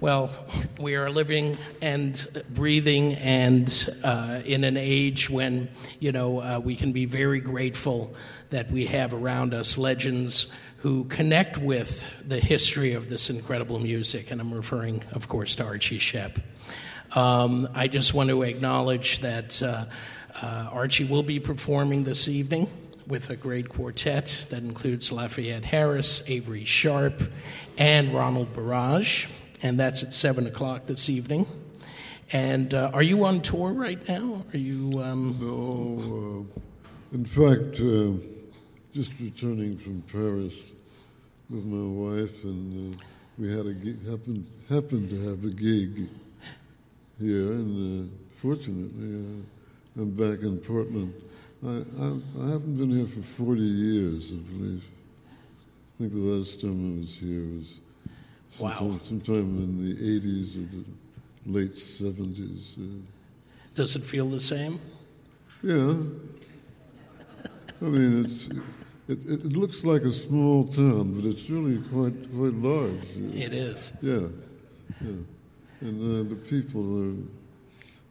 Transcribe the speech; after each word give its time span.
Well, 0.00 0.30
we 0.78 0.96
are 0.96 1.10
living 1.10 1.58
and 1.82 2.26
breathing 2.48 3.16
and 3.16 4.00
uh, 4.02 4.40
in 4.46 4.64
an 4.64 4.78
age 4.78 5.28
when, 5.28 5.68
you 5.98 6.10
know, 6.10 6.40
uh, 6.40 6.58
we 6.58 6.74
can 6.74 6.92
be 6.92 7.04
very 7.04 7.40
grateful 7.40 8.14
that 8.48 8.70
we 8.70 8.86
have 8.86 9.12
around 9.12 9.52
us 9.52 9.76
legends 9.76 10.50
who 10.78 11.04
connect 11.04 11.58
with 11.58 12.10
the 12.26 12.38
history 12.40 12.94
of 12.94 13.10
this 13.10 13.28
incredible 13.28 13.78
music. 13.78 14.30
And 14.30 14.40
I'm 14.40 14.54
referring, 14.54 15.04
of 15.12 15.28
course, 15.28 15.56
to 15.56 15.64
Archie 15.64 15.98
Shepp. 15.98 16.40
Um, 17.14 17.68
I 17.74 17.86
just 17.86 18.14
want 18.14 18.30
to 18.30 18.40
acknowledge 18.40 19.20
that 19.20 19.62
uh, 19.62 19.84
uh 20.40 20.70
Archie 20.72 21.04
will 21.04 21.24
be 21.24 21.40
performing 21.40 22.04
this 22.04 22.26
evening 22.26 22.70
with 23.06 23.28
a 23.28 23.36
great 23.36 23.68
quartet 23.68 24.46
that 24.48 24.62
includes 24.62 25.12
Lafayette 25.12 25.66
Harris, 25.66 26.22
Avery 26.26 26.64
Sharpe, 26.64 27.22
and 27.76 28.14
Ronald 28.14 28.54
Burrage 28.54 29.28
and 29.62 29.78
that's 29.78 30.02
at 30.02 30.14
7 30.14 30.46
o'clock 30.46 30.86
this 30.86 31.08
evening. 31.08 31.46
And 32.32 32.74
uh, 32.74 32.90
are 32.94 33.02
you 33.02 33.24
on 33.24 33.40
tour 33.40 33.72
right 33.72 34.06
now? 34.08 34.44
Are 34.52 34.58
you. 34.58 35.00
Um... 35.02 35.36
No. 35.40 36.46
Uh, 36.46 36.60
in 37.12 37.24
fact, 37.24 37.80
uh, 37.80 38.12
just 38.94 39.12
returning 39.20 39.76
from 39.76 40.02
Paris 40.02 40.72
with 41.48 41.64
my 41.64 42.20
wife, 42.20 42.44
and 42.44 42.94
uh, 42.94 42.98
we 43.36 43.50
had 43.50 43.66
a 43.66 43.74
happened, 44.08 44.46
happened 44.68 45.10
to 45.10 45.28
have 45.28 45.44
a 45.44 45.50
gig 45.50 46.08
here, 47.18 47.52
and 47.52 48.08
uh, 48.08 48.12
fortunately, 48.40 49.16
uh, 49.16 50.00
I'm 50.00 50.10
back 50.10 50.42
in 50.42 50.58
Portland. 50.58 51.14
I, 51.66 51.68
I, 51.68 52.44
I, 52.44 52.50
haven't 52.52 52.76
been 52.76 52.90
here 52.90 53.06
for 53.06 53.22
40 53.44 53.60
years, 53.60 54.32
I 54.32 54.36
believe. 54.36 54.84
I 55.28 55.98
think 55.98 56.12
the 56.12 56.18
last 56.18 56.60
time 56.60 56.96
I 56.96 57.00
was 57.00 57.14
here 57.14 57.44
was 57.58 57.80
Sometime, 58.50 58.90
wow. 58.90 59.00
Sometime 59.02 59.36
in 59.36 59.88
the 59.88 60.20
80s 60.20 60.56
or 60.56 60.76
the 60.76 60.84
late 61.46 61.74
70s. 61.74 62.78
Uh, 62.78 63.02
Does 63.74 63.96
it 63.96 64.02
feel 64.02 64.28
the 64.28 64.40
same? 64.40 64.80
Yeah. 65.62 65.94
I 67.82 67.84
mean, 67.84 68.24
it's, 68.24 68.48
it, 69.08 69.18
it, 69.26 69.52
looks 69.52 69.84
like 69.84 70.02
a 70.02 70.12
small 70.12 70.64
town, 70.64 71.14
but 71.14 71.24
it's 71.24 71.48
really 71.48 71.78
quite 71.90 72.30
quite 72.34 72.54
large. 72.54 73.06
It 73.34 73.54
is. 73.54 73.92
Yeah, 74.02 74.28
yeah. 75.00 75.12
And 75.80 76.26
uh, 76.26 76.28
the 76.28 76.36
people, 76.36 77.02
are, 77.02 77.14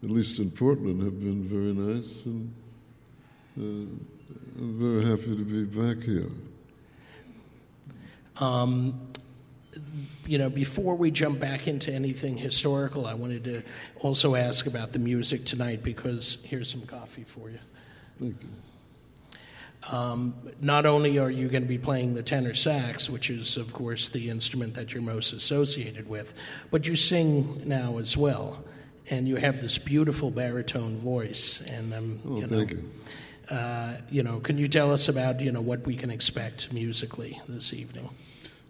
at 0.03 0.09
least 0.09 0.39
in 0.39 0.49
Portland, 0.49 1.03
have 1.03 1.19
been 1.19 1.43
very 1.43 1.73
nice, 1.73 2.25
and 2.25 2.51
uh, 3.59 3.61
I'm 4.59 4.79
very 4.79 5.05
happy 5.05 5.35
to 5.35 5.43
be 5.43 5.63
back 5.65 6.03
here. 6.03 6.31
Um, 8.37 9.08
you 10.29 10.37
know, 10.37 10.51
before 10.51 10.93
we 10.93 11.09
jump 11.09 11.39
back 11.39 11.67
into 11.67 11.91
anything 11.91 12.37
historical, 12.37 13.07
I 13.07 13.15
wanted 13.15 13.45
to 13.45 13.63
also 14.01 14.35
ask 14.35 14.67
about 14.67 14.93
the 14.93 14.99
music 14.99 15.43
tonight 15.43 15.81
because 15.81 16.37
here's 16.43 16.69
some 16.69 16.83
coffee 16.83 17.23
for 17.23 17.49
you. 17.49 17.57
Thank 18.19 18.35
you. 18.43 18.49
Um, 19.91 20.35
not 20.61 20.85
only 20.85 21.17
are 21.17 21.31
you 21.31 21.47
going 21.47 21.63
to 21.63 21.67
be 21.67 21.79
playing 21.79 22.13
the 22.13 22.21
tenor 22.21 22.53
sax, 22.53 23.09
which 23.09 23.31
is, 23.31 23.57
of 23.57 23.73
course, 23.73 24.09
the 24.09 24.29
instrument 24.29 24.75
that 24.75 24.93
you're 24.93 25.01
most 25.01 25.33
associated 25.33 26.07
with, 26.07 26.35
but 26.69 26.85
you 26.85 26.95
sing 26.95 27.63
now 27.65 27.97
as 27.97 28.15
well, 28.15 28.63
and 29.09 29.27
you 29.27 29.37
have 29.37 29.61
this 29.61 29.79
beautiful 29.79 30.29
baritone 30.29 30.99
voice. 30.99 31.59
And 31.61 31.91
um, 31.91 32.19
oh, 32.27 32.35
you 32.35 32.41
know, 32.41 32.47
thank 32.47 32.71
you. 32.71 32.91
Uh, 33.49 33.95
you 34.11 34.21
know, 34.21 34.39
can 34.41 34.59
you 34.59 34.67
tell 34.67 34.93
us 34.93 35.09
about 35.09 35.41
you 35.41 35.51
know 35.51 35.61
what 35.61 35.87
we 35.87 35.95
can 35.95 36.11
expect 36.11 36.71
musically 36.71 37.41
this 37.47 37.73
evening? 37.73 38.11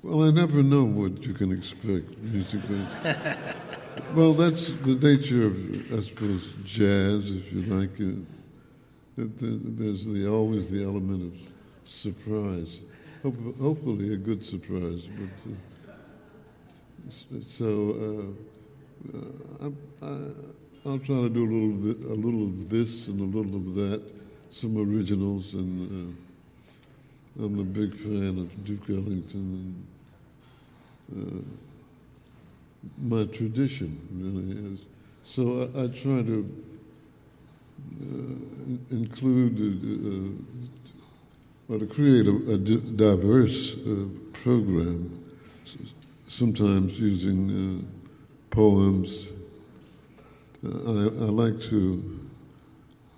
Well, 0.02 0.24
I 0.24 0.32
never 0.32 0.64
know 0.64 0.86
what 0.86 1.26
you 1.26 1.34
can 1.34 1.52
expect 1.52 2.18
musically. 2.20 2.86
well, 4.16 4.34
that's 4.34 4.72
the 4.72 4.96
nature 4.96 5.48
of, 5.48 5.94
I 5.94 6.02
suppose, 6.02 6.54
jazz, 6.64 7.32
if 7.32 7.52
you 7.52 7.64
like 7.64 8.00
it. 8.00 8.18
There's 9.18 10.06
the, 10.06 10.26
always 10.30 10.70
the 10.70 10.86
element 10.86 11.34
of 11.34 11.40
surprise. 11.86 12.80
hopefully, 13.22 14.14
a 14.14 14.18
good 14.18 14.46
surprise. 14.46 15.10
But 15.18 15.52
uh, 17.12 17.42
so 17.46 18.34
uh, 19.12 19.66
uh 19.66 19.70
I, 20.86 20.88
will 20.88 21.00
try 21.00 21.18
to 21.18 21.30
do 21.30 21.44
a 21.44 21.52
little, 21.52 22.14
a 22.14 22.16
little 22.16 22.44
of 22.44 22.70
this 22.70 23.10
and 23.10 23.20
a 23.20 23.38
little 23.38 23.56
of 23.56 23.76
that, 23.76 24.02
some 24.50 24.78
originals 24.78 25.56
and. 25.56 26.14
Uh, 26.14 26.14
I'm 27.42 27.58
a 27.58 27.64
big 27.64 27.96
fan 27.96 28.38
of 28.38 28.66
Duke 28.66 28.90
Ellington 28.90 29.24
and 29.34 29.88
my 33.02 33.26
tradition 33.26 34.00
really 34.14 34.74
is. 34.74 34.86
So 35.24 35.70
I, 35.76 35.84
I 35.84 35.88
try 35.88 36.22
to 36.24 36.64
uh, 38.02 38.96
include 38.96 39.60
uh, 41.70 41.74
or 41.74 41.80
to 41.80 41.86
create 41.86 42.26
a, 42.28 42.54
a 42.54 42.58
diverse 42.58 43.76
uh, 43.76 44.06
program, 44.34 45.24
sometimes 46.28 47.00
using 47.00 47.52
uh, 47.52 47.84
poems. 48.50 49.32
I, 50.66 50.68
I 50.68 51.30
like 51.30 51.60
to 51.70 52.20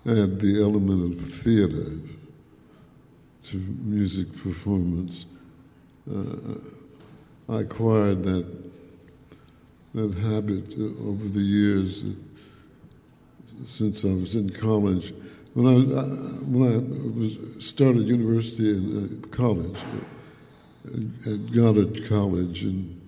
add 0.06 0.38
the 0.38 0.60
element 0.62 1.18
of 1.18 1.26
theater 1.34 1.98
to 3.44 3.56
music 3.56 4.32
performance. 4.36 5.24
Uh, 6.10 6.54
I 7.52 7.60
acquired 7.60 8.22
that 8.24 8.46
that 9.94 10.14
habit 10.14 10.74
over 10.78 11.28
the 11.28 11.40
years 11.40 12.02
uh, 12.02 13.64
since 13.66 14.06
I 14.06 14.08
was 14.14 14.34
in 14.34 14.48
college. 14.48 15.12
When 15.52 15.66
I, 15.66 15.94
uh, 15.94 16.06
when 16.46 16.72
I 16.72 16.78
was 17.18 17.36
started 17.62 18.08
university 18.08 18.70
in 18.70 19.22
uh, 19.22 19.26
college 19.36 19.78
at 21.26 21.52
Goddard 21.52 22.08
College 22.08 22.64
in 22.64 22.98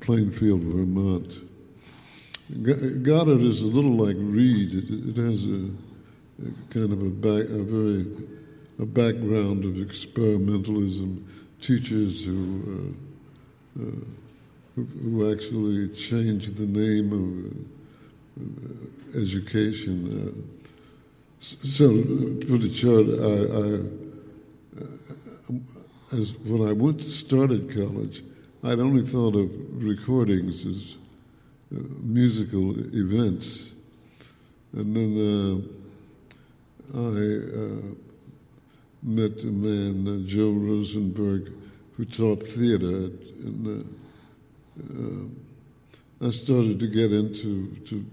Plainfield, 0.00 0.62
Vermont. 0.62 1.42
Goddard 3.04 3.42
is 3.42 3.62
a 3.62 3.66
little 3.66 3.92
like 3.92 4.16
Reed. 4.18 4.72
It, 4.72 5.16
has 5.16 5.44
a, 5.44 5.70
a, 6.44 6.50
kind 6.70 6.92
of 6.92 7.02
a, 7.02 7.10
back, 7.10 7.48
a 7.48 7.62
very 7.62 8.06
a 8.78 8.84
background 8.84 9.64
of 9.64 9.74
experimentalism, 9.74 11.24
teachers 11.60 12.24
who, 12.24 12.94
who, 13.76 14.84
who, 14.84 15.32
actually 15.32 15.88
changed 15.88 16.56
the 16.56 16.66
name 16.66 17.12
of 17.12 17.26
uh, 18.42 19.20
education. 19.20 19.96
Uh, 20.16 20.32
so, 21.38 21.90
it 21.90 22.74
short, 22.74 23.06
I, 23.06 23.34
I 23.52 23.80
uh, 24.82 26.18
as 26.18 26.34
when 26.44 26.68
I 26.68 26.72
went 26.72 27.02
started 27.02 27.72
college, 27.74 28.22
I'd 28.64 28.80
only 28.80 29.02
thought 29.02 29.36
of 29.36 29.50
recordings 29.82 30.64
as 30.66 30.96
uh, 31.74 31.82
musical 32.02 32.72
events, 32.94 33.72
and 34.72 34.96
then 34.96 35.68
I 36.94 38.06
met 39.06 39.40
a 39.44 39.46
man, 39.46 40.08
uh, 40.08 40.26
Joe 40.28 40.50
Rosenberg, 40.50 41.52
who 41.96 42.04
taught 42.04 42.46
theater. 42.46 43.10
And 43.44 43.66
uh, 43.66 43.84
uh, 44.92 46.28
I 46.28 46.30
started 46.30 46.78
to 46.80 46.86
get 46.86 47.12
into 47.12 47.74
to 47.86 48.04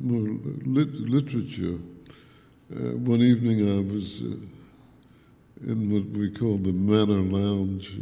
more 0.00 0.38
lit- 0.64 0.94
literature. 0.94 1.78
Uh, 2.70 2.96
one 2.98 3.22
evening 3.22 3.68
I 3.68 3.80
was 3.92 4.22
uh, 4.22 4.36
in 5.66 5.90
what 5.90 6.04
we 6.18 6.30
call 6.30 6.56
the 6.56 6.72
Manor 6.72 7.20
Lounge, 7.20 7.98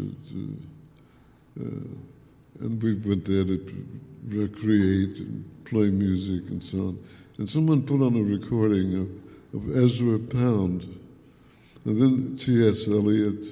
uh, 1.58 1.62
and 2.60 2.82
we 2.82 2.94
went 2.94 3.24
there 3.24 3.44
to 3.44 3.86
recreate 4.28 5.18
and 5.18 5.44
play 5.65 5.91
music 5.91 6.48
and 6.50 6.62
so 6.62 6.78
on. 6.78 6.98
And 7.38 7.48
someone 7.48 7.83
put 7.83 8.03
on 8.03 8.16
a 8.16 8.22
recording 8.22 8.94
of, 8.94 9.09
of 9.54 9.77
Ezra 9.77 10.18
Pound 10.18 10.97
and 11.86 12.03
then 12.03 12.36
T.S. 12.36 12.88
Eliot, 12.88 13.47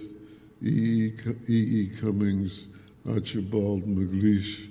E.E. 0.68 1.12
E. 1.48 1.88
Cummings, 2.00 2.66
Archibald 3.08 3.84
MacLeish. 3.84 4.70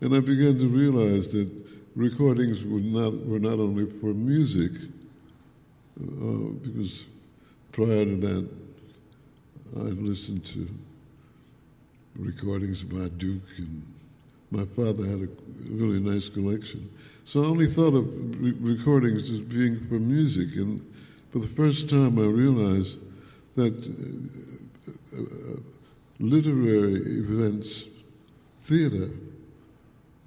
And 0.00 0.14
I 0.14 0.20
began 0.20 0.58
to 0.58 0.68
realize 0.68 1.32
that 1.32 1.50
recordings 1.96 2.64
were 2.64 2.80
not, 2.80 3.26
were 3.26 3.38
not 3.38 3.58
only 3.58 3.90
for 4.00 4.14
music, 4.14 4.72
uh, 6.00 6.50
because 6.62 7.04
prior 7.72 8.04
to 8.04 8.16
that, 8.16 8.48
I'd 9.76 9.98
listened 9.98 10.44
to 10.46 10.68
recordings 12.16 12.84
by 12.84 13.08
Duke, 13.08 13.42
and 13.58 13.82
my 14.50 14.64
father 14.76 15.04
had 15.04 15.22
a 15.22 15.28
really 15.68 15.98
nice 15.98 16.28
collection. 16.28 16.88
So 17.24 17.42
I 17.42 17.46
only 17.46 17.66
thought 17.66 17.94
of 17.94 18.40
re- 18.40 18.54
recordings 18.60 19.30
as 19.30 19.40
being 19.40 19.80
for 19.88 19.94
music, 19.94 20.54
and 20.56 20.80
for 21.32 21.40
the 21.40 21.48
first 21.48 21.90
time, 21.90 22.18
I 22.18 22.26
realized 22.26 22.98
that 23.56 23.72
uh, 23.72 24.63
literary 26.18 27.18
events, 27.18 27.84
theater, 28.62 29.10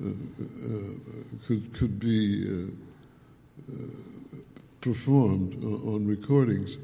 uh, 0.04 0.10
uh, 0.10 0.12
could 1.48 1.74
could 1.74 2.00
be 2.00 2.46
uh, 2.48 3.74
performed 4.82 5.64
on 5.64 6.06
recordings. 6.06 6.78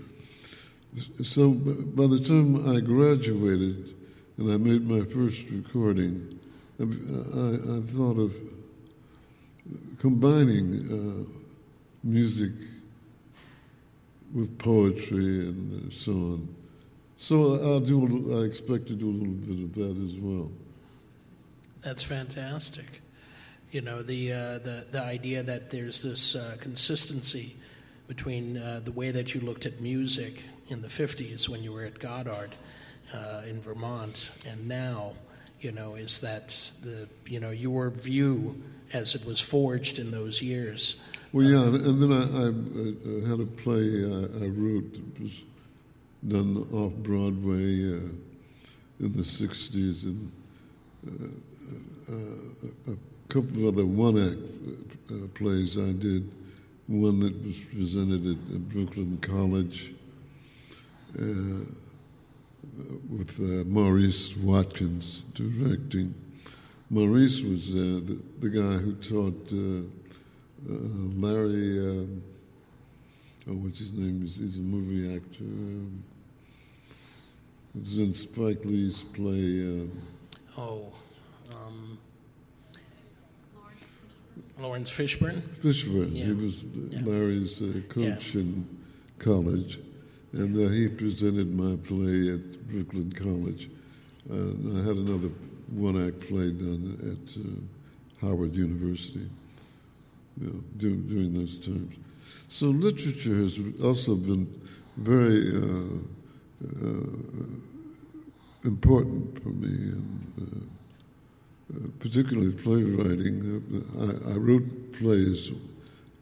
So 1.22 1.52
by 1.52 2.08
the 2.08 2.20
time 2.20 2.75
I 2.75 2.80
graduated 2.80 3.96
and 4.38 4.52
I 4.52 4.58
made 4.58 4.88
my 4.88 5.06
first 5.06 5.44
recording, 5.50 6.40
I, 6.80 6.84
I, 6.84 7.81
thought 7.81 8.19
of 8.19 8.34
combining 10.00 10.90
uh, 10.92 11.40
music 12.04 12.52
with 14.34 14.58
poetry 14.58 15.48
and 15.48 15.94
so 15.94 16.12
on. 16.12 16.56
So 17.18 17.54
I'll 17.63 17.80
do. 17.80 18.39
I 18.39 18.45
expect 18.45 18.88
to 18.88 18.94
do 18.94 19.10
a 19.10 19.18
little 19.18 19.33
bit 19.33 19.63
of 19.63 19.74
that 19.75 20.06
as 20.06 20.15
well. 20.18 20.51
That's 21.81 22.04
fantastic. 22.04 23.01
You 23.71 23.81
know 23.81 24.01
the 24.01 24.33
uh, 24.33 24.60
the 24.60 24.86
the 24.92 25.01
idea 25.01 25.44
that 25.44 25.69
there's 25.69 26.01
this 26.01 26.36
uh, 26.36 26.56
consistency 26.60 27.56
between 28.07 28.57
uh, 28.57 28.81
the 28.83 28.92
way 28.92 29.12
that 29.12 29.33
you 29.33 29.42
looked 29.42 29.65
at 29.65 29.80
music 29.81 30.44
in 30.69 30.81
the 30.81 30.88
'50s 30.88 31.50
when 31.50 31.63
you 31.63 31.71
were 31.71 31.83
at 31.83 32.00
Goddard 32.00 32.51
uh, 33.13 33.42
in 33.48 33.62
Vermont, 33.62 34.31
and 34.48 34.68
now, 34.68 35.13
you 35.62 35.71
know, 35.71 35.95
is 35.95 36.19
that 36.19 36.50
the 36.83 37.07
you 37.25 37.39
know 37.39 37.51
your 37.51 37.89
view 37.89 38.62
as 38.94 39.16
it 39.16 39.25
was 39.25 39.39
forged 39.39 40.00
in 40.00 40.12
those 40.12 40.42
years. 40.42 41.01
Well, 41.31 41.45
yeah, 41.45 41.63
and 41.63 41.75
and 41.75 42.01
then 42.01 42.13
I, 42.13 42.24
I, 42.24 43.25
I 43.25 43.30
had 43.30 43.39
a 43.39 43.45
play 43.45 44.06
I, 44.06 44.45
I 44.45 44.50
wrote 44.50 44.94
that 44.94 45.21
was 45.21 45.42
done 46.28 46.68
off 46.74 46.94
Broadway 47.04 47.94
uh, 47.94 48.10
in 49.00 49.14
the 49.14 49.24
'60s, 49.24 50.04
and 50.04 50.31
uh, 51.08 52.14
uh, 52.14 52.94
a 52.94 52.98
couple 53.28 53.68
of 53.68 53.75
other 53.75 53.86
one-act 53.86 54.38
uh, 55.12 55.28
plays 55.34 55.78
I 55.78 55.92
did. 55.92 56.31
One 56.88 57.22
that 57.22 57.46
was 57.46 57.58
presented 57.60 58.25
at, 58.25 58.56
at 58.56 58.70
Brooklyn 58.70 59.18
College 59.22 59.94
uh, 61.18 61.66
with 63.10 63.40
uh, 63.40 63.64
Maurice 63.68 64.36
Watkins 64.38 65.24
directing. 65.34 66.14
Maurice 66.90 67.42
was 67.42 67.69
uh, 67.69 68.02
the, 68.06 68.19
the 68.40 68.50
guy 68.50 68.78
who 68.78 68.94
taught 68.96 69.50
uh, 69.52 70.72
uh, 70.72 70.78
Larry. 71.16 71.80
Um, 71.80 72.24
oh, 73.50 73.54
what's 73.54 73.80
his 73.80 73.94
name? 73.94 74.22
He's, 74.22 74.38
he's 74.38 74.58
a 74.58 74.62
movie 74.62 75.16
actor. 75.16 75.44
Um, 75.44 76.04
was 77.80 77.98
in 78.00 78.14
Spike 78.14 78.64
Lee's 78.66 79.02
play. 79.14 79.62
Um, 79.62 79.92
Oh, 80.56 80.94
um, 81.52 81.98
Laurence 84.60 84.92
Fishburne. 84.92 85.42
Fishburne. 85.64 86.14
Yeah. 86.14 86.25
He 86.25 86.34
was 86.34 86.64
Yeah. 86.90 87.02
Larry's 87.04 87.60
uh, 87.62 87.81
coach 87.90 88.36
in 88.36 88.68
college, 89.18 89.80
and 90.34 90.56
uh, 90.56 90.70
he 90.70 90.88
presented 90.90 91.52
my 91.56 91.75
play 91.78 92.30
at 92.34 92.68
Brooklyn 92.68 93.12
College. 93.14 93.70
Uh, 94.30 94.36
and 94.36 94.78
I 94.78 94.88
had 94.88 94.96
another 94.98 95.30
one-act 95.72 96.19
play 96.28 96.52
done 96.52 96.98
at 97.02 97.42
uh, 97.42 98.28
Howard 98.28 98.54
University 98.56 99.28
you 100.40 100.48
know, 100.48 100.64
dur- 100.78 101.02
during 101.10 101.34
those 101.34 101.58
times. 101.58 101.96
So 102.50 102.68
literature 102.68 103.36
has 103.38 103.60
also 103.84 104.16
been 104.16 104.48
very 104.98 105.52
uh, 105.52 105.66
uh, 105.66 105.98
important 108.65 109.42
for 109.42 109.50
me, 109.50 109.68
and 109.68 110.33
uh, 110.42 111.75
uh, 111.75 111.88
particularly 112.00 112.51
playwriting. 112.51 113.86
Uh, 113.98 114.30
I, 114.30 114.33
I 114.33 114.36
wrote 114.38 114.94
plays 114.94 115.51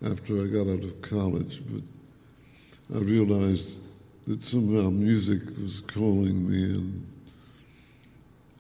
after 0.04 0.44
I 0.44 0.48
got 0.48 0.68
out 0.68 0.84
of 0.84 1.02
college, 1.02 1.62
but 1.70 1.84
I 2.96 3.00
realized 3.00 3.76
that 4.28 4.42
somehow 4.42 4.90
music 4.90 5.42
was 5.58 5.82
calling 5.82 6.50
me, 6.50 6.64
and 6.64 7.08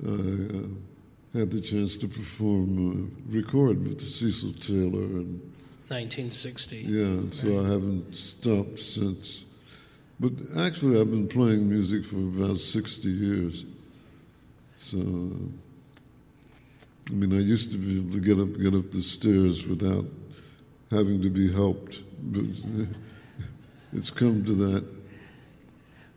I 0.03 1.37
uh, 1.37 1.39
had 1.39 1.51
the 1.51 1.61
chance 1.61 1.97
to 1.97 2.07
perform, 2.07 3.11
uh, 3.31 3.35
record 3.35 3.87
with 3.87 4.01
Cecil 4.01 4.53
Taylor, 4.53 5.03
and 5.03 5.39
1960. 5.87 6.77
yeah, 6.77 7.29
so 7.31 7.59
I 7.59 7.69
haven't 7.69 8.15
stopped 8.15 8.79
since. 8.79 9.45
But 10.21 10.33
actually, 10.55 11.01
I've 11.01 11.09
been 11.09 11.27
playing 11.27 11.67
music 11.67 12.05
for 12.05 12.17
about 12.17 12.59
60 12.59 13.09
years. 13.09 13.65
So, 14.77 14.99
I 14.99 17.11
mean, 17.11 17.33
I 17.33 17.39
used 17.39 17.71
to 17.71 17.77
be 17.79 17.97
able 17.97 18.11
to 18.11 18.19
get 18.19 18.39
up, 18.39 18.55
get 18.61 18.75
up 18.75 18.91
the 18.91 19.01
stairs 19.01 19.65
without 19.65 20.05
having 20.91 21.23
to 21.23 21.29
be 21.31 21.51
helped, 21.51 22.03
but 22.21 22.43
it's 23.93 24.11
come 24.11 24.45
to 24.45 24.53
that. 24.53 24.85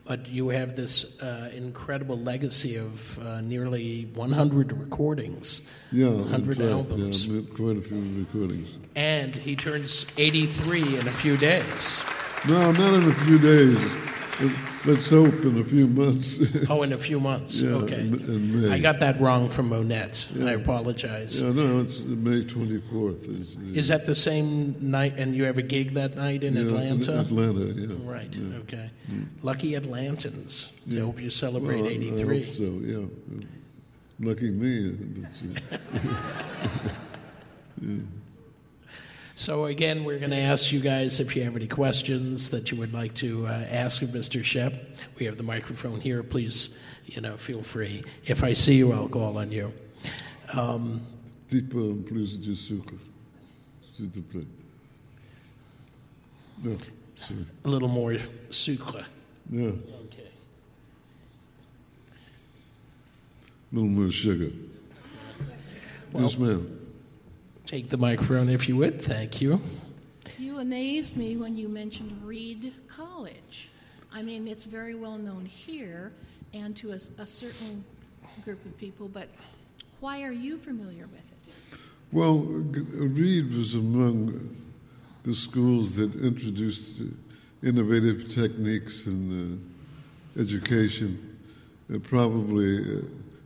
But 0.06 0.28
you 0.28 0.50
have 0.50 0.76
this 0.76 1.18
uh, 1.22 1.50
incredible 1.56 2.18
legacy 2.18 2.76
of 2.76 3.18
uh, 3.20 3.40
nearly 3.40 4.02
100 4.12 4.72
recordings. 4.72 5.66
Yeah, 5.92 6.10
100 6.10 6.60
in 6.60 6.68
albums. 6.68 7.26
Yeah, 7.26 7.40
quite 7.56 7.78
a 7.78 7.80
few 7.80 8.02
recordings. 8.18 8.68
And 8.96 9.34
he 9.34 9.56
turns 9.56 10.04
83 10.18 10.98
in 10.98 11.08
a 11.08 11.10
few 11.10 11.38
days. 11.38 12.02
No, 12.48 12.72
not 12.72 12.94
in 12.94 13.08
a 13.08 13.12
few 13.24 13.38
days. 13.38 13.78
Let's 14.86 15.08
hope 15.08 15.32
in 15.44 15.58
a 15.60 15.64
few 15.64 15.86
months. 15.86 16.38
Oh, 16.68 16.82
in 16.82 16.92
a 16.92 16.98
few 16.98 17.18
months. 17.18 17.60
Yeah, 17.60 17.70
okay. 17.84 18.00
in- 18.00 18.14
in 18.34 18.62
May. 18.62 18.70
I 18.70 18.78
got 18.78 18.98
that 19.00 19.18
wrong 19.18 19.48
from 19.48 19.70
Monette. 19.70 20.26
I 20.42 20.52
apologize. 20.52 21.40
yeah, 21.40 21.52
no, 21.52 21.80
it's 21.80 22.00
May 22.00 22.42
24th. 22.44 23.40
Is, 23.40 23.56
Is 23.74 23.88
that 23.88 24.04
the 24.04 24.14
same 24.14 24.74
night? 24.80 25.18
And 25.18 25.34
you 25.34 25.44
have 25.44 25.56
a 25.56 25.62
gig 25.62 25.94
that 25.94 26.16
night 26.16 26.44
in 26.44 26.54
yeah, 26.54 26.62
Atlanta? 26.62 27.20
Atlanta, 27.20 27.64
yeah. 27.80 27.96
Right. 28.02 28.34
Yeah. 28.36 28.58
Okay. 28.58 28.90
Mm. 29.10 29.26
Lucky 29.42 29.72
Atlantans. 29.72 30.68
I 30.68 30.70
Yeah. 30.86 31.00
hope 31.02 31.20
you 31.22 31.30
celebrate 31.30 31.80
Well, 31.80 31.88
I- 31.90 31.94
83. 31.94 32.36
I 32.36 32.44
hope 32.44 32.54
so, 32.54 32.80
yeah. 32.84 33.06
Lucky 34.20 34.50
me. 34.50 34.72
you- 37.80 38.06
So 39.36 39.64
again, 39.64 40.04
we're 40.04 40.18
going 40.18 40.30
to 40.30 40.36
ask 40.38 40.70
you 40.70 40.78
guys 40.80 41.18
if 41.18 41.34
you 41.34 41.42
have 41.42 41.56
any 41.56 41.66
questions 41.66 42.50
that 42.50 42.70
you 42.70 42.76
would 42.78 42.92
like 42.92 43.14
to 43.14 43.46
uh, 43.46 43.50
ask 43.68 44.02
of 44.02 44.10
Mr. 44.10 44.40
Shepp. 44.42 44.74
We 45.18 45.26
have 45.26 45.36
the 45.36 45.42
microphone 45.42 46.00
here. 46.00 46.22
Please, 46.22 46.76
you 47.06 47.20
know, 47.20 47.36
feel 47.36 47.62
free. 47.62 48.02
If 48.24 48.44
I 48.44 48.52
see 48.52 48.76
you, 48.76 48.92
I'll 48.92 49.08
call 49.08 49.36
on 49.38 49.50
you. 49.50 49.72
Um, 50.52 51.00
Petit 51.48 51.62
peu 51.62 51.90
en 51.90 52.02
plus 52.04 52.36
de 52.36 52.54
s'il. 52.54 52.82
No, 56.62 56.78
sorry. 57.16 57.46
a 57.64 57.68
little 57.68 57.88
more 57.88 58.16
sucre. 58.50 59.04
Yeah, 59.50 59.68
Okay. 60.04 60.28
a 63.72 63.74
little 63.74 63.90
more 63.90 64.10
sugar. 64.10 64.50
yes, 66.14 66.38
ma'am. 66.38 66.83
Take 67.74 67.88
the 67.88 67.96
microphone 67.96 68.48
if 68.48 68.68
you 68.68 68.76
would. 68.76 69.02
Thank 69.02 69.40
you. 69.40 69.60
You 70.38 70.60
amazed 70.60 71.16
me 71.16 71.36
when 71.36 71.56
you 71.56 71.68
mentioned 71.68 72.16
Reed 72.22 72.72
College. 72.86 73.68
I 74.12 74.22
mean, 74.22 74.46
it's 74.46 74.64
very 74.64 74.94
well 74.94 75.18
known 75.18 75.44
here 75.44 76.12
and 76.52 76.76
to 76.76 76.92
a, 76.92 77.00
a 77.18 77.26
certain 77.26 77.84
group 78.44 78.64
of 78.64 78.78
people, 78.78 79.08
but 79.08 79.26
why 79.98 80.22
are 80.22 80.30
you 80.30 80.56
familiar 80.56 81.08
with 81.08 81.32
it? 81.32 81.80
Well, 82.12 82.44
G- 82.70 82.80
Reed 82.80 83.52
was 83.52 83.74
among 83.74 84.56
the 85.24 85.34
schools 85.34 85.96
that 85.96 86.14
introduced 86.14 87.00
uh, 87.00 87.66
innovative 87.66 88.28
techniques 88.28 89.06
in 89.06 89.58
uh, 90.36 90.40
education, 90.40 91.40
uh, 91.92 91.98
probably 91.98 92.98
uh, 92.98 93.00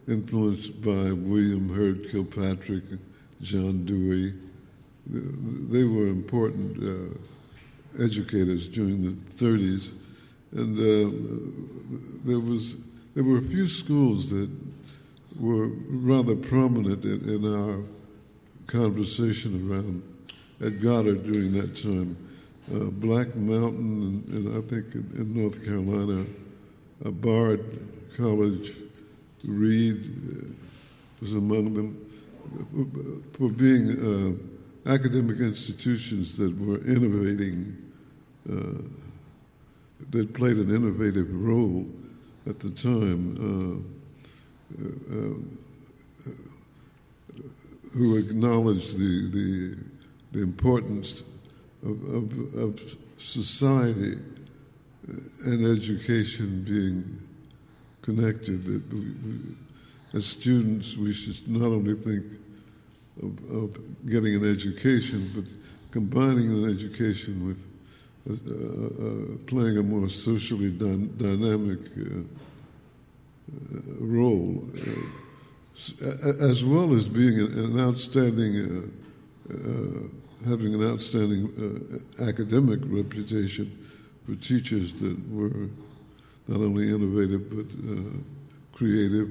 influenced 0.06 0.82
by 0.82 1.12
William 1.12 1.75
Heard 1.75 2.11
Kilpatrick, 2.11 2.85
John 3.42 3.85
Dewey. 3.85 4.35
They 5.07 5.85
were 5.85 6.07
important 6.07 6.83
uh, 6.83 8.02
educators 8.02 8.68
during 8.68 9.02
the 9.02 9.12
30s, 9.12 9.92
and 10.52 10.78
uh, 10.78 11.11
there 12.25 12.40
was 12.40 12.76
there 13.14 13.25
were 13.25 13.38
a 13.38 13.42
few 13.42 13.66
schools 13.66 14.30
that 14.30 14.49
were 15.38 15.68
rather 15.88 16.37
prominent 16.37 17.04
in, 17.04 17.28
in 17.28 17.54
our 17.54 17.83
conversation 18.66 19.71
around 19.71 20.02
at 20.61 20.80
Goddard 20.80 21.33
during 21.33 21.52
that 21.52 21.76
time. 21.76 22.16
Uh, 22.73 22.90
Black 22.90 23.35
Mountain, 23.35 24.25
and, 24.28 24.35
and 24.35 24.59
I 24.59 24.68
think 24.68 24.95
in, 24.95 25.11
in 25.16 25.35
North 25.35 25.64
Carolina, 25.64 26.26
uh, 27.04 27.11
Bard 27.11 27.64
College, 28.16 28.73
Reed 29.45 30.04
uh, 30.04 30.49
was 31.21 31.35
among 31.35 31.73
them, 31.73 32.08
for, 33.33 33.49
being 33.49 34.38
uh, 34.87 34.90
academic 34.90 35.38
institutions 35.38 36.37
that 36.37 36.57
were 36.59 36.78
innovating, 36.87 37.76
uh, 38.50 38.83
that 40.11 40.35
played 40.35 40.57
an 40.57 40.75
innovative 40.75 41.28
role 41.33 41.87
at 42.47 42.61
the 42.61 42.71
time. 42.71 43.85
Uh, 43.85 43.99
uh, 44.83 45.35
who 47.95 48.17
acknowledged 48.17 48.99
the, 48.99 49.31
the, 49.31 49.76
the 50.33 50.43
importance 50.43 51.23
of, 51.83 52.02
of, 52.14 52.55
of 52.55 52.97
society 53.19 54.19
and 55.45 55.78
education 55.78 56.64
being 56.64 57.19
connected. 58.02 58.64
That 58.64 58.93
we, 58.93 59.00
we, 59.00 59.38
as 60.15 60.27
students, 60.27 60.97
we 60.97 61.12
should 61.12 61.49
not 61.49 61.67
only 61.67 61.95
think 61.95 62.25
of, 63.23 63.55
of, 63.55 64.09
getting 64.09 64.35
an 64.35 64.50
education, 64.50 65.31
but 65.35 65.45
combining 65.91 66.53
an 66.53 66.65
education 66.65 67.47
with 67.47 67.65
uh, 68.29 68.33
uh, 68.33 69.37
playing 69.47 69.79
a 69.79 69.83
more 69.83 70.09
socially 70.09 70.71
dy- 70.71 71.09
dynamic 71.17 71.81
uh, 71.97 72.21
uh 73.50 73.81
role, 74.00 74.69
uh, 76.03 76.45
as 76.45 76.65
well 76.65 76.95
as 76.95 77.07
being 77.07 77.38
an 77.38 77.81
outstanding, 77.81 78.93
uh, 79.50 80.49
having 80.49 80.75
an 80.75 80.85
outstanding 80.85 81.49
academic 82.21 82.81
reputation 82.85 83.71
for 84.27 84.35
teachers 84.37 84.93
that 85.00 85.17
were 85.31 85.69
not 86.49 86.61
only 86.61 86.88
innovative 86.88 87.49
but 87.49 87.67
creative. 88.73 89.29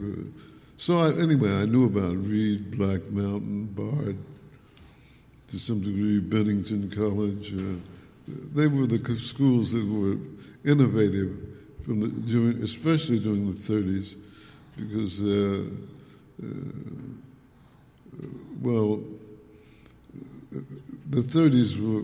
So 0.79 0.99
I, 0.99 1.09
anyway, 1.19 1.51
I 1.51 1.65
knew 1.65 1.85
about 1.85 2.15
Reed, 2.17 2.77
Black 2.77 3.09
Mountain, 3.09 3.65
Bard, 3.73 4.15
to 5.47 5.57
some 5.57 5.81
degree 5.81 6.19
Bennington 6.19 6.91
College. 6.91 7.51
Uh, 7.51 7.79
they 8.53 8.67
were 8.67 8.85
the 8.85 9.19
schools 9.19 9.71
that 9.71 9.83
were 9.83 10.17
innovative 10.63 11.35
from 11.83 12.01
the, 12.01 12.07
during, 12.09 12.61
especially 12.61 13.17
during 13.17 13.51
the 13.51 13.57
30s, 13.57 14.17
because 14.75 15.19
uh, 15.23 15.63
uh, 16.43 16.47
well, 18.61 19.01
the 21.09 21.21
30s 21.21 21.81
were, 21.81 22.03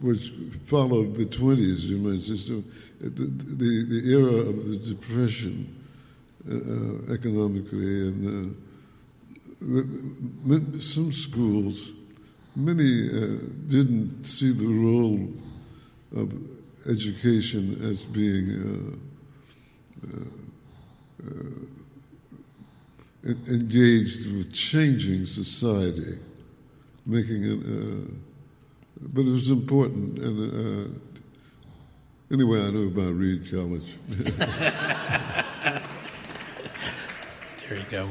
which 0.00 0.32
followed 0.66 1.16
the 1.16 1.26
20s, 1.26 1.80
you 1.80 1.98
might 1.98 2.20
say, 2.20 2.62
the, 3.00 3.08
the, 3.08 3.84
the 3.88 4.12
era 4.12 4.32
of 4.32 4.68
the 4.68 4.76
Depression 4.76 5.80
economically, 7.10 8.08
and 8.08 8.56
uh, 9.62 10.80
some 10.80 11.10
schools 11.12 11.92
many 12.56 13.08
uh, 13.08 13.38
didn't 13.66 14.24
see 14.24 14.52
the 14.52 14.66
role 14.66 15.28
of 16.16 16.32
education 16.88 17.80
as 17.82 18.02
being 18.02 18.96
uh, 20.02 20.06
uh, 20.06 20.20
uh 21.26 21.54
engaged 23.48 24.30
with 24.36 24.52
changing 24.52 25.24
society, 25.24 26.18
making 27.06 27.42
it. 27.42 27.58
Uh, 27.58 28.12
but 29.00 29.22
it 29.22 29.30
was 29.30 29.50
important, 29.50 30.18
and 30.18 30.38
uh, 30.38 30.88
anyway, 32.32 32.60
I 32.60 32.70
knew 32.70 32.88
about 32.88 33.14
Reed 33.14 33.50
College. 33.50 33.96
there 37.68 37.78
you 37.78 37.84
go. 37.90 38.08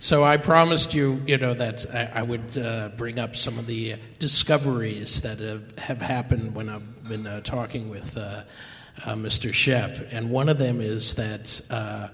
So 0.00 0.24
I 0.24 0.36
promised 0.36 0.92
you, 0.92 1.22
you 1.26 1.38
know, 1.38 1.54
that 1.54 1.86
I, 1.94 2.20
I 2.20 2.22
would 2.22 2.58
uh, 2.58 2.90
bring 2.96 3.18
up 3.18 3.36
some 3.36 3.58
of 3.58 3.66
the 3.66 3.96
discoveries 4.18 5.22
that 5.22 5.38
have, 5.38 5.78
have 5.78 6.02
happened 6.02 6.54
when 6.54 6.68
I've 6.68 7.08
been 7.08 7.26
uh, 7.26 7.40
talking 7.40 7.88
with 7.88 8.16
uh, 8.16 8.42
uh 9.06 9.14
Mr. 9.14 9.50
Shepp, 9.50 10.12
and 10.12 10.30
one 10.30 10.48
of 10.48 10.58
them 10.58 10.80
is 10.80 11.14
that 11.14 11.60
uh, 11.70 12.08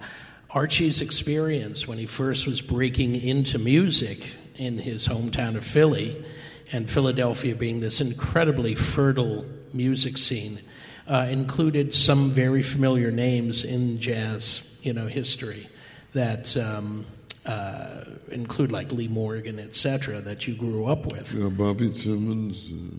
Archie's 0.50 1.00
experience 1.00 1.89
when 1.89 1.99
he 1.99 2.07
first 2.07 2.47
was 2.47 2.61
breaking 2.61 3.17
into 3.17 3.59
music 3.59 4.25
in 4.57 4.79
his 4.79 5.09
hometown 5.09 5.57
of 5.57 5.65
Philly, 5.65 6.25
and 6.73 6.89
Philadelphia 6.89 7.57
being 7.57 7.81
this 7.81 8.00
incredibly 8.00 8.75
fertile 8.75 9.47
music 9.73 10.19
scene, 10.19 10.61
uh, 11.09 11.27
included 11.29 11.93
some 11.93 12.31
very 12.31 12.62
familiar 12.62 13.11
names 13.11 13.65
in 13.65 13.99
jazz, 13.99 14.77
you 14.83 14.93
know, 14.93 15.07
history 15.07 15.69
that. 16.12 16.57
Um, 16.57 17.07
uh, 17.47 18.05
include 18.31 18.71
like 18.71 18.93
Lee 18.93 19.09
Morgan, 19.09 19.59
etc., 19.59 20.21
that 20.21 20.47
you 20.47 20.55
grew 20.55 20.87
up 20.87 21.07
with. 21.07 21.35
Yeah, 21.35 21.49
Bobby 21.49 21.90
Timmons, 21.90 22.71
uh, 22.71 22.97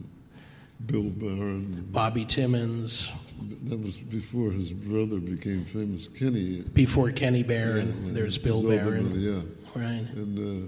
Bill 0.86 1.03
Barron. 1.03 1.88
Bobby 1.91 2.25
Timmons. 2.25 3.10
That 3.63 3.80
was 3.80 3.98
before 3.98 4.51
his 4.51 4.72
brother 4.72 5.18
became 5.18 5.65
famous, 5.65 6.08
Kenny. 6.08 6.62
Before 6.74 7.12
Kenny 7.12 7.44
Barron, 7.44 8.06
yeah, 8.08 8.13
there's 8.13 8.38
Bill 8.38 8.63
Barron. 8.63 9.12
yeah. 9.15 9.41
Right. 9.75 10.06
And 10.13 10.68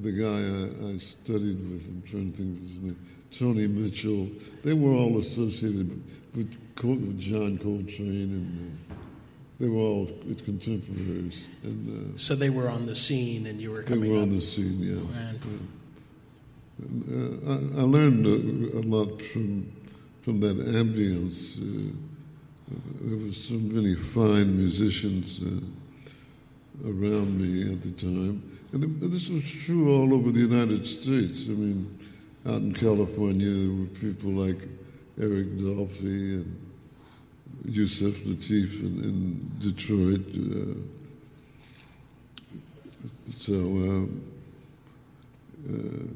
the 0.00 0.12
guy 0.12 0.86
I, 0.86 0.94
I, 0.94 0.98
studied 0.98 1.58
with, 1.70 1.88
I'm 1.88 2.02
trying 2.04 2.32
to 2.32 2.38
think 2.38 2.58
of 2.58 2.68
his 2.68 2.80
name, 2.80 3.06
Tony 3.32 3.66
Mitchell. 3.66 4.28
They 4.62 4.74
were 4.74 4.92
all 4.92 5.18
associated 5.18 5.88
with, 6.34 6.56
with 6.82 7.18
John 7.18 7.58
Coltrane 7.58 7.96
and 8.06 8.78
uh, 8.90 8.94
they 9.60 9.66
were 9.68 9.80
all 9.80 10.06
contemporaries. 10.44 11.46
And, 11.64 12.14
uh, 12.14 12.18
so 12.18 12.34
they 12.34 12.50
were 12.50 12.68
on 12.68 12.86
the 12.86 12.94
scene, 12.94 13.46
and 13.46 13.60
you 13.60 13.72
were 13.72 13.82
coming. 13.82 14.02
They 14.02 14.10
were 14.10 14.18
up. 14.18 14.22
on 14.22 14.30
the 14.30 14.40
scene, 14.40 14.78
yeah. 14.80 14.94
Right. 14.94 15.40
And, 16.78 17.42
uh, 17.48 17.80
I, 17.80 17.82
I, 17.82 17.84
learned 17.84 18.26
a, 18.26 18.78
a, 18.78 18.82
lot 18.82 19.20
from 19.20 19.68
from 20.22 20.38
that 20.40 20.58
ambience. 20.58 21.58
Uh, 21.58 21.92
there 23.00 23.26
were 23.26 23.32
so 23.32 23.54
many 23.54 23.96
fine 23.96 24.56
musicians 24.56 25.40
uh, 25.42 26.88
around 26.88 27.40
me 27.40 27.72
at 27.72 27.82
the 27.82 27.90
time, 27.90 28.60
and 28.72 29.00
this 29.00 29.28
was 29.28 29.42
true 29.42 29.92
all 29.92 30.14
over 30.14 30.30
the 30.30 30.40
United 30.40 30.86
States. 30.86 31.46
I 31.48 31.52
mean, 31.52 31.98
out 32.46 32.62
in 32.62 32.72
California, 32.74 33.50
there 33.50 33.80
were 33.80 34.14
people 34.14 34.30
like 34.30 34.68
Eric 35.20 35.58
Dolphy 35.58 36.34
and 36.34 36.67
Yusef 37.64 38.24
Lateef 38.24 38.80
in, 38.80 39.04
in 39.04 39.50
Detroit. 39.58 40.26
Uh, 40.34 40.74
so 43.30 43.54
um, 43.54 44.22
uh, 45.68 46.06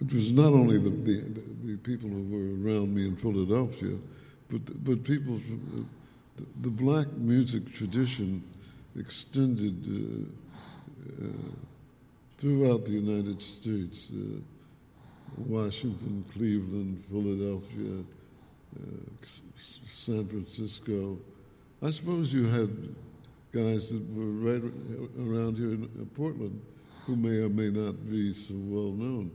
it 0.00 0.12
was 0.12 0.32
not 0.32 0.52
only 0.52 0.78
the, 0.78 0.90
the, 0.90 1.24
the, 1.64 1.76
people 1.78 2.08
who 2.08 2.22
were 2.30 2.68
around 2.68 2.94
me 2.94 3.06
in 3.06 3.16
Philadelphia, 3.16 3.96
but, 4.50 4.84
but 4.84 5.04
people 5.04 5.38
from 5.40 5.60
uh, 5.74 5.82
the, 6.36 6.68
the 6.68 6.70
black 6.70 7.10
music 7.12 7.72
tradition 7.72 8.42
extended 8.98 10.28
uh, 11.20 11.24
uh, 11.24 11.28
throughout 12.38 12.84
the 12.84 12.92
United 12.92 13.40
States. 13.42 14.08
Uh, 14.12 14.40
Washington, 15.36 16.24
Cleveland, 16.32 17.04
Philadelphia, 17.10 18.00
uh, 18.00 18.02
San 19.56 20.26
Francisco. 20.26 21.18
I 21.82 21.90
suppose 21.90 22.32
you 22.32 22.46
had 22.46 22.70
guys 23.52 23.90
that 23.90 24.02
were 24.14 24.52
right 24.52 24.62
around 25.18 25.56
here 25.56 25.72
in 25.72 26.10
Portland 26.14 26.60
who 27.04 27.16
may 27.16 27.38
or 27.38 27.48
may 27.48 27.70
not 27.70 28.08
be 28.10 28.34
so 28.34 28.54
well 28.54 28.92
known. 28.92 29.30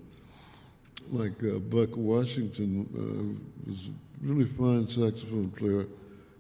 Like 1.11 1.43
uh, 1.43 1.57
Buck 1.59 1.95
Washington 1.95 2.87
uh, 2.95 3.69
was 3.69 3.89
a 3.89 4.27
really 4.27 4.45
fine 4.45 4.87
saxophone 4.87 5.49
player 5.51 5.85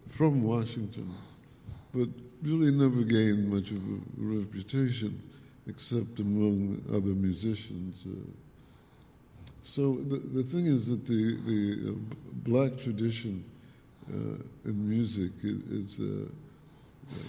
from 0.09 0.43
Washington, 0.43 1.13
but 1.93 2.09
really 2.43 2.71
never 2.71 3.03
gained 3.03 3.49
much 3.49 3.71
of 3.71 3.77
a 3.77 3.99
reputation 4.17 5.21
except 5.67 6.19
among 6.19 6.83
other 6.89 7.15
musicians. 7.15 8.03
Uh, 8.05 8.19
so 9.61 9.95
the, 10.07 10.17
the 10.17 10.43
thing 10.43 10.65
is 10.65 10.87
that 10.87 11.05
the, 11.05 11.37
the 11.45 11.91
uh, 11.91 11.93
black 12.43 12.79
tradition 12.79 13.43
uh, 14.09 14.41
in 14.65 14.89
music 14.89 15.31
is, 15.43 15.99
uh, 15.99 16.25
uh, 17.11 17.23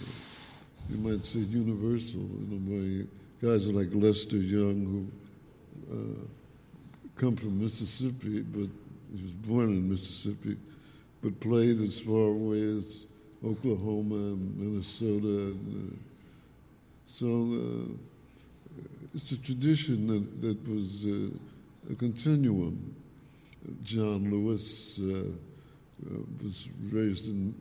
you 0.89 0.97
might 0.97 1.23
say, 1.23 1.39
universal 1.39 2.21
in 2.21 2.57
a 2.57 2.71
way. 2.71 3.07
Guys 3.41 3.67
like 3.67 3.89
Lester 3.93 4.37
Young, 4.37 5.09
who 5.87 5.95
uh, 5.95 6.25
come 7.15 7.35
from 7.35 7.61
Mississippi, 7.61 8.41
but 8.41 8.69
he 9.15 9.23
was 9.23 9.33
born 9.33 9.69
in 9.69 9.89
Mississippi, 9.89 10.57
but 11.21 11.39
played 11.39 11.79
as 11.81 11.99
far 11.99 12.29
away 12.29 12.61
as 12.61 13.05
Oklahoma 13.45 14.15
and 14.15 14.57
Minnesota. 14.57 15.53
And, 15.53 15.93
uh, 15.93 15.97
so 17.05 17.95
it's 19.13 19.31
a 19.31 19.37
tradition 19.37 20.07
that, 20.07 20.41
that 20.41 20.67
was 20.67 21.05
a 21.91 21.95
continuum. 21.95 22.95
John 23.83 24.29
Lewis 24.29 24.99
uh, 24.99 25.03
uh, 25.03 26.19
was 26.43 26.67
raised 26.91 27.27
in 27.27 27.53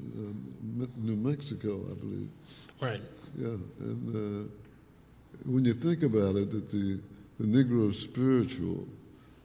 uh, 0.80 0.86
New 0.98 1.16
Mexico, 1.16 1.80
I 1.90 1.94
believe. 1.94 2.30
Right. 2.80 3.00
Yeah, 3.38 3.56
and 3.80 4.48
uh, 4.48 4.48
when 5.44 5.64
you 5.64 5.74
think 5.74 6.02
about 6.02 6.36
it, 6.36 6.50
that 6.50 6.70
the, 6.70 6.98
the 7.38 7.46
Negro 7.46 7.94
spiritual, 7.94 8.86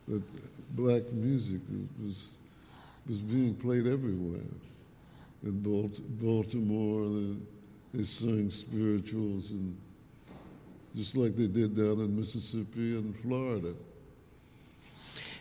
that 0.08 0.24
black 0.76 1.04
music 1.14 1.62
was 2.04 2.30
was 3.08 3.20
being 3.20 3.56
played 3.56 3.88
everywhere. 3.88 4.42
In 5.44 5.62
Baltimore, 6.20 7.38
they 7.94 8.04
sang 8.04 8.52
spirituals 8.52 9.52
and 9.52 9.78
just 10.96 11.16
like 11.16 11.36
they 11.36 11.48
did 11.48 11.76
down 11.76 12.00
in 12.00 12.18
Mississippi 12.18 12.98
and 12.98 13.16
Florida. 13.20 13.74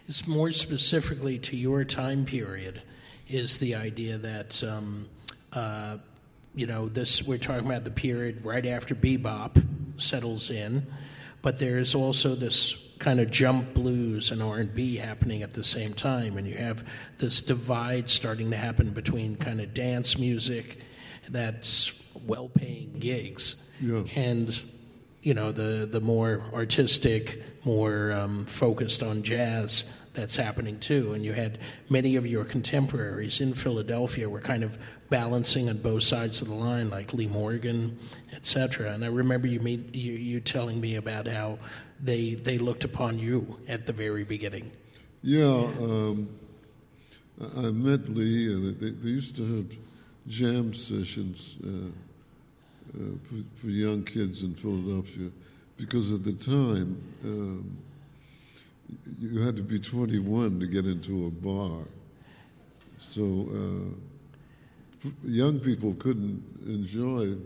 It's 0.08 0.26
more 0.26 0.52
specifically 0.52 1.38
to 1.40 1.56
your 1.56 1.84
time 1.84 2.24
period, 2.24 2.82
is 3.28 3.58
the 3.58 3.74
idea 3.74 4.18
that, 4.18 4.62
um, 4.62 5.08
uh, 5.52 5.98
you 6.54 6.66
know, 6.66 6.88
this 6.88 7.22
we're 7.24 7.38
talking 7.38 7.66
about 7.66 7.84
the 7.84 7.90
period 7.90 8.44
right 8.44 8.64
after 8.64 8.94
bebop 8.94 9.62
settles 10.00 10.50
in, 10.50 10.86
but 11.42 11.58
there's 11.58 11.94
also 11.94 12.34
this 12.34 12.76
kind 12.98 13.20
of 13.20 13.30
jump 13.30 13.74
blues 13.74 14.30
and 14.30 14.42
R&B 14.42 14.96
happening 14.96 15.42
at 15.42 15.52
the 15.52 15.62
same 15.64 15.92
time 15.92 16.38
and 16.38 16.46
you 16.46 16.54
have 16.54 16.82
this 17.18 17.42
divide 17.42 18.08
starting 18.08 18.50
to 18.50 18.56
happen 18.56 18.88
between 18.90 19.36
kind 19.36 19.60
of 19.60 19.74
dance 19.74 20.18
music 20.18 20.78
that's 21.28 21.92
well-paying 22.26 22.98
gigs 22.98 23.68
Yeah. 23.82 24.04
and 24.16 24.62
you 25.26 25.34
know 25.34 25.50
the 25.50 25.86
the 25.86 26.00
more 26.00 26.40
artistic 26.54 27.42
more 27.64 28.12
um, 28.12 28.44
focused 28.44 29.02
on 29.02 29.24
jazz 29.24 29.92
that's 30.14 30.36
happening 30.36 30.78
too. 30.78 31.14
And 31.14 31.24
you 31.24 31.32
had 31.32 31.58
many 31.90 32.14
of 32.14 32.24
your 32.28 32.44
contemporaries 32.44 33.40
in 33.40 33.52
Philadelphia 33.52 34.30
were 34.30 34.40
kind 34.40 34.62
of 34.62 34.78
balancing 35.10 35.68
on 35.68 35.78
both 35.78 36.04
sides 36.04 36.42
of 36.42 36.48
the 36.48 36.54
line 36.54 36.90
like 36.90 37.12
Lee 37.12 37.26
Morgan 37.26 37.98
etc 38.32 38.92
and 38.92 39.04
I 39.04 39.08
remember 39.08 39.48
you, 39.48 39.58
meet, 39.58 39.92
you 39.92 40.12
you 40.12 40.38
telling 40.38 40.80
me 40.80 40.94
about 40.94 41.26
how 41.26 41.58
they 42.00 42.34
they 42.34 42.58
looked 42.58 42.84
upon 42.84 43.18
you 43.18 43.58
at 43.66 43.84
the 43.84 43.92
very 43.92 44.22
beginning. 44.22 44.70
Yeah, 45.22 45.42
um, 45.42 46.28
I 47.56 47.72
met 47.72 48.08
Lee, 48.08 48.52
and 48.52 48.78
they, 48.78 48.90
they 48.90 49.08
used 49.08 49.34
to 49.36 49.56
have 49.56 49.66
jam 50.28 50.72
sessions 50.72 51.56
uh, 51.64 51.90
for, 52.92 53.60
for 53.60 53.66
young 53.68 54.02
kids 54.04 54.42
in 54.42 54.54
Philadelphia 54.54 55.30
because 55.76 56.12
at 56.12 56.24
the 56.24 56.32
time 56.32 57.02
um, 57.24 57.76
you 59.18 59.40
had 59.40 59.56
to 59.56 59.62
be 59.62 59.78
21 59.78 60.60
to 60.60 60.66
get 60.66 60.86
into 60.86 61.26
a 61.26 61.30
bar. 61.30 61.84
So 62.98 63.48
uh, 65.04 65.08
young 65.24 65.60
people 65.60 65.94
couldn't 65.94 66.42
enjoy, 66.66 67.36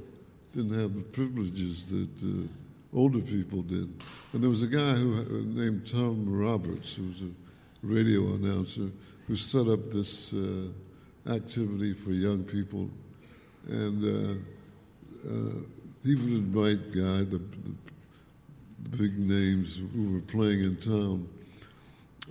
didn't 0.54 0.78
have 0.78 0.94
the 0.94 1.02
privileges 1.12 1.90
that 1.90 2.08
uh, 2.22 2.96
older 2.96 3.20
people 3.20 3.62
did. 3.62 3.92
And 4.32 4.42
there 4.42 4.50
was 4.50 4.62
a 4.62 4.66
guy 4.66 4.92
who 4.92 5.14
uh, 5.14 5.62
named 5.62 5.86
Tom 5.86 6.24
Roberts, 6.28 6.94
who 6.94 7.08
was 7.08 7.22
a 7.22 7.30
radio 7.82 8.34
announcer, 8.34 8.90
who 9.26 9.36
set 9.36 9.68
up 9.68 9.90
this 9.90 10.32
uh, 10.32 10.68
activity 11.28 11.94
for 11.94 12.10
young 12.10 12.44
people. 12.44 12.90
And 13.68 14.04
uh, 14.04 14.32
uh, 14.32 14.34
he 16.02 16.14
would 16.14 16.32
invite 16.32 16.92
the, 16.92 17.26
the, 17.30 17.40
the 18.82 18.96
big 18.96 19.18
names 19.18 19.82
who 19.94 20.14
were 20.14 20.20
playing 20.20 20.64
in 20.64 20.76
town. 20.76 21.28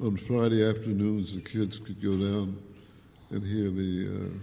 On 0.01 0.15
Friday 0.17 0.67
afternoons, 0.67 1.35
the 1.35 1.41
kids 1.41 1.77
could 1.77 2.01
go 2.01 2.11
down 2.11 2.57
and 3.31 3.43
hear 3.43 3.69
the 3.69 4.07
uh, 4.07 4.39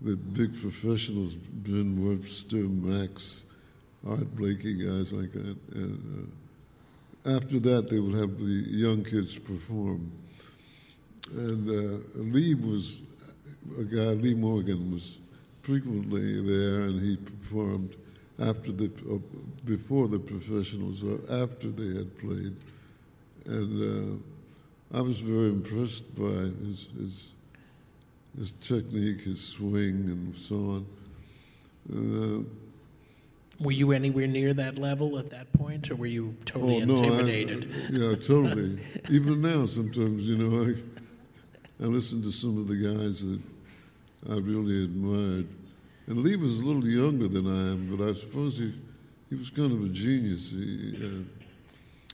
the 0.00 0.16
big 0.16 0.60
professionals, 0.60 1.34
Ben 1.34 2.06
Webster, 2.06 2.56
Max, 2.56 3.44
Art 4.06 4.34
Blakey, 4.36 4.74
guys 4.74 5.12
like 5.12 5.32
that. 5.32 5.56
And 5.74 6.30
uh, 7.24 7.36
after 7.36 7.58
that, 7.60 7.88
they 7.88 7.98
would 7.98 8.14
have 8.14 8.38
the 8.38 8.44
young 8.44 9.02
kids 9.02 9.38
perform. 9.38 10.12
And 11.32 11.68
uh, 11.68 11.98
Lee 12.16 12.54
was 12.54 13.00
a 13.78 13.84
guy. 13.84 14.12
Lee 14.12 14.34
Morgan 14.34 14.92
was 14.92 15.18
frequently 15.64 16.40
there, 16.40 16.82
and 16.84 17.00
he 17.00 17.16
performed 17.16 17.96
after 18.38 18.70
the 18.72 18.90
uh, 19.10 19.18
before 19.64 20.08
the 20.08 20.18
professionals 20.18 21.02
or 21.02 21.18
after 21.42 21.68
they 21.68 21.96
had 21.98 22.16
played. 22.18 22.54
And 23.46 24.22
uh, 24.92 24.96
I 24.98 25.00
was 25.00 25.20
very 25.20 25.48
impressed 25.48 26.14
by 26.14 26.50
his, 26.64 26.88
his 26.98 27.28
his 28.38 28.50
technique, 28.60 29.22
his 29.22 29.42
swing, 29.42 30.08
and 30.08 30.36
so 30.36 30.56
on. 30.56 30.86
Uh, 31.92 32.42
were 33.60 33.72
you 33.72 33.92
anywhere 33.92 34.26
near 34.26 34.52
that 34.52 34.78
level 34.78 35.18
at 35.18 35.30
that 35.30 35.52
point 35.52 35.90
or 35.90 35.94
were 35.94 36.06
you 36.06 36.34
totally 36.44 36.82
oh, 36.82 36.86
no, 36.86 36.94
I- 36.94 37.04
intimidated 37.04 37.68
yeah, 37.90 38.14
totally. 38.16 38.80
Even 39.10 39.42
now, 39.42 39.66
sometimes, 39.66 40.24
you 40.24 40.36
know, 40.36 40.72
I, 40.72 41.84
I 41.84 41.86
listen 41.86 42.22
to 42.22 42.32
some 42.32 42.58
of 42.58 42.66
the 42.66 42.76
guys 42.76 43.20
that 43.20 43.40
I 44.30 44.34
really 44.34 44.84
admired. 44.84 45.48
And 46.06 46.18
Lee 46.18 46.36
was 46.36 46.60
a 46.60 46.64
little 46.64 46.86
younger 46.86 47.28
than 47.28 47.46
I 47.46 47.72
am, 47.72 47.96
but 47.96 48.08
I 48.08 48.14
suppose 48.14 48.58
he, 48.58 48.74
he 49.30 49.36
was 49.36 49.50
kind 49.50 49.72
of 49.72 49.84
a 49.84 49.88
genius. 49.88 50.50
He, 50.50 50.94
uh, 50.96 51.24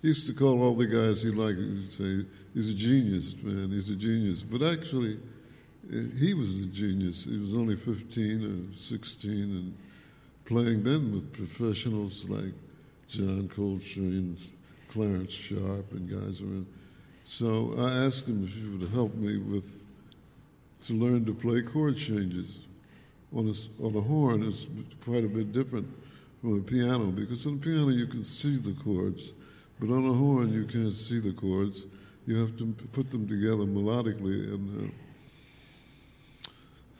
he 0.03 0.09
used 0.09 0.27
to 0.27 0.33
call 0.33 0.63
all 0.63 0.75
the 0.75 0.87
guys 0.87 1.23
he 1.23 1.31
liked, 1.31 1.59
he'd 1.59 1.93
say, 1.93 2.27
he's 2.55 2.71
a 2.71 2.75
genius, 2.75 3.35
man, 3.43 3.71
he's 3.71 3.91
a 3.91 3.97
genius. 3.97 4.43
But 4.43 4.63
actually, 4.63 5.19
uh, 5.93 5.97
he 6.19 6.35
was 6.35 6.57
a 6.57 6.67
genius. 6.67 7.25
He 7.25 7.37
was 7.37 7.55
only 7.55 7.77
15 7.77 8.71
or 8.73 8.77
16 8.77 9.33
and 9.33 9.77
playing 10.45 10.83
then 10.83 11.13
with 11.13 11.33
professionals 11.33 12.29
like 12.29 12.55
John 13.09 13.49
Coltrane, 13.55 14.37
Clarence 14.89 15.33
Sharpe, 15.33 15.93
and 15.93 16.09
guys 16.09 16.41
around. 16.41 16.67
So 17.25 17.75
I 17.79 18.05
asked 18.05 18.27
him 18.29 18.45
if 18.45 18.55
he 18.55 18.69
would 18.69 18.89
help 18.91 19.15
me 19.15 19.37
with 19.39 19.80
to 20.87 20.93
learn 20.95 21.25
to 21.27 21.35
play 21.35 21.63
chord 21.63 21.97
changes. 21.97 22.61
On 23.33 23.49
a, 23.49 23.85
on 23.85 23.95
a 23.95 24.01
horn, 24.01 24.43
is 24.43 24.67
quite 25.05 25.25
a 25.25 25.29
bit 25.29 25.53
different 25.53 25.87
from 26.41 26.59
a 26.59 26.63
piano 26.63 27.07
because 27.07 27.47
on 27.47 27.55
a 27.55 27.57
piano 27.59 27.89
you 27.89 28.07
can 28.07 28.25
see 28.25 28.57
the 28.57 28.73
chords, 28.73 29.33
but 29.79 29.89
on 29.91 30.05
a 30.05 30.13
horn 30.13 30.53
you 30.53 30.65
can't 30.65 30.93
see 30.93 31.21
the 31.21 31.33
chords. 31.33 31.87
You 32.27 32.37
have 32.39 32.57
to 32.59 32.67
put 32.93 33.09
them 33.11 33.29
together 33.29 33.65
melodically 33.65 34.53
and. 34.53 34.89
Uh, 34.89 34.93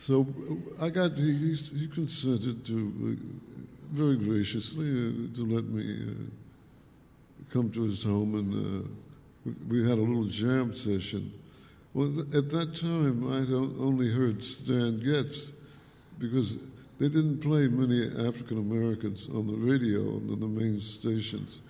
so 0.01 0.27
I 0.81 0.89
got 0.89 1.13
he, 1.13 1.55
he, 1.55 1.87
consented 1.87 2.65
to 2.65 3.19
uh, 3.19 3.49
very 3.93 4.17
graciously 4.17 4.89
uh, 4.89 5.37
to 5.37 5.45
let 5.45 5.65
me 5.65 6.09
uh, 6.09 7.51
come 7.53 7.71
to 7.73 7.83
his 7.83 8.03
home 8.03 8.35
and 8.35 8.51
uh, 8.55 9.53
we 9.69 9.87
had 9.87 9.99
a 9.99 10.01
little 10.01 10.25
jam 10.25 10.75
session. 10.75 11.31
Well, 11.93 12.21
at 12.21 12.51
that 12.51 12.77
time 12.77 13.27
I 13.33 13.83
only 13.83 14.11
heard 14.11 14.45
Stan 14.45 15.01
Getz 15.01 15.51
because 16.19 16.57
they 16.99 17.09
didn't 17.09 17.39
play 17.41 17.67
many 17.67 18.07
African 18.29 18.59
Americans 18.59 19.29
on 19.35 19.47
the 19.47 19.55
radio 19.55 20.01
on 20.17 20.39
the 20.39 20.47
main 20.47 20.81
stations. 20.81 21.61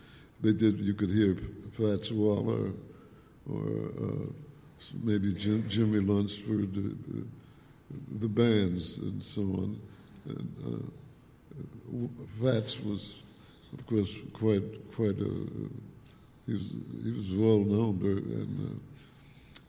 They 0.43 0.53
did. 0.53 0.79
You 0.81 0.95
could 0.95 1.11
hear 1.11 1.37
Fats 1.73 2.11
Waller 2.11 2.73
or 3.51 3.67
uh, 4.03 4.27
maybe 5.03 5.33
Jim, 5.35 5.67
Jimmy 5.69 6.01
Lunceford. 6.01 6.77
Uh, 6.77 7.25
the 8.21 8.29
bands 8.29 8.99
and 8.99 9.23
so 9.23 9.43
on. 9.43 9.81
And, 10.29 10.55
uh, 10.65 10.87
Fats 12.41 12.79
was, 12.81 13.23
of 13.73 13.87
course, 13.87 14.17
quite 14.33 14.93
quite 14.93 15.19
a. 15.19 15.47
He 16.47 16.53
was 16.53 16.71
he 17.05 17.11
was 17.13 17.33
well 17.35 17.59
known, 17.59 17.99
very- 17.99 18.13
and 18.19 18.69
uh, 18.69 18.75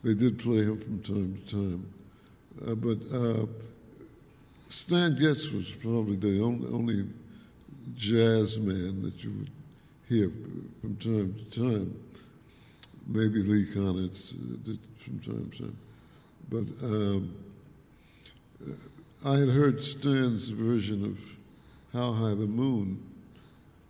they 0.03 0.13
did 0.13 0.39
play 0.39 0.57
him 0.57 0.79
from 0.79 1.01
time 1.01 1.41
to 1.45 1.51
time. 1.51 1.93
Uh, 2.67 2.75
but 2.75 3.15
uh, 3.15 3.45
Stan 4.69 5.17
Getz 5.19 5.51
was 5.51 5.71
probably 5.71 6.15
the 6.15 6.41
only, 6.41 6.67
only 6.67 7.05
jazz 7.95 8.59
man 8.59 9.01
that 9.03 9.23
you 9.23 9.31
would 9.31 9.51
hear 10.07 10.31
from 10.81 10.95
time 10.97 11.35
to 11.35 11.59
time. 11.59 12.03
Maybe 13.07 13.41
Lee 13.43 13.65
Konitz 13.65 14.33
uh, 14.33 14.57
did 14.63 14.79
from 14.99 15.19
time 15.19 15.51
to 15.51 15.57
time, 15.57 15.77
but. 16.49 16.65
Um, 16.83 17.35
I 19.23 19.37
had 19.37 19.49
heard 19.49 19.83
Stan's 19.83 20.49
version 20.49 21.05
of 21.05 21.19
How 21.93 22.11
High 22.11 22.33
the 22.33 22.47
Moon, 22.47 23.03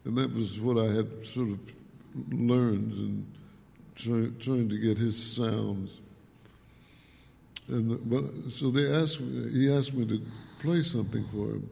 and 0.03 0.17
that 0.17 0.33
was 0.33 0.59
what 0.59 0.77
I 0.77 0.91
had 0.91 1.25
sort 1.25 1.49
of 1.51 1.59
learned 2.31 2.91
and 2.91 3.25
try, 3.95 4.27
trying 4.39 4.69
to 4.69 4.77
get 4.77 4.97
his 4.97 5.21
sounds. 5.21 5.99
And 7.67 7.91
the, 7.91 7.95
but, 7.95 8.51
so 8.51 8.69
they 8.69 8.91
asked 8.91 9.19
me, 9.21 9.49
he 9.51 9.71
asked 9.71 9.93
me 9.93 10.05
to 10.07 10.21
play 10.59 10.81
something 10.81 11.25
for 11.31 11.51
him, 11.51 11.69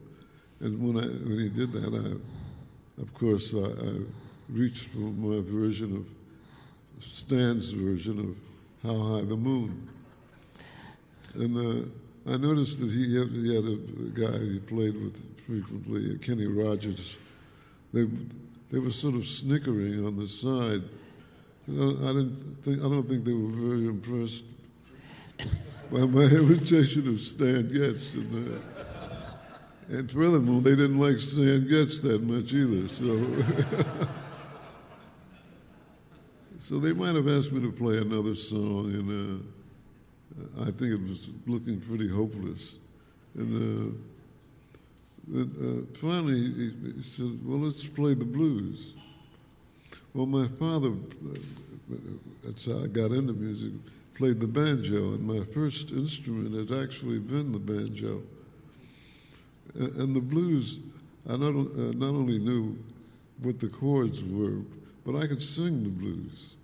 and 0.60 0.80
when 0.82 1.04
I 1.04 1.08
when 1.08 1.40
he 1.40 1.50
did 1.50 1.72
that, 1.74 1.94
I, 1.94 3.02
of 3.02 3.14
course, 3.14 3.54
I, 3.54 3.60
I 3.60 4.02
reached 4.50 4.88
for 4.90 5.00
my 5.00 5.42
version 5.42 5.96
of 5.96 7.04
Stan's 7.04 7.72
version 7.72 8.20
of 8.20 8.88
How 8.88 8.98
High 8.98 9.26
the 9.26 9.38
Moon, 9.38 9.90
and. 11.36 11.86
Uh, 11.86 11.90
I 12.28 12.38
noticed 12.38 12.80
that 12.82 12.92
he 12.92 13.18
had, 13.18 13.30
he 13.30 13.56
had 13.56 13.64
a 13.64 13.78
guy 14.14 14.38
he 14.38 14.60
played 14.60 14.94
with 15.02 15.40
frequently, 15.46 16.16
Kenny 16.20 16.46
Rogers. 16.46 17.18
They 17.92 18.06
they 18.70 18.78
were 18.78 18.92
sort 18.92 19.16
of 19.16 19.26
snickering 19.26 20.06
on 20.06 20.16
the 20.16 20.28
side. 20.28 20.84
I 21.70 22.14
didn't 22.14 22.58
think 22.64 22.80
I 22.80 22.84
don't 22.84 23.08
think 23.08 23.26
they 23.26 23.34
were 23.34 23.52
very 23.52 23.88
impressed 23.88 24.46
by 25.92 26.00
my 26.00 26.24
imitation 26.24 27.08
of 27.08 27.22
Stan 27.22 27.68
Getz. 27.72 28.14
And, 28.14 28.54
uh, 28.54 28.60
And 29.90 30.10
furthermore, 30.12 30.62
they 30.62 30.76
didn't 30.76 31.00
like 31.00 31.20
Stan 31.20 31.68
Getz 31.68 32.00
that 32.02 32.22
much 32.22 32.54
either. 32.54 32.88
So, 32.90 33.26
so 36.60 36.80
they 36.80 36.94
might 36.94 37.16
have 37.16 37.28
asked 37.28 37.52
me 37.52 37.62
to 37.62 37.72
play 37.72 37.98
another 37.98 38.36
song, 38.36 38.92
and 38.94 39.44
uh, 40.60 40.62
I 40.62 40.66
think 40.66 40.94
it 40.94 41.02
was 41.02 41.30
looking 41.48 41.82
pretty 41.82 42.08
hopeless. 42.08 42.78
And 43.36 43.98
uh, 45.34 45.42
uh, 45.42 45.82
finally, 46.00 46.40
he, 46.40 46.72
he, 46.96 47.02
said, 47.02 47.40
"Well, 47.44 47.60
let's 47.60 47.86
play 47.88 48.14
the 48.14 48.26
blues." 48.26 48.94
Well, 50.14 50.26
my 50.26 50.48
father, 50.48 50.90
uh, 50.90 51.96
that's 52.44 52.66
how 52.66 52.84
I 52.84 52.88
got 52.88 53.12
into 53.12 53.34
music, 53.34 53.72
played 54.16 54.40
the 54.40 54.48
banjo, 54.48 55.14
and 55.14 55.22
my 55.22 55.46
first 55.54 55.92
instrument 55.92 56.70
had 56.70 56.78
actually 56.84 57.20
been 57.20 57.52
the 57.52 57.60
banjo. 57.60 58.22
And 59.76 60.16
the 60.16 60.22
blues, 60.22 60.80
I 61.30 61.38
not, 61.38 61.50
uh, 61.50 61.94
not 61.94 62.10
only 62.10 62.40
knew 62.40 62.78
what 63.42 63.60
the 63.60 63.68
chords 63.68 64.24
were, 64.24 64.62
but 65.06 65.16
I 65.16 65.28
could 65.28 65.42
sing 65.42 65.84
the 65.84 65.90
blues. 65.90 66.56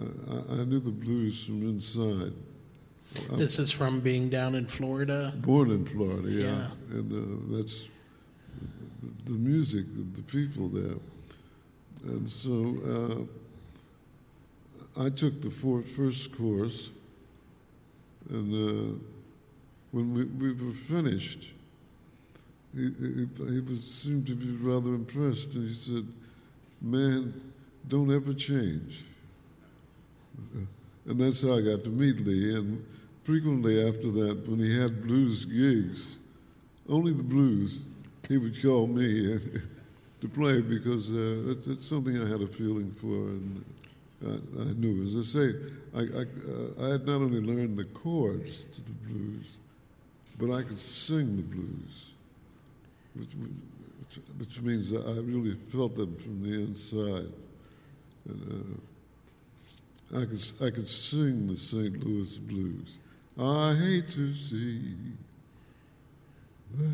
I, 0.00 0.60
I 0.60 0.64
knew 0.64 0.78
the 0.78 0.90
blues 0.90 1.44
from 1.44 1.62
inside. 1.68 2.32
This 3.32 3.58
is 3.58 3.72
from 3.72 4.00
being 4.00 4.28
down 4.28 4.54
in 4.54 4.66
Florida? 4.66 5.32
Born 5.36 5.70
in 5.70 5.86
Florida, 5.86 6.30
yeah. 6.30 6.44
Yeah. 6.44 6.70
And 6.90 7.12
uh, 7.12 7.56
that's 7.56 7.84
the, 9.02 9.32
the 9.32 9.38
music, 9.38 9.86
the 10.14 10.22
people 10.22 10.68
there. 10.68 10.94
And 12.04 12.28
so 12.28 13.28
uh, 14.96 15.04
I 15.04 15.10
took 15.10 15.42
the 15.42 15.50
four, 15.50 15.82
first 15.82 16.36
course, 16.36 16.90
and 18.30 18.52
uh, 18.52 18.98
when 19.92 20.14
we, 20.14 20.24
we 20.24 20.52
were 20.52 20.72
finished, 20.72 21.48
he, 22.74 22.82
he, 22.82 23.28
he 23.52 23.60
was, 23.60 23.84
seemed 23.84 24.26
to 24.26 24.34
be 24.34 24.50
rather 24.56 24.94
impressed, 24.94 25.54
and 25.54 25.68
he 25.68 25.74
said, 25.74 26.06
Man, 26.80 27.52
don't 27.88 28.14
ever 28.14 28.34
change. 28.34 29.04
And 31.06 31.18
that's 31.18 31.42
how 31.42 31.54
I 31.56 31.62
got 31.62 31.84
to 31.84 31.90
meet 31.90 32.20
Lee. 32.20 32.54
And 32.54 32.84
frequently 33.24 33.80
after 33.86 34.10
that, 34.10 34.46
when 34.46 34.58
he 34.58 34.78
had 34.78 35.06
blues 35.06 35.44
gigs, 35.46 36.18
only 36.88 37.12
the 37.12 37.22
blues, 37.22 37.80
he 38.28 38.36
would 38.36 38.60
call 38.60 38.86
me 38.86 39.38
to 40.20 40.28
play 40.28 40.60
because 40.60 41.10
uh, 41.10 41.54
something 41.80 42.16
I 42.20 42.28
had 42.28 42.40
a 42.40 42.48
feeling 42.48 42.94
for 43.00 43.06
and 43.06 43.64
I, 44.24 44.62
I 44.62 44.72
knew. 44.74 45.02
As 45.04 45.16
I 45.16 45.22
say, 45.22 45.54
I, 45.94 46.00
I, 46.00 46.22
uh, 46.22 46.86
I 46.86 46.92
had 46.92 47.06
not 47.06 47.16
only 47.16 47.40
learned 47.40 47.76
the 47.76 47.84
chords 47.84 48.64
to 48.64 48.80
the 48.82 48.92
blues, 49.08 49.58
but 50.38 50.52
I 50.52 50.62
could 50.62 50.80
sing 50.80 51.36
the 51.36 51.42
blues, 51.42 52.10
which, 53.14 53.30
which, 53.34 54.18
which 54.38 54.60
means 54.62 54.92
I 54.92 55.20
really 55.20 55.56
felt 55.70 55.96
them 55.96 56.16
from 56.16 56.42
the 56.42 56.60
inside. 56.60 57.32
And, 58.28 58.80
uh, 60.12 60.18
I 60.20 60.24
could, 60.24 60.42
I 60.62 60.70
could 60.70 60.88
sing 60.88 61.48
the 61.48 61.56
St. 61.56 62.02
Louis 62.02 62.38
blues. 62.38 62.96
I 63.38 63.74
hate 63.74 64.10
to 64.12 64.34
see 64.34 64.94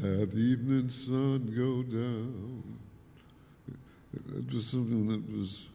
that 0.03 0.35
evening 0.35 0.91
sun 0.91 1.53
go 1.57 1.83
down. 1.83 2.63
It 4.15 4.53
was 4.53 4.67
something 4.67 5.07
that 5.09 5.37
was 5.37 5.69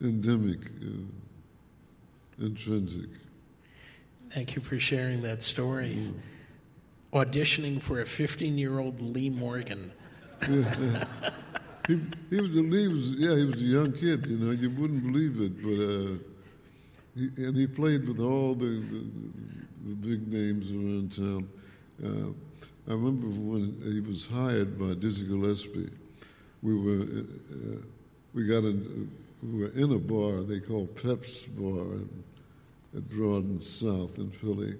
endemic, 0.00 0.60
uh, 0.66 2.44
intrinsic. 2.44 3.10
Thank 4.30 4.56
you 4.56 4.62
for 4.62 4.78
sharing 4.78 5.22
that 5.22 5.42
story. 5.42 6.12
Auditioning 7.12 7.80
for 7.80 8.00
a 8.00 8.06
15 8.06 8.56
year 8.56 8.78
old 8.78 9.00
Lee 9.00 9.30
Morgan. 9.30 9.92
He, 11.88 12.00
he 12.30 12.40
was, 12.40 12.50
he 12.50 12.88
was, 12.88 13.10
yeah, 13.14 13.36
he 13.36 13.44
was 13.44 13.56
a 13.56 13.64
young 13.64 13.92
kid. 13.92 14.26
You 14.26 14.38
know, 14.38 14.52
you 14.52 14.70
wouldn't 14.70 15.06
believe 15.06 15.40
it, 15.40 15.62
but 15.62 15.82
uh, 15.82 16.16
he, 17.16 17.44
and 17.44 17.56
he 17.56 17.66
played 17.66 18.06
with 18.06 18.20
all 18.20 18.54
the 18.54 18.66
the, 18.66 19.04
the 19.86 19.94
big 19.96 20.32
names 20.32 20.70
around 20.70 21.12
town. 21.12 21.48
Uh, 22.02 22.32
I 22.88 22.94
remember 22.94 23.26
when 23.26 23.80
he 23.84 24.00
was 24.00 24.26
hired 24.26 24.78
by 24.78 24.94
Dizzy 24.94 25.26
Gillespie. 25.26 25.90
We 26.62 26.74
were 26.74 27.02
uh, 27.02 27.76
we 28.34 28.46
got 28.46 28.64
in 28.64 29.10
we 29.42 29.60
were 29.60 29.70
in 29.70 29.92
a 29.92 29.98
bar 29.98 30.42
they 30.42 30.60
called 30.60 30.94
Pep's 30.96 31.46
Bar 31.46 31.94
in, 31.94 32.24
at 32.96 33.10
and 33.10 33.62
South 33.62 34.18
in 34.18 34.30
Philly, 34.30 34.74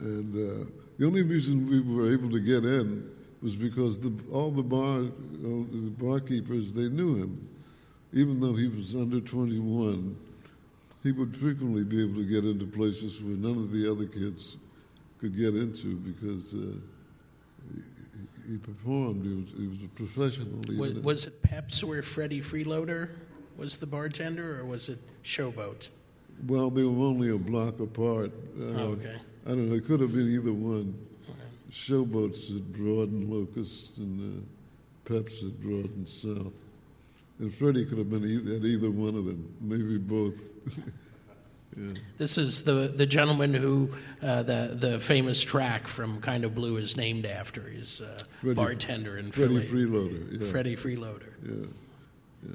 and 0.00 0.34
uh, 0.34 0.64
the 0.98 1.06
only 1.06 1.22
reason 1.22 1.68
we 1.68 1.80
were 1.80 2.12
able 2.12 2.30
to 2.30 2.40
get 2.40 2.64
in 2.64 3.08
was 3.42 3.56
because 3.56 3.98
the, 3.98 4.12
all 4.32 4.50
the 4.50 4.62
bar 4.62 4.98
uh, 4.98 5.02
the 5.02 5.92
barkeepers 5.98 6.72
they 6.72 6.88
knew 6.88 7.16
him, 7.16 7.48
even 8.12 8.40
though 8.40 8.54
he 8.54 8.68
was 8.68 8.94
under 8.94 9.20
21. 9.20 10.16
He 11.02 11.10
would 11.10 11.36
frequently 11.36 11.82
be 11.82 12.00
able 12.00 12.14
to 12.14 12.24
get 12.24 12.44
into 12.44 12.64
places 12.64 13.20
where 13.20 13.34
none 13.34 13.58
of 13.58 13.72
the 13.72 13.90
other 13.90 14.06
kids 14.06 14.56
could 15.18 15.36
get 15.36 15.56
into 15.56 15.96
because 15.96 16.54
uh, 16.54 16.78
he, 18.48 18.58
performed. 18.58 19.24
He 19.24 19.34
was, 19.34 19.50
he 19.56 19.66
was 19.66 19.78
a 19.84 19.88
professional. 19.88 20.78
Was, 20.78 20.94
was 20.94 21.26
it 21.26 21.42
Peps 21.42 21.82
where 21.82 22.02
Freddie 22.02 22.40
Freeloader 22.40 23.10
was 23.56 23.76
the 23.76 23.86
bartender, 23.86 24.60
or 24.60 24.64
was 24.64 24.88
it 24.88 24.98
Showboat? 25.24 25.88
Well, 26.46 26.70
they 26.70 26.82
were 26.82 27.04
only 27.04 27.30
a 27.30 27.38
block 27.38 27.80
apart. 27.80 28.32
Uh, 28.58 28.64
Oh, 28.64 28.88
okay. 28.92 29.16
I 29.46 29.50
don't 29.50 29.68
know. 29.68 29.74
It 29.76 29.84
could 29.86 30.00
have 30.00 30.12
been 30.12 30.28
either 30.32 30.52
one. 30.52 30.94
Showboats 31.70 32.54
at 32.54 32.70
Broad 32.72 33.10
and 33.10 33.30
Locust 33.30 33.96
and 33.96 34.44
uh, 34.44 35.10
Peps 35.10 35.42
at 35.42 35.58
Broad 35.60 35.90
and 35.96 36.06
South. 36.08 36.52
And 37.38 37.52
Freddie 37.54 37.86
could 37.86 37.98
have 37.98 38.10
been 38.10 38.24
at 38.24 38.62
either 38.64 38.90
one 38.90 39.14
of 39.16 39.24
them, 39.24 39.54
maybe 39.60 39.96
both. 39.98 40.40
yeah. 41.76 41.92
This 42.18 42.36
is 42.38 42.62
the, 42.62 42.92
the 42.94 43.06
gentleman 43.06 43.54
who 43.54 43.90
uh, 44.22 44.42
the, 44.42 44.76
the 44.78 45.00
famous 45.00 45.42
track 45.42 45.88
from 45.88 46.20
Kind 46.20 46.44
of 46.44 46.54
Blue 46.54 46.76
is 46.76 46.96
named 46.96 47.24
after. 47.26 47.62
He's 47.68 48.00
a 48.00 48.24
Freddie- 48.40 48.54
bartender 48.54 49.16
in 49.18 49.32
Freddie 49.32 49.60
Philly. 49.60 49.86
Freeloader. 49.86 50.40
Yeah. 50.42 50.48
Freddie 50.50 50.76
Freeloader. 50.76 51.32
Yeah. 51.46 52.54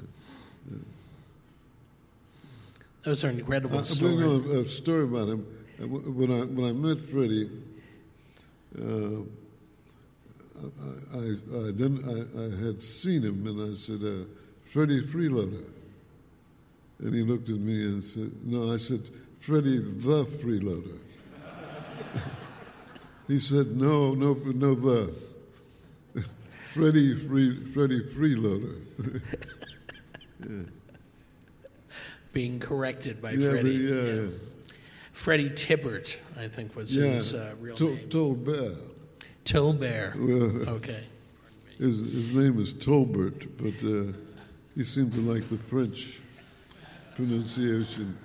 Those 3.02 3.24
are 3.24 3.30
incredible 3.30 3.78
I, 3.78 3.80
I 3.80 3.84
stories. 3.84 4.16
bring 4.18 4.56
a, 4.56 4.60
a 4.60 4.68
story 4.68 5.04
about 5.04 5.28
him. 5.28 5.46
Uh, 5.80 5.86
When 5.86 6.30
I 6.32 6.40
when 6.44 6.68
I 6.68 6.72
met 6.72 7.08
Freddie, 7.08 7.48
uh, 8.78 9.22
I, 11.14 11.16
I, 11.16 11.20
I 11.68 11.70
then 11.72 12.02
I, 12.04 12.42
I 12.42 12.66
had 12.66 12.82
seen 12.82 13.22
him 13.22 13.46
and 13.46 13.72
I 13.72 13.74
said, 13.76 14.02
uh, 14.02 14.24
"Freddie 14.72 15.02
Freeloader," 15.06 15.64
and 17.00 17.14
he 17.14 17.22
looked 17.22 17.48
at 17.48 17.58
me 17.58 17.82
and 17.84 18.02
said, 18.04 18.30
"No," 18.44 18.72
I 18.72 18.76
said, 18.76 19.08
"Freddie 19.40 19.78
the 19.78 20.24
Freeloader." 20.24 20.98
he 23.28 23.38
said, 23.38 23.76
"No, 23.80 24.14
no, 24.14 24.34
no, 24.34 24.74
the." 24.74 25.14
Freddie 26.74 27.14
Free, 27.26 27.64
Freddie 27.72 28.02
Freeloader. 28.14 28.80
Being 32.32 32.60
corrected 32.60 33.20
by 33.22 33.32
yeah, 33.32 33.50
Freddie. 33.50 33.86
but 33.86 33.94
yeah, 33.94 34.12
yeah. 34.12 34.26
Freddie 35.12 35.50
Tibbert, 35.50 36.16
I 36.38 36.46
think 36.46 36.76
was 36.76 36.94
Yeah, 36.94 37.06
his 37.14 37.34
uh, 37.34 37.54
real 37.60 37.74
to- 37.76 37.94
name. 37.94 38.08
Tolbert. 38.08 38.76
Tolbert. 39.44 40.14
Well, 40.14 40.74
Okay. 40.76 41.02
his, 41.78 41.98
his 41.98 42.32
name 42.32 42.60
is 42.60 42.72
Tolbert, 42.74 43.48
but 43.56 43.74
uh, 43.88 44.12
he 44.76 44.84
seemed 44.84 45.12
to 45.14 45.20
like 45.20 45.48
the 45.48 45.58
French 45.58 46.20
pronunciation. 47.18 48.16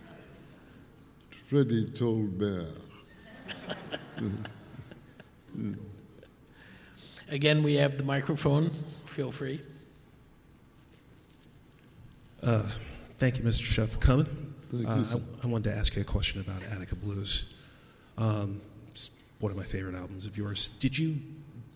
Freddie 1.50 1.90
Tolbert. 1.90 2.68
Again, 7.30 7.64
we 7.64 7.74
have 7.76 7.98
the 7.98 8.04
microphone. 8.04 8.70
Feel 9.08 9.32
free. 9.32 9.60
Uh, 12.44 12.62
thank 13.18 13.40
you, 13.40 13.44
Mr. 13.44 13.64
Shepp, 13.64 13.90
for 13.90 13.98
coming. 13.98 14.54
Thank 14.72 14.88
Uh, 14.88 14.96
you, 14.98 15.06
sir. 15.06 15.22
I, 15.42 15.44
I 15.46 15.48
wanted 15.48 15.72
to 15.72 15.76
ask 15.76 15.96
you 15.96 16.04
a 16.04 16.06
question 16.06 16.40
about 16.42 16.62
Attica 16.72 16.96
Blues. 16.96 17.52
Um, 18.20 18.62
it's 18.92 19.10
one 19.40 19.52
of 19.52 19.58
my 19.58 19.64
favorite 19.64 19.96
albums 19.96 20.28
of 20.28 20.38
yours. 20.38 20.70
Did 20.80 20.96
you, 21.00 21.18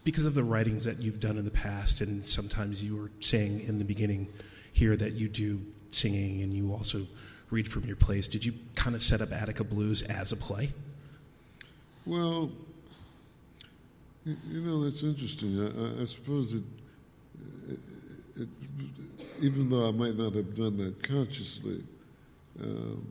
because 0.03 0.27
of 0.27 0.35
the 0.35 0.43
writings 0.43 0.83
that 0.83 1.01
you've 1.01 1.19
done 1.19 1.39
in 1.39 1.45
the 1.45 1.51
past, 1.51 1.99
and 1.99 2.23
sometimes 2.23 2.83
you 2.83 2.95
were 2.95 3.09
saying 3.21 3.61
in 3.61 3.79
the 3.79 3.85
beginning 3.85 4.27
here 4.71 4.95
that 4.95 5.13
you 5.13 5.27
do 5.29 5.61
singing 5.89 6.41
and 6.41 6.53
you 6.53 6.71
also 6.71 7.07
read 7.49 7.67
from 7.71 7.85
your 7.85 7.95
plays, 7.95 8.27
did 8.27 8.45
you 8.45 8.53
kind 8.75 8.95
of 8.95 9.01
set 9.01 9.21
up 9.21 9.31
Attica 9.31 9.63
Blues 9.63 10.03
as 10.03 10.31
a 10.31 10.35
play? 10.35 10.73
Well, 12.05 12.51
you, 14.25 14.61
know, 14.61 14.83
that's 14.83 15.03
interesting. 15.03 15.59
I, 15.59 16.03
I, 16.03 16.05
suppose 16.05 16.53
it, 16.53 16.63
it, 17.69 17.79
it, 18.41 18.49
even 19.41 19.69
though 19.69 19.87
I 19.87 19.91
might 19.91 20.17
not 20.17 20.33
have 20.33 20.55
done 20.55 20.77
that 20.77 21.01
consciously, 21.03 21.83
um, 22.61 23.07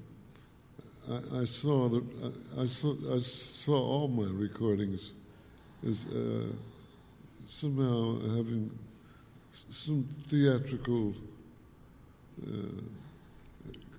I, 1.11 1.41
I 1.41 1.45
saw 1.45 1.89
that 1.89 2.05
I, 2.57 2.63
I 2.63 2.67
saw 2.67 2.97
I 3.15 3.21
saw 3.21 3.75
all 3.75 4.09
my 4.09 4.29
recordings 4.29 5.13
as 5.87 6.05
uh, 6.07 6.47
somehow 7.49 8.19
having 8.37 8.71
some 9.53 10.07
theatrical 10.25 11.15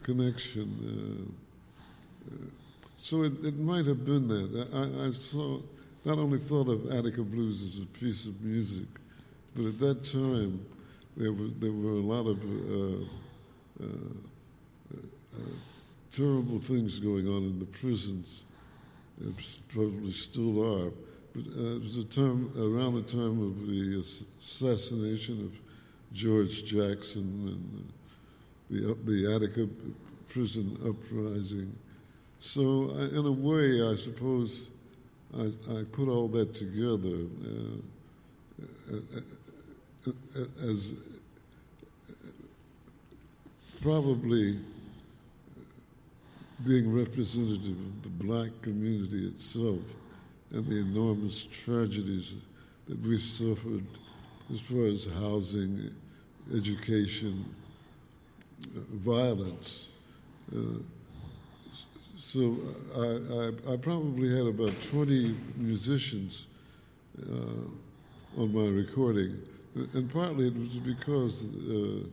connection. 0.08 0.70
Uh, 0.88 2.34
uh, 2.34 2.50
so 2.98 3.24
it, 3.24 3.34
it 3.44 3.58
might 3.60 3.86
have 3.86 4.06
been 4.06 4.28
that. 4.28 4.68
I, 4.74 5.08
I 5.08 5.12
saw, 5.12 5.60
not 6.06 6.18
only 6.18 6.40
thought 6.40 6.70
of 6.70 6.90
Attica 6.92 7.24
Blues 7.24 7.62
as 7.62 7.84
a 7.84 7.86
piece 7.88 8.26
of 8.26 8.42
music, 8.42 8.88
but 9.56 9.66
at 9.66 9.80
that 9.80 10.04
time 10.06 10.66
there 11.18 11.34
were, 11.34 11.50
there 11.60 11.72
were 11.72 12.00
a 12.00 12.08
lot 12.16 12.26
of 12.28 12.40
uh, 12.42 13.04
uh, 13.84 13.88
terrible 16.12 16.60
things 16.60 17.00
going 17.00 17.28
on 17.28 17.44
in 17.44 17.60
the 17.60 17.66
prisons. 17.66 18.44
It 19.20 19.34
probably 19.68 20.12
still 20.12 20.86
are. 20.86 20.92
But 21.36 21.44
uh, 21.56 21.76
it 21.76 21.82
was 21.82 21.98
a 21.98 22.04
time 22.06 22.52
around 22.58 22.96
the 22.96 23.02
time 23.02 23.42
of 23.42 23.68
the 23.68 24.00
assassination 24.40 25.42
of 25.46 26.16
George 26.16 26.64
Jackson 26.66 27.24
and 27.48 27.94
the 28.70 28.98
the 29.06 29.34
Attica 29.34 29.68
prison 30.30 30.78
uprising. 30.86 31.74
So, 32.40 32.92
I, 32.96 33.06
in 33.18 33.26
a 33.26 33.32
way, 33.32 33.82
I 33.82 33.96
suppose 33.96 34.70
I, 35.36 35.52
I 35.72 35.84
put 35.92 36.08
all 36.08 36.28
that 36.30 36.54
together 36.54 37.26
uh, 37.44 38.96
as 40.64 40.94
probably 43.82 44.60
being 46.66 46.94
representative 46.94 47.78
of 47.78 48.04
the 48.04 48.10
black 48.10 48.50
community 48.62 49.28
itself 49.28 49.80
and 50.52 50.66
the 50.66 50.78
enormous 50.78 51.48
tragedies 51.52 52.36
that 52.88 53.00
we 53.02 53.20
suffered 53.20 53.86
as 54.54 54.60
far 54.62 54.86
as 54.86 55.08
housing, 55.20 55.94
education, 56.56 57.44
violence. 58.66 59.90
Uh, 60.56 60.80
so 62.20 62.58
I, 62.96 63.72
I, 63.72 63.74
I, 63.74 63.78
probably 63.78 64.30
had 64.36 64.48
about 64.48 64.74
20 64.90 65.36
musicians 65.56 66.46
uh, 67.22 68.42
on 68.42 68.54
my 68.54 68.68
recording, 68.68 69.38
and 69.94 70.12
partly 70.12 70.48
it 70.48 70.56
was 70.56 70.78
because 70.78 71.44
uh, 71.44 72.04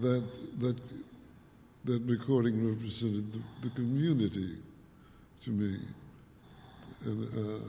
that 0.00 0.24
that 0.58 0.76
that 1.84 2.02
recording 2.02 2.68
represented 2.68 3.32
the, 3.32 3.40
the 3.62 3.70
community 3.74 4.56
to 5.44 5.50
me, 5.50 5.78
and 7.04 7.24
uh, 7.32 7.64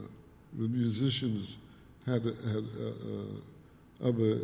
the 0.58 0.68
musicians 0.68 1.56
had 2.06 2.24
had 2.24 2.34
uh, 2.34 4.04
uh 4.04 4.08
other 4.08 4.38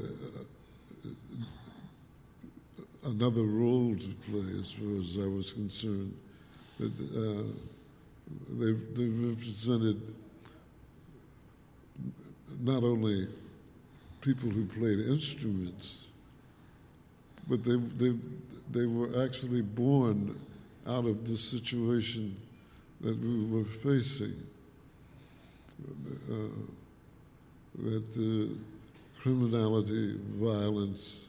another 3.07 3.43
role 3.43 3.95
to 3.95 4.09
play 4.31 4.59
as 4.59 4.73
far 4.73 5.01
as 5.01 5.19
I 5.19 5.27
was 5.27 5.53
concerned. 5.53 6.15
That 6.79 6.93
uh, 7.17 7.43
they 8.59 8.73
they 8.95 9.09
represented 9.09 10.01
not 12.61 12.83
only 12.83 13.29
people 14.21 14.51
who 14.51 14.67
played 14.67 15.01
instruments, 15.01 16.07
but 17.49 17.65
they 17.65 17.77
they 17.77 18.17
they 18.71 18.87
were 18.87 19.25
actually 19.25 19.63
born 19.63 20.39
out 20.87 21.05
of 21.05 21.27
the 21.27 21.37
situation 21.37 22.37
that 23.01 23.19
we 23.19 23.45
were 23.47 23.65
facing. 23.65 24.35
Uh, 26.31 26.35
that 27.79 28.05
uh, 28.17 29.23
criminality, 29.23 30.19
violence 30.35 31.29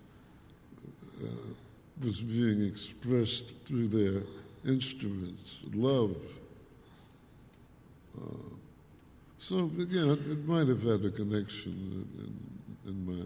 was 2.04 2.22
being 2.22 2.66
expressed 2.66 3.52
through 3.66 3.88
their 3.88 4.22
instruments, 4.66 5.66
love. 5.74 6.16
Uh, 8.20 8.36
so, 9.38 9.72
yeah, 9.78 10.14
it 10.14 10.46
might 10.48 10.68
have 10.68 10.84
had 10.84 11.06
a 11.06 11.12
connection 11.12 12.06
in, 12.86 12.90
in 12.90 13.06
my 13.06 13.26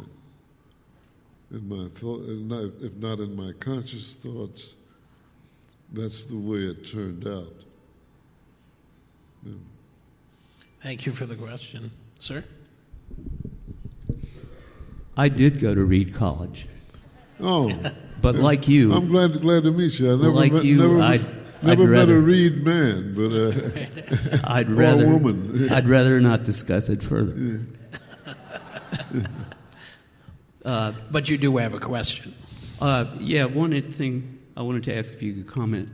in 1.52 1.70
my 1.70 1.88
thought, 1.90 2.24
if 2.82 2.94
not 2.96 3.20
in 3.20 3.36
my 3.36 3.52
conscious 3.60 4.16
thoughts, 4.16 4.76
that's 5.92 6.26
the 6.26 6.36
way 6.36 6.60
it 6.60 6.86
turned 6.86 7.28
out. 7.28 7.54
Yeah. 9.46 9.54
Thank 10.82 11.06
you 11.06 11.12
for 11.12 11.28
the 11.28 11.36
question, 11.36 11.92
sir. 12.20 12.44
I 15.16 15.30
did 15.30 15.60
go 15.60 15.76
to 15.76 15.84
Reed 15.84 16.16
College. 16.16 16.68
Oh, 17.44 17.72
but 18.22 18.36
like 18.36 18.68
you, 18.70 18.94
I'm 18.94 19.10
glad 19.10 19.42
glad 19.42 19.64
to 19.64 19.72
meet 19.72 20.00
you. 20.00 20.08
I 20.08 20.12
never 20.12 20.30
like 20.30 20.54
met, 20.54 20.64
you, 20.64 20.78
never, 20.78 21.02
I'd, 21.02 21.22
never 21.62 21.84
I'd 21.84 21.90
met 21.90 21.90
rather, 21.90 22.18
a 22.18 22.22
Reed 22.22 22.64
man, 22.64 23.14
but 23.14 23.34
uh, 23.34 24.40
I'd 24.54 24.70
rather 24.70 25.08
woman. 25.08 25.70
I'd 25.72 25.90
rather 25.90 26.22
not 26.22 26.44
discuss 26.44 26.88
it 26.90 27.04
further. 27.04 27.66
Yeah. 29.14 29.22
Uh, 30.66 30.94
but 31.12 31.28
you 31.28 31.38
do 31.38 31.58
have 31.58 31.74
a 31.74 31.80
question. 31.80 32.34
Uh, 32.80 33.06
yeah, 33.20 33.44
one 33.44 33.82
thing 33.92 34.40
I 34.56 34.62
wanted 34.62 34.86
to 34.86 34.96
ask 34.96 35.12
if 35.12 35.22
you 35.22 35.34
could 35.34 35.46
comment 35.46 35.90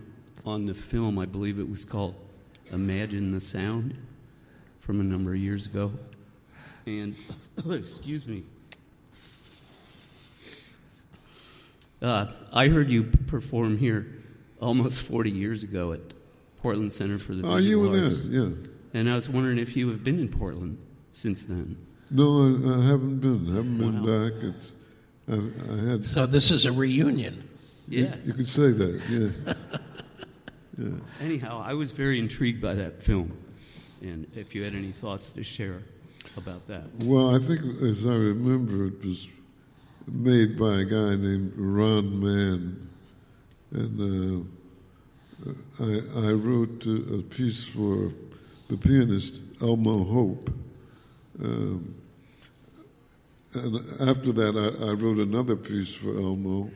on 0.46 0.66
the 0.66 0.76
film. 0.76 1.18
I 1.18 1.26
believe 1.26 1.58
it 1.58 1.68
was 1.68 1.86
called 1.86 2.14
Imagine 2.72 3.32
the 3.32 3.42
Sound 3.42 3.98
from 4.80 5.00
a 5.00 5.04
number 5.04 5.34
of 5.34 5.40
years 5.40 5.66
ago. 5.66 5.92
And, 6.86 7.16
excuse 7.72 8.28
me. 8.28 8.44
Uh, 12.02 12.28
I 12.54 12.68
heard 12.70 12.90
you 12.90 13.04
perform 13.04 13.78
here 13.78 14.08
almost 14.62 15.02
40 15.04 15.32
years 15.32 15.64
ago 15.64 15.94
at 15.94 16.00
Portland 16.58 16.94
Center 16.94 17.20
for 17.20 17.34
the 17.36 17.46
Oh, 17.48 17.58
you 17.58 17.80
were 17.80 17.90
Arts. 18.04 18.24
there, 18.24 18.44
yeah. 18.44 18.50
And 18.94 19.10
I 19.10 19.16
was 19.16 19.30
wondering 19.30 19.58
if 19.60 19.76
you 19.76 19.90
have 19.90 20.04
been 20.04 20.20
in 20.20 20.30
Portland 20.30 20.78
since 21.12 21.44
then. 21.44 21.78
No, 22.12 22.42
I, 22.44 22.80
I 22.80 22.86
haven't 22.88 23.20
been. 23.20 23.52
I 23.52 23.56
haven't 23.58 23.78
been 23.78 24.04
Wow. 24.04 24.30
back. 24.30 24.34
It's 24.44 24.74
I, 25.28 25.34
I 25.74 25.90
had. 25.92 26.06
So 26.06 26.26
this 26.26 26.50
is 26.52 26.66
a 26.66 26.72
reunion. 26.72 27.48
Yeah. 27.88 28.16
You 28.26 28.34
could 28.34 28.48
say 28.48 28.72
that. 28.72 29.02
Yeah. 29.10 29.54
yeah. 30.78 30.90
Anyhow, 31.22 31.64
I 31.66 31.74
was 31.74 31.92
very 31.92 32.18
intrigued 32.18 32.62
by 32.62 32.74
that 32.76 33.04
film, 33.04 33.38
and 34.02 34.26
if 34.36 34.56
you 34.56 34.64
had 34.64 34.74
any 34.74 34.92
thoughts 34.92 35.32
to 35.32 35.44
share 35.44 35.84
about 36.38 36.68
that. 36.68 36.84
Well, 36.96 37.36
I 37.36 37.40
think, 37.40 37.62
as 37.82 38.06
I 38.06 38.14
remember, 38.16 38.88
it 38.88 39.06
was 39.06 39.28
made 40.12 40.58
by 40.58 40.82
a 40.82 40.86
guy 40.86 41.16
named 41.16 41.54
Ron 41.56 42.20
Mann, 42.20 42.90
and 43.72 44.48
uh, 45.46 45.54
I, 45.84 46.28
I 46.28 46.32
wrote 46.32 46.86
a, 46.86 47.16
a 47.16 47.22
piece 47.22 47.66
for 47.66 48.12
the 48.70 48.78
pianist 48.78 49.42
Elmo 49.62 50.04
Hope. 50.04 50.50
Um, 51.44 51.96
and 53.56 53.76
after 54.02 54.32
that, 54.34 54.56
I, 54.56 54.90
I, 54.90 54.92
wrote 54.92 55.18
another 55.18 55.56
piece 55.56 55.96
for 55.96 56.10
Elmo, 56.10 56.70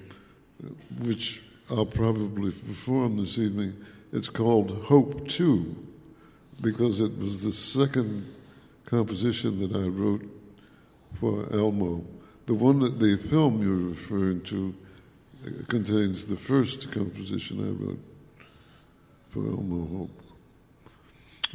which 1.01 1.43
I'll 1.69 1.85
probably 1.85 2.51
perform 2.51 3.17
this 3.17 3.37
evening. 3.37 3.75
It's 4.11 4.29
called 4.29 4.83
Hope 4.85 5.27
2, 5.27 5.75
because 6.61 6.99
it 6.99 7.17
was 7.17 7.43
the 7.43 7.51
second 7.51 8.27
composition 8.85 9.59
that 9.59 9.75
I 9.75 9.87
wrote 9.87 10.23
for 11.19 11.47
Elmo. 11.53 12.03
The 12.45 12.53
one 12.53 12.79
that 12.79 12.99
the 12.99 13.17
film 13.17 13.61
you're 13.61 13.89
referring 13.89 14.41
to 14.41 14.75
uh, 15.45 15.49
contains 15.67 16.25
the 16.25 16.35
first 16.35 16.91
composition 16.91 17.59
I 17.59 17.83
wrote 17.83 17.99
for 19.29 19.45
Elmo 19.47 19.97
Hope. 19.97 20.21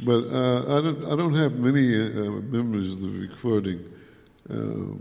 But 0.01 0.33
uh, 0.33 0.77
I 0.77 0.81
don't 0.81 1.05
I 1.05 1.15
don't 1.15 1.35
have 1.35 1.53
many 1.53 1.95
uh, 1.95 2.31
memories 2.41 2.93
of 2.93 3.01
the 3.01 3.09
recording, 3.09 3.83
uh, 4.49 4.93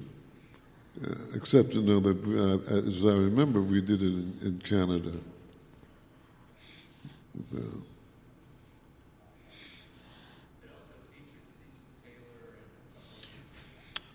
uh 1.06 1.14
except 1.34 1.72
to 1.72 1.80
know 1.80 2.00
that 2.00 2.18
uh, 2.26 2.74
as 2.76 3.04
I 3.04 3.16
remember 3.16 3.62
we 3.62 3.80
did 3.80 4.02
it 4.02 4.06
in, 4.06 4.38
in 4.42 4.58
Canada. 4.58 5.12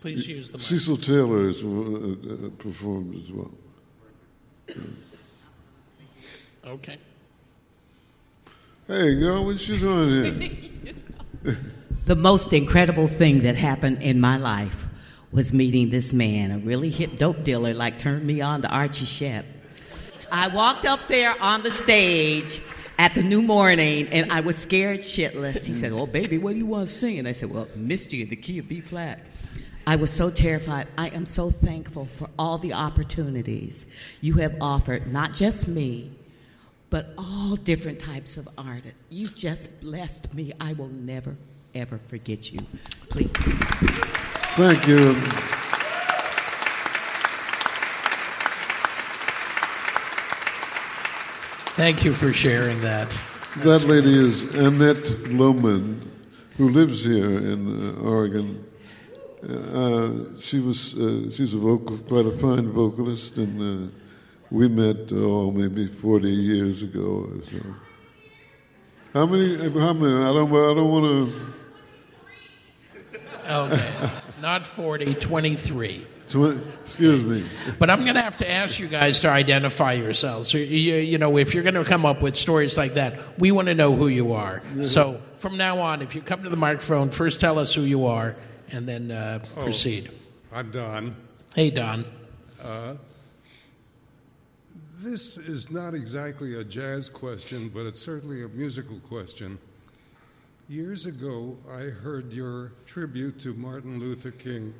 Please 0.03 0.27
use 0.27 0.51
the 0.51 0.57
mic. 0.57 0.67
Cecil 0.67 0.97
Taylor 0.97 1.47
has 1.47 1.63
uh, 1.63 2.49
performed 2.57 3.15
as 3.15 3.31
well. 3.31 3.51
Okay. 6.67 6.97
Hey, 8.85 9.17
girl, 9.17 9.45
what 9.45 9.65
you 9.65 9.77
doing 9.77 10.41
here? 10.41 11.55
the 12.05 12.17
most 12.17 12.51
incredible 12.51 13.07
thing 13.07 13.43
that 13.43 13.55
happened 13.55 14.03
in 14.03 14.19
my 14.19 14.35
life 14.35 14.87
was 15.31 15.53
meeting 15.53 15.89
this 15.89 16.11
man, 16.11 16.51
a 16.51 16.57
really 16.57 16.89
hip 16.89 17.17
dope 17.17 17.45
dealer, 17.45 17.73
like 17.73 17.97
turned 17.97 18.27
me 18.27 18.41
on 18.41 18.61
to 18.63 18.67
Archie 18.67 19.05
Shepp. 19.05 19.45
I 20.29 20.49
walked 20.49 20.83
up 20.83 21.07
there 21.07 21.41
on 21.41 21.63
the 21.63 21.71
stage, 21.71 22.61
at 22.99 23.15
the 23.15 23.23
New 23.23 23.41
Morning, 23.41 24.07
and 24.09 24.31
I 24.33 24.41
was 24.41 24.57
scared 24.57 24.99
shitless. 24.99 25.63
He 25.63 25.73
said, 25.73 25.93
"Oh, 25.93 26.05
baby, 26.05 26.37
what 26.37 26.51
do 26.51 26.59
you 26.59 26.65
want 26.65 26.89
to 26.89 26.93
sing?" 26.93 27.19
And 27.19 27.27
I 27.27 27.31
said, 27.31 27.49
"Well, 27.49 27.67
Misty 27.75 28.21
in 28.21 28.29
the 28.29 28.35
key 28.35 28.59
of 28.59 28.67
B 28.67 28.81
flat." 28.81 29.27
I 29.85 29.97
was 29.97 30.11
so 30.11 30.29
terrified. 30.29 30.87
I 30.97 31.09
am 31.09 31.25
so 31.25 31.51
thankful 31.51 32.05
for 32.05 32.29
all 32.39 32.57
the 32.57 32.73
opportunities 32.73 33.85
you 34.21 34.35
have 34.35 34.55
offered, 34.61 35.11
not 35.11 35.33
just 35.33 35.67
me, 35.67 36.11
but 36.89 37.13
all 37.17 37.57
different 37.57 37.99
types 37.99 38.37
of 38.37 38.47
artists. 38.57 38.97
You 39.09 39.27
just 39.27 39.81
blessed 39.81 40.33
me. 40.33 40.53
I 40.61 40.73
will 40.73 40.87
never, 40.87 41.35
ever 41.75 41.97
forget 41.97 42.53
you. 42.53 42.59
Please. 43.09 43.29
Thank 44.55 44.87
you. 44.87 45.13
Thank 51.75 52.05
you 52.05 52.13
for 52.13 52.31
sharing 52.31 52.79
that. 52.81 53.09
That 53.57 53.83
lady 53.83 54.15
is 54.15 54.43
Annette 54.53 55.03
Lohman, 55.27 55.99
who 56.57 56.69
lives 56.69 57.03
here 57.03 57.39
in 57.39 57.97
uh, 57.97 58.01
Oregon. 58.01 58.63
Uh, 59.43 60.39
she 60.39 60.59
was 60.59 60.97
uh, 60.97 61.29
she's 61.29 61.53
a 61.53 61.57
vocal, 61.57 61.97
quite 61.97 62.25
a 62.25 62.31
fine 62.31 62.69
vocalist, 62.71 63.37
and 63.37 63.61
uh, 63.61 63.91
we 64.49 64.67
met 64.69 65.11
oh 65.11 65.51
maybe 65.51 65.87
forty 65.87 66.29
years 66.29 66.83
ago 66.83 67.27
or 67.29 67.43
so. 67.43 67.57
How 69.13 69.25
many? 69.25 69.57
How 69.57 69.93
many? 69.93 70.15
I 70.15 70.33
don't. 70.33 70.49
I 70.49 70.73
don't 70.73 70.89
want 70.89 71.05
to. 71.05 71.53
Okay. 73.49 74.09
Not 74.41 74.65
40, 74.65 75.15
23. 75.15 76.01
Excuse 76.83 77.23
me. 77.23 77.43
But 77.79 77.89
I'm 77.89 78.03
going 78.03 78.15
to 78.15 78.21
have 78.21 78.37
to 78.37 78.49
ask 78.49 78.79
you 78.79 78.87
guys 78.87 79.19
to 79.21 79.29
identify 79.29 79.93
yourselves. 79.93 80.53
You, 80.53 80.61
you, 80.61 80.95
you 80.95 81.17
know, 81.17 81.37
if 81.37 81.53
you're 81.53 81.63
going 81.63 81.75
to 81.75 81.83
come 81.83 82.05
up 82.05 82.21
with 82.21 82.35
stories 82.35 82.77
like 82.77 82.95
that, 82.95 83.39
we 83.39 83.51
want 83.51 83.67
to 83.67 83.75
know 83.75 83.95
who 83.95 84.07
you 84.07 84.33
are. 84.33 84.63
So 84.85 85.21
from 85.37 85.57
now 85.57 85.79
on, 85.79 86.01
if 86.01 86.15
you 86.15 86.21
come 86.21 86.43
to 86.43 86.49
the 86.49 86.57
microphone, 86.57 87.09
first 87.09 87.39
tell 87.39 87.59
us 87.59 87.73
who 87.73 87.83
you 87.83 88.05
are, 88.07 88.35
and 88.73 88.87
then 88.89 89.11
uh, 89.11 89.39
proceed. 89.59 90.11
I'm 90.51 90.71
Don. 90.71 91.15
Hey, 91.55 91.69
Don. 91.69 92.05
This 95.01 95.37
is 95.37 95.69
not 95.69 95.93
exactly 95.93 96.59
a 96.59 96.63
jazz 96.63 97.09
question, 97.09 97.69
but 97.69 97.81
it's 97.81 98.01
certainly 98.01 98.43
a 98.43 98.47
musical 98.47 98.99
question. 99.01 99.57
Years 100.69 101.05
ago, 101.05 101.57
I 101.69 101.81
heard 101.81 102.31
your 102.31 102.71
tribute 102.85 103.37
to 103.41 103.53
Martin 103.53 103.99
Luther 103.99 104.31
King. 104.31 104.73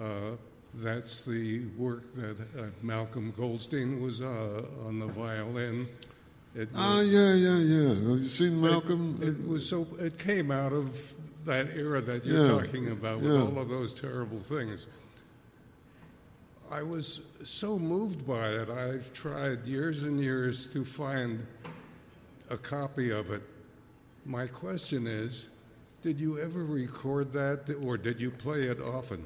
Uh, 0.00 0.36
that's 0.76 1.20
the 1.20 1.66
work 1.76 2.14
that 2.14 2.36
uh, 2.58 2.66
Malcolm 2.80 3.32
Goldstein 3.36 4.00
was 4.00 4.22
uh, 4.22 4.64
on 4.86 4.98
the 4.98 5.06
violin. 5.06 5.86
It 6.54 6.70
Ah, 6.74 7.02
yeah, 7.02 7.34
yeah, 7.34 7.58
yeah. 7.58 7.88
Have 7.88 8.22
you 8.22 8.28
seen 8.28 8.58
Malcolm? 8.58 9.18
It, 9.20 9.28
it 9.28 9.46
was 9.46 9.68
so. 9.68 9.86
It 9.98 10.18
came 10.18 10.50
out 10.50 10.72
of 10.72 10.98
that 11.44 11.68
era 11.76 12.00
that 12.00 12.24
you're 12.24 12.46
Yeah, 12.46 12.62
talking 12.62 12.88
about 12.88 13.20
with 13.20 13.32
yeah. 13.32 13.40
all 13.40 13.58
of 13.58 13.68
those 13.68 13.92
terrible 13.92 14.38
things. 14.38 14.86
I 16.70 16.82
was 16.82 17.22
so 17.44 17.78
moved 17.78 18.26
by 18.26 18.48
it. 18.48 18.70
I've 18.70 19.12
tried 19.12 19.66
years 19.66 20.04
and 20.04 20.18
years 20.20 20.66
to 20.68 20.84
find 20.84 21.46
a 22.48 22.56
copy 22.56 23.10
of 23.10 23.30
it. 23.30 23.42
My 24.24 24.46
question 24.46 25.06
is, 25.06 25.50
did 26.00 26.18
you 26.18 26.38
ever 26.38 26.64
record 26.64 27.32
that, 27.32 27.74
or 27.84 27.96
did 27.96 28.20
you 28.20 28.30
play 28.30 28.62
it 28.64 28.80
often? 28.80 29.22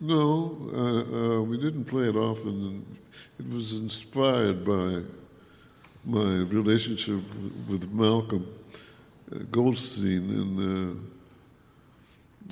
No, 0.00 0.56
uh, 0.72 1.38
uh, 1.38 1.42
we 1.42 1.58
didn't 1.58 1.84
play 1.84 2.08
it 2.08 2.16
often. 2.16 2.84
It 3.38 3.48
was 3.48 3.72
inspired 3.74 4.64
by 4.64 5.02
my 6.04 6.42
relationship 6.44 7.20
with, 7.68 7.90
Malcolm 7.92 8.46
Goldstein, 9.50 10.30
and 10.30 10.60
uh, 10.60 10.94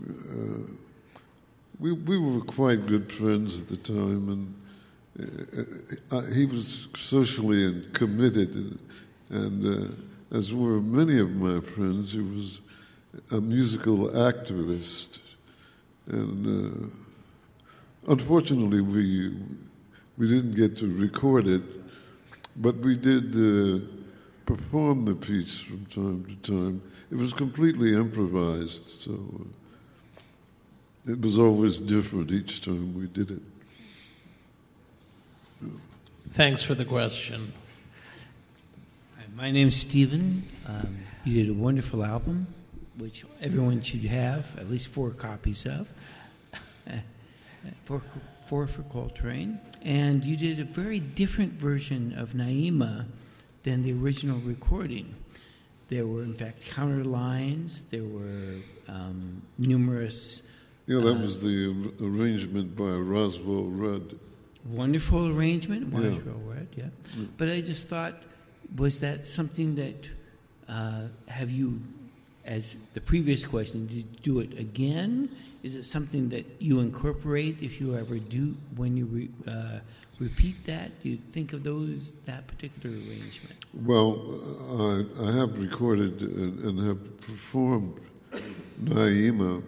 uh, 0.05 0.59
we 1.79 1.93
we 1.93 2.19
were 2.19 2.41
quite 2.41 2.87
good 2.87 3.11
friends 3.11 3.63
at 3.63 3.69
the 3.69 3.77
time, 3.77 4.29
and 4.29 4.55
uh, 6.13 6.17
uh, 6.17 6.23
he 6.33 6.47
was 6.47 6.89
socially 6.97 7.65
and 7.65 7.93
committed, 7.95 8.79
and, 9.31 9.65
uh, 9.65 9.89
as 10.37 10.53
were 10.53 10.81
many 10.81 11.19
of 11.19 11.31
my 11.31 11.61
friends, 11.61 12.13
he 12.13 12.21
was 12.21 12.61
a 13.31 13.41
musical 13.41 14.11
activist, 14.11 15.21
and. 16.07 16.47
Uh, 16.47 16.89
Unfortunately, 18.09 18.81
we 18.81 19.35
we 20.17 20.29
didn't 20.29 20.55
get 20.55 20.77
to 20.77 20.87
record 20.87 21.49
it, 21.49 21.63
but 22.55 22.77
we 22.77 22.97
did 22.97 23.35
perform 24.47 25.03
the 25.03 25.15
piece 25.15 25.61
from 25.61 25.85
time 25.87 26.25
to 26.25 26.53
time. 26.53 26.83
It 27.11 27.17
was 27.17 27.33
completely 27.33 27.95
improvised, 27.95 28.89
so 28.89 29.13
uh, 29.41 31.13
it 31.13 31.21
was 31.21 31.39
always 31.39 31.79
different 31.79 32.31
each 32.31 32.63
time 32.63 32.95
we 32.95 33.09
did 33.09 33.33
it. 33.33 33.43
Thanks 36.33 36.63
for 36.63 36.75
the 36.75 36.85
question. 36.85 37.53
Hi, 39.17 39.25
My 39.35 39.51
name's 39.51 39.77
Stephen. 39.77 40.45
Um, 40.67 40.99
you 41.25 41.43
did 41.43 41.51
a 41.51 41.55
wonderful 41.55 42.05
album, 42.05 42.47
which 42.99 43.25
everyone 43.41 43.83
should 43.83 44.05
have 44.05 44.57
at 44.59 44.71
least 44.71 44.89
four 44.89 45.11
copies 45.11 45.67
of. 45.67 45.93
four, 47.85 48.03
four 48.47 48.67
for 48.69 48.83
Coltrane. 48.83 49.61
And 49.83 50.25
you 50.25 50.37
did 50.37 50.61
a 50.61 50.65
very 50.65 51.01
different 51.01 51.55
version 51.55 52.17
of 52.17 52.33
Naima 52.33 53.07
than 53.67 53.83
the 53.83 53.93
original 53.93 54.39
recording. 54.39 55.13
There 55.89 56.07
were, 56.07 56.23
in 56.23 56.35
fact, 56.35 56.65
counter 56.75 57.05
lines, 57.05 57.83
there 57.91 58.05
were 58.05 58.55
um, 58.89 59.43
numerous 59.59 60.41
Yeah, 60.87 61.01
that 61.01 61.19
was 61.21 61.43
the 61.43 61.75
arrangement 62.01 62.77
by 62.77 62.95
Roswell 63.15 63.65
Rudd. 63.65 64.19
wonderful 64.65 65.27
arrangement, 65.35 65.93
Yeah. 65.93 66.19
Rudd. 66.47 66.69
yeah. 66.77 66.91
But 67.39 67.49
I 67.49 67.61
just 67.61 67.89
thought, 67.89 68.15
was 68.77 68.99
that 69.01 69.27
something 69.27 69.75
that 69.83 70.09
uh, 70.69 71.03
have 71.27 71.51
you, 71.51 71.81
as 72.47 72.77
the 72.95 73.01
previous 73.01 73.45
question, 73.45 73.87
do 73.87 73.97
you 73.97 74.03
do 74.23 74.41
it 74.41 74.59
again? 74.59 75.29
Is 75.63 75.75
it 75.75 75.85
something 75.85 76.29
that 76.31 76.47
you 76.61 76.81
incorporate 76.81 77.61
if 77.61 77.81
you 77.81 77.97
ever 77.97 78.19
do 78.19 78.55
when 78.77 78.97
you 78.97 79.07
re, 79.07 79.31
uh, 79.49 79.81
repeat 80.21 80.65
that? 80.67 81.03
Do 81.03 81.09
you 81.09 81.17
think 81.17 81.53
of 81.53 81.65
those 81.65 82.13
that 82.25 82.47
particular 82.47 82.95
arrangement? 82.95 83.57
Well, 83.75 84.41
I, 84.71 85.29
I 85.29 85.33
have 85.33 85.59
recorded 85.59 86.21
and, 86.21 86.79
have 86.87 87.21
performed 87.21 88.01
Naima 88.83 89.63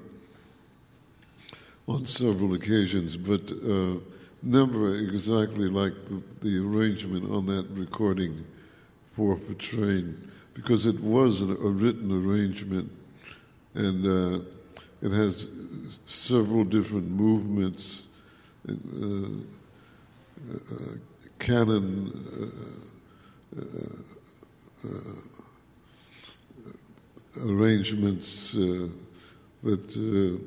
on 1.89 2.07
several 2.07 2.55
occasions, 2.55 3.17
but 3.17 3.51
uh, 3.51 3.99
never 4.43 4.95
exactly 4.95 5.69
like 5.69 5.95
the, 6.09 6.23
the 6.43 6.59
arrangement 6.59 7.31
on 7.31 7.47
that 7.47 7.67
recording 7.71 8.45
for 9.17 9.37
Petrain, 9.37 10.17
because 10.59 10.87
it 10.87 10.99
was 11.01 11.43
a, 11.43 11.47
written 11.47 12.11
arrangement 12.11 12.91
and 13.75 14.05
uh, 14.05 14.45
it 15.01 15.13
has 15.13 15.49
several 16.05 16.65
different 16.65 17.09
movements. 17.09 18.03
Uh, 18.69 18.73
uh, 20.51 20.77
canon 21.39 22.13
arrangements 27.45 28.57
uh, 28.57 28.89
that 29.63 29.97
uh, 29.97 30.43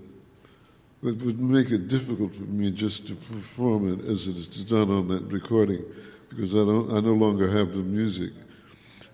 that 1.04 1.26
would 1.26 1.40
make 1.40 1.72
it 1.72 1.88
difficult 1.88 2.36
for 2.36 2.44
me 2.44 2.70
just 2.70 3.08
to 3.08 3.16
perform 3.16 3.94
it 3.94 4.06
as 4.06 4.28
it 4.28 4.36
is 4.36 4.66
done 4.66 4.92
on 4.92 5.08
that 5.08 5.24
recording, 5.32 5.84
because 6.30 6.54
I 6.54 6.66
don't 6.66 6.92
I 6.92 7.00
no 7.00 7.14
longer 7.14 7.50
have 7.50 7.74
the 7.74 7.80
music, 7.80 8.34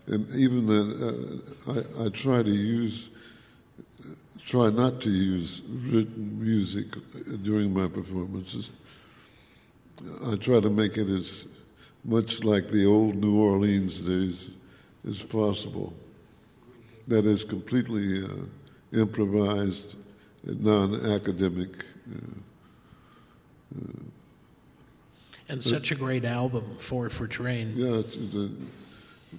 and 0.07 0.27
even 0.35 0.65
then 0.65 0.87
uh, 1.03 2.01
I, 2.01 2.05
I 2.05 2.09
try 2.09 2.41
to 2.43 2.49
use 2.51 3.09
try 4.45 4.69
not 4.69 5.01
to 5.01 5.09
use 5.09 5.61
written 5.67 6.41
music 6.41 6.85
during 7.43 7.73
my 7.73 7.87
performances. 7.87 8.69
I 10.25 10.35
try 10.37 10.61
to 10.61 10.69
make 10.69 10.97
it 10.97 11.09
as 11.09 11.45
much 12.05 12.45
like 12.45 12.69
the 12.69 12.85
old 12.85 13.15
New 13.15 13.37
Orleans 13.41 13.99
days 13.99 14.49
as 15.05 15.21
possible. 15.21 15.93
That 17.09 17.25
is 17.25 17.43
completely 17.43 18.23
uh, 18.23 18.29
improvised, 18.93 19.95
non-academic. 20.43 21.85
Uh, 23.75 23.81
And 25.49 25.63
such 25.63 25.91
a 25.91 25.95
great 25.95 26.25
album, 26.25 26.75
Four 26.77 27.09
for 27.09 27.27
Trane. 27.27 27.73
yeah, 27.75 27.99
it's, 27.99 28.15
the, 28.15 28.51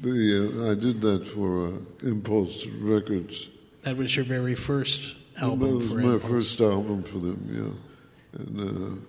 the 0.02 0.66
uh, 0.66 0.70
I 0.72 0.74
did 0.74 1.00
that 1.02 1.26
for 1.26 1.68
uh, 1.68 1.70
Impulse 2.02 2.66
Records. 2.66 3.48
That 3.82 3.96
was 3.96 4.14
your 4.16 4.24
very 4.24 4.54
first 4.54 5.16
album 5.40 5.70
that 5.70 5.76
was 5.76 5.88
for 5.88 5.94
my 5.94 6.14
Impulse. 6.14 6.30
first 6.30 6.60
album 6.60 7.02
for 7.02 7.18
them, 7.18 7.40
yeah. 7.50 8.40
And 8.40 8.60
uh, 8.60 9.00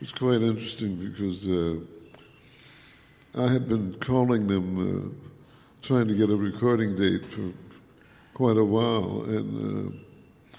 it's 0.00 0.12
quite 0.12 0.42
interesting 0.42 0.96
because 0.96 1.48
uh, 1.48 1.76
I 3.36 3.48
had 3.48 3.68
been 3.68 3.94
calling 4.00 4.46
them 4.46 4.66
uh, 4.78 5.08
trying 5.82 6.08
to 6.08 6.14
get 6.14 6.30
a 6.30 6.36
recording 6.36 6.96
date 6.96 7.24
for 7.24 7.50
quite 8.32 8.56
a 8.56 8.64
while, 8.64 9.22
and 9.24 9.92
uh, 9.92 10.56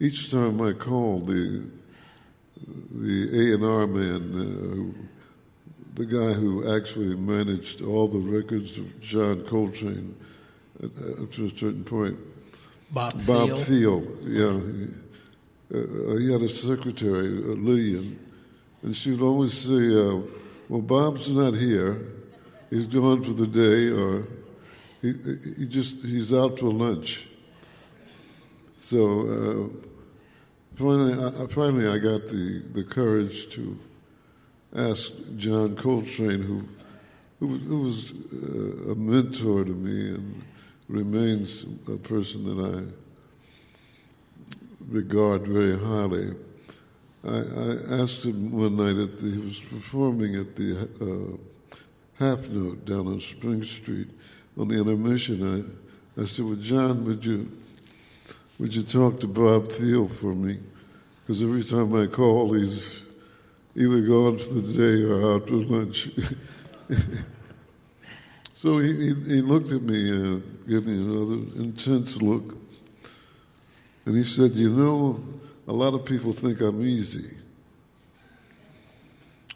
each 0.00 0.30
time 0.30 0.60
I 0.60 0.72
called, 0.72 1.26
the 1.28 1.64
the 2.90 3.50
A 3.50 3.54
and 3.54 3.64
R 3.64 3.86
man, 3.86 4.32
uh, 4.34 4.74
who, 4.74 4.94
the 5.96 6.04
guy 6.04 6.34
who 6.34 6.76
actually 6.76 7.16
managed 7.16 7.82
all 7.82 8.06
the 8.06 8.18
records 8.18 8.76
of 8.76 9.00
John 9.00 9.42
Coltrane 9.44 10.14
at, 10.82 10.90
up 11.22 11.32
to 11.32 11.46
a 11.46 11.50
certain 11.50 11.84
point, 11.84 12.18
Bob 12.90 13.14
Bob 13.26 13.50
Thiele. 13.50 14.04
Thiele, 14.04 14.04
yeah. 14.28 14.60
He, 14.76 15.06
uh, 15.74 16.16
he 16.18 16.30
had 16.30 16.42
a 16.42 16.48
secretary, 16.48 17.28
uh, 17.28 17.56
Lillian, 17.56 18.18
and 18.82 18.94
she 18.94 19.10
would 19.10 19.22
always 19.22 19.54
say, 19.54 19.72
uh, 19.72 20.20
"Well, 20.68 20.82
Bob's 20.82 21.30
not 21.30 21.54
here; 21.54 21.98
he's 22.70 22.86
gone 22.86 23.24
for 23.24 23.32
the 23.32 23.46
day, 23.46 23.88
or 23.88 24.28
he, 25.00 25.14
he 25.58 25.66
just 25.66 25.96
he's 26.04 26.32
out 26.32 26.58
for 26.58 26.66
lunch." 26.66 27.26
So 28.74 29.00
uh, 29.26 29.88
finally, 30.76 31.14
I, 31.14 31.46
finally, 31.46 31.88
I 31.88 31.98
got 31.98 32.26
the, 32.26 32.62
the 32.72 32.84
courage 32.84 33.48
to 33.54 33.76
ask 34.74 35.12
John 35.36 35.76
Coltrane, 35.76 36.42
who 36.42 36.68
who, 37.38 37.46
was- 37.48 37.60
who 37.62 37.78
was 37.80 38.12
uh, 38.32 38.92
a 38.92 38.94
mentor 38.94 39.64
to 39.64 39.72
me 39.72 40.14
and 40.14 40.42
remains 40.88 41.64
a 41.86 41.96
person 41.96 42.44
that 42.44 42.64
I 42.64 42.82
regard 44.88 45.46
very 45.46 45.78
highly. 45.78 46.34
I, 47.26 47.38
I 47.38 48.00
asked 48.02 48.24
him 48.24 48.52
one 48.52 48.76
night 48.76 48.96
at 48.96 49.18
the, 49.18 49.30
he 49.30 49.38
was 49.38 49.58
performing 49.60 50.36
at 50.36 50.54
the 50.56 50.88
uh, 51.00 51.36
Half 52.24 52.48
Note 52.48 52.84
down 52.86 53.08
on 53.08 53.20
Spring 53.20 53.64
Street 53.64 54.08
on 54.56 54.68
the 54.68 54.78
intermission. 54.78 55.66
I, 56.16 56.22
I 56.22 56.24
said, 56.24 56.44
"Well, 56.46 56.54
John, 56.54 57.04
would 57.04 57.24
you 57.24 57.50
would 58.58 58.74
you 58.74 58.82
talk 58.82 59.20
to 59.20 59.26
Bob 59.26 59.68
Thiele 59.68 60.10
for 60.10 60.34
me? 60.34 60.58
Because 61.22 61.42
every 61.42 61.64
time 61.64 61.94
I 61.94 62.06
call, 62.06 62.52
he's 62.54 63.02
either 63.76 64.00
gone 64.00 64.38
for 64.38 64.54
the 64.54 64.72
day 64.72 65.04
or 65.04 65.34
out 65.34 65.50
lunch." 65.50 66.08
so 68.56 68.78
he, 68.78 68.92
he, 68.92 69.14
he 69.14 69.40
looked 69.40 69.70
at 69.70 69.82
me, 69.82 70.10
uh, 70.10 70.40
gave 70.68 70.86
me 70.86 70.94
another 70.94 71.62
intense 71.62 72.20
look. 72.22 72.56
And 74.06 74.16
he 74.16 74.24
said, 74.24 74.52
You 74.52 74.70
know, 74.70 75.24
a 75.66 75.72
lot 75.72 75.94
of 75.94 76.04
people 76.04 76.32
think 76.32 76.60
I'm 76.60 76.80
easy. 76.82 77.36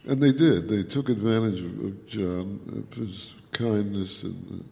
And 0.07 0.21
they 0.21 0.33
did. 0.33 0.69
They 0.69 0.83
took 0.83 1.09
advantage 1.09 1.61
of, 1.61 1.85
of 1.85 2.07
John, 2.07 2.87
of 2.91 2.99
his 2.99 3.35
kindness 3.53 4.25
and 4.25 4.65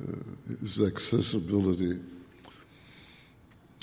uh, 0.00 0.02
uh, 0.02 0.56
his 0.60 0.80
accessibility. 0.80 1.98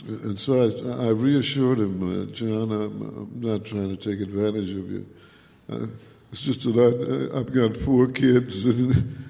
And 0.05 0.39
so 0.39 0.61
I, 0.61 1.07
I 1.07 1.09
reassured 1.09 1.79
him, 1.79 2.03
uh, 2.03 2.31
John, 2.31 2.71
I'm, 2.71 3.01
I'm 3.01 3.31
not 3.35 3.65
trying 3.65 3.95
to 3.95 3.97
take 3.97 4.21
advantage 4.21 4.69
of 4.69 4.91
you. 4.91 5.05
Uh, 5.69 5.87
it's 6.31 6.41
just 6.41 6.63
that 6.63 7.31
I, 7.33 7.39
I've 7.39 7.51
got 7.51 7.75
four 7.77 8.07
kids 8.07 8.65
and 8.65 9.25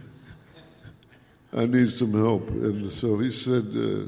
I 1.54 1.66
need 1.66 1.92
some 1.92 2.14
help. 2.14 2.50
And 2.50 2.92
so 2.92 3.18
he 3.18 3.32
said, 3.32 3.66
uh, 3.76 4.08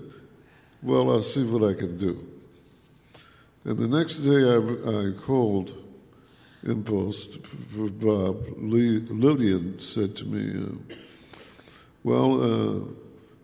Well, 0.84 1.12
I'll 1.12 1.22
see 1.22 1.44
what 1.44 1.70
I 1.70 1.74
can 1.74 1.98
do. 1.98 2.28
And 3.64 3.78
the 3.78 3.88
next 3.88 4.18
day 4.18 4.44
I, 4.44 5.10
I 5.10 5.12
called 5.14 5.74
Impulse 6.64 7.38
for 7.70 7.90
Bob. 7.90 8.44
Lee, 8.58 9.00
Lillian 9.00 9.80
said 9.80 10.18
to 10.18 10.26
me, 10.26 10.62
uh, 10.62 10.96
Well, 12.04 12.44
uh, 12.44 12.80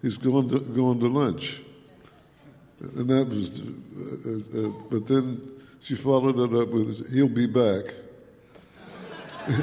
he's 0.01 0.18
going 0.18 0.49
to, 0.49 0.59
going 0.59 0.99
to 0.99 1.07
lunch. 1.07 1.61
And 2.80 3.09
that 3.09 3.28
was, 3.28 3.61
uh, 3.61 4.67
uh, 4.67 4.71
but 4.89 5.07
then 5.07 5.41
she 5.82 5.95
followed 5.95 6.39
it 6.39 6.53
up 6.61 6.69
with, 6.69 7.13
He'll 7.13 7.30
be 7.30 7.47
back. 7.47 7.86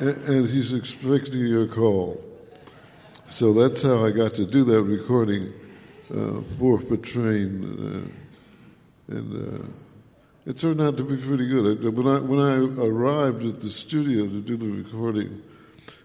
and, 0.00 0.48
he's 0.48 0.72
expecting 0.72 1.46
your 1.46 1.66
call. 1.66 2.22
So 3.26 3.52
that's 3.52 3.82
how 3.82 4.04
I 4.04 4.10
got 4.10 4.34
to 4.34 4.44
do 4.44 4.64
that 4.64 4.82
recording 4.82 5.52
uh, 6.10 6.42
for 6.58 6.78
Petrain, 6.78 7.62
uh, 7.78 9.14
and 9.14 9.62
uh, 9.62 9.64
it 10.46 10.58
turned 10.58 10.80
out 10.80 10.96
to 10.98 11.04
be 11.04 11.16
pretty 11.16 11.48
good. 11.48 11.82
When 11.94 12.06
I 12.06 12.18
when 12.18 12.40
I 12.40 12.56
arrived 12.84 13.44
at 13.44 13.60
the 13.60 13.70
studio 13.70 14.26
to 14.26 14.40
do 14.40 14.56
the 14.56 14.68
recording, 14.68 15.42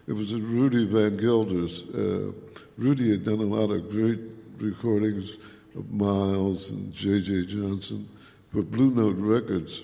it 0.06 0.12
was 0.12 0.32
at 0.32 0.40
Rudy 0.40 0.86
Van 0.86 1.16
Gelder's. 1.16 1.82
Uh, 1.88 2.32
Rudy 2.78 3.10
had 3.10 3.24
done 3.24 3.40
a 3.40 3.42
lot 3.42 3.70
of 3.70 3.90
great 3.90 4.20
recordings 4.58 5.36
of 5.76 5.90
Miles 5.92 6.70
and 6.70 6.92
J.J. 6.92 7.46
Johnson 7.46 8.08
for 8.52 8.62
Blue 8.62 8.90
Note 8.90 9.16
Records 9.18 9.82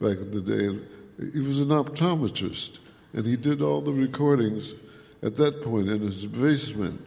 back 0.00 0.18
in 0.18 0.30
the 0.30 0.40
day. 0.40 0.66
And 0.66 0.86
he 1.32 1.40
was 1.40 1.60
an 1.60 1.68
optometrist, 1.68 2.78
and 3.12 3.26
he 3.26 3.36
did 3.36 3.62
all 3.62 3.80
the 3.80 3.92
recordings 3.92 4.74
at 5.22 5.36
that 5.36 5.62
point 5.62 5.88
in 5.88 6.00
his 6.02 6.26
basement. 6.26 7.00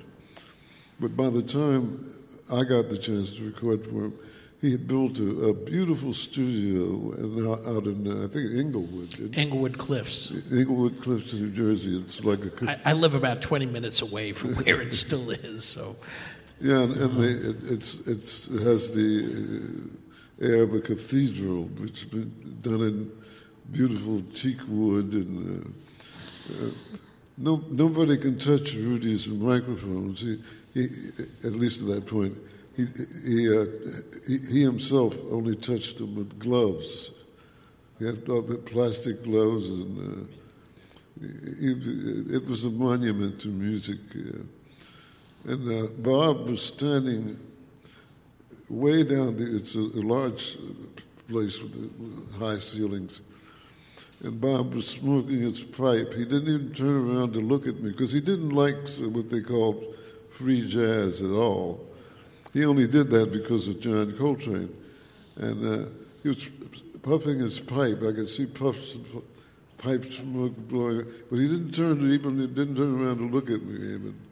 But 1.00 1.16
by 1.16 1.30
the 1.30 1.44
time 1.44 2.14
I 2.52 2.64
got 2.64 2.90
the 2.90 2.98
chance 2.98 3.36
to 3.36 3.46
record 3.46 3.86
for 3.86 4.06
him, 4.06 4.14
he 4.60 4.72
had 4.72 4.88
built 4.88 5.20
a, 5.20 5.30
a 5.50 5.54
beautiful 5.54 6.14
studio 6.16 7.12
and 7.12 7.48
out, 7.48 7.86
in, 7.86 8.08
uh, 8.08 8.26
I 8.26 8.28
think, 8.28 8.56
Englewood. 8.58 9.20
in- 9.20 9.36
Englewood 9.36 9.78
Cliffs. 9.78 10.32
Englewood 10.52 11.00
Cliffs, 11.00 11.32
New 11.34 11.52
Jersey. 11.52 11.96
It's 12.00 12.24
like 12.24 12.40
a 12.44 12.72
I, 12.72 12.92
I 12.92 12.94
live 12.94 13.14
about 13.14 13.42
20 13.44 13.68
minutes 13.68 14.02
away 14.02 14.34
from 14.34 14.56
where 14.64 14.82
it 14.82 14.94
still 14.94 15.30
is, 15.30 15.64
so 15.64 15.96
Yeah, 16.60 16.82
and, 16.82 16.96
and 16.96 17.22
they, 17.22 17.28
it, 17.28 17.72
it's, 17.72 18.08
it's, 18.08 18.48
it 18.48 18.62
has 18.64 18.92
the 18.92 19.92
uh, 20.42 20.46
air 20.46 20.64
of 20.64 20.74
a 20.74 20.80
cathedral, 20.80 21.66
which 21.66 22.02
has 22.02 22.10
been 22.10 22.58
done 22.62 22.82
in 22.82 23.12
beautiful 23.72 24.24
teak 24.34 24.58
wood, 24.68 25.14
and 25.14 25.66
uh, 26.50 26.66
uh, 26.66 26.70
no, 27.38 27.64
nobody 27.70 28.18
can 28.18 28.40
touch 28.40 28.74
Rudy's 28.74 29.30
microphones. 29.30 30.22
He, 30.22 30.42
he, 30.74 30.86
at 31.46 31.54
least 31.54 31.82
at 31.82 31.88
that 31.90 32.08
point, 32.08 32.36
he, 32.76 32.86
he, 33.26 33.56
uh, 33.56 33.66
he, 34.28 34.38
he 34.52 34.62
himself 34.64 35.16
only 35.30 35.56
touched 35.56 36.00
them 36.00 36.16
with 36.16 36.40
gloves. 36.40 37.12
He 38.00 38.06
had 38.06 38.28
uh, 38.28 38.42
plastic 38.66 39.24
gloves, 39.24 39.70
and 39.70 40.28
uh, 41.22 41.22
it 41.22 42.48
was 42.48 42.66
a 42.66 42.72
monument 42.72 43.40
to 43.42 43.48
music. 43.50 44.00
And 45.48 45.72
uh, 45.72 45.88
Bob 46.00 46.50
was 46.50 46.62
standing 46.62 47.40
way 48.70 49.04
down. 49.04 49.38
The, 49.38 49.56
it's 49.56 49.76
a, 49.76 49.80
a 49.80 50.04
large 50.04 50.58
place 51.30 51.64
with, 51.64 51.76
with 51.76 52.36
high 52.38 52.58
ceilings. 52.60 53.22
And 54.24 54.42
Bob 54.42 54.76
was 54.76 54.88
smoking 54.88 55.42
his 55.42 55.62
pipe. 55.62 56.14
He 56.14 56.26
didn't 56.26 56.50
even 56.50 56.74
turn 56.74 57.10
around 57.10 57.34
to 57.34 57.40
look 57.40 57.66
at 57.66 57.80
me 57.80 57.92
because 57.92 58.12
he 58.12 58.20
didn't 58.20 58.50
like 58.50 58.90
what 59.00 59.30
they 59.30 59.42
called 59.42 59.96
free 60.38 60.68
jazz 60.68 61.22
at 61.22 61.32
all. 61.32 61.86
He 62.52 62.66
only 62.66 62.88
did 62.88 63.10
that 63.12 63.32
because 63.32 63.70
of 63.70 63.80
John 63.80 64.18
Coltrane. 64.18 64.76
And 65.38 65.66
uh, 65.66 65.90
he 66.24 66.30
was 66.30 66.50
puffing 67.04 67.40
his 67.40 67.62
pipe. 67.62 68.00
I 68.00 68.12
could 68.12 68.28
see 68.28 68.48
puffs 68.48 68.96
of 68.96 69.24
pipe 69.78 70.04
smoke 70.12 70.58
blowing. 70.68 71.06
But 71.30 71.38
he 71.38 71.48
didn't 71.48 71.74
turn 71.74 72.00
to 72.00 72.06
even, 72.08 72.38
he 72.38 72.48
didn't 72.48 72.76
turn 72.76 73.02
around 73.02 73.20
to 73.20 73.28
look 73.28 73.50
at 73.50 73.62
me 73.62 73.76
even. 73.76 74.27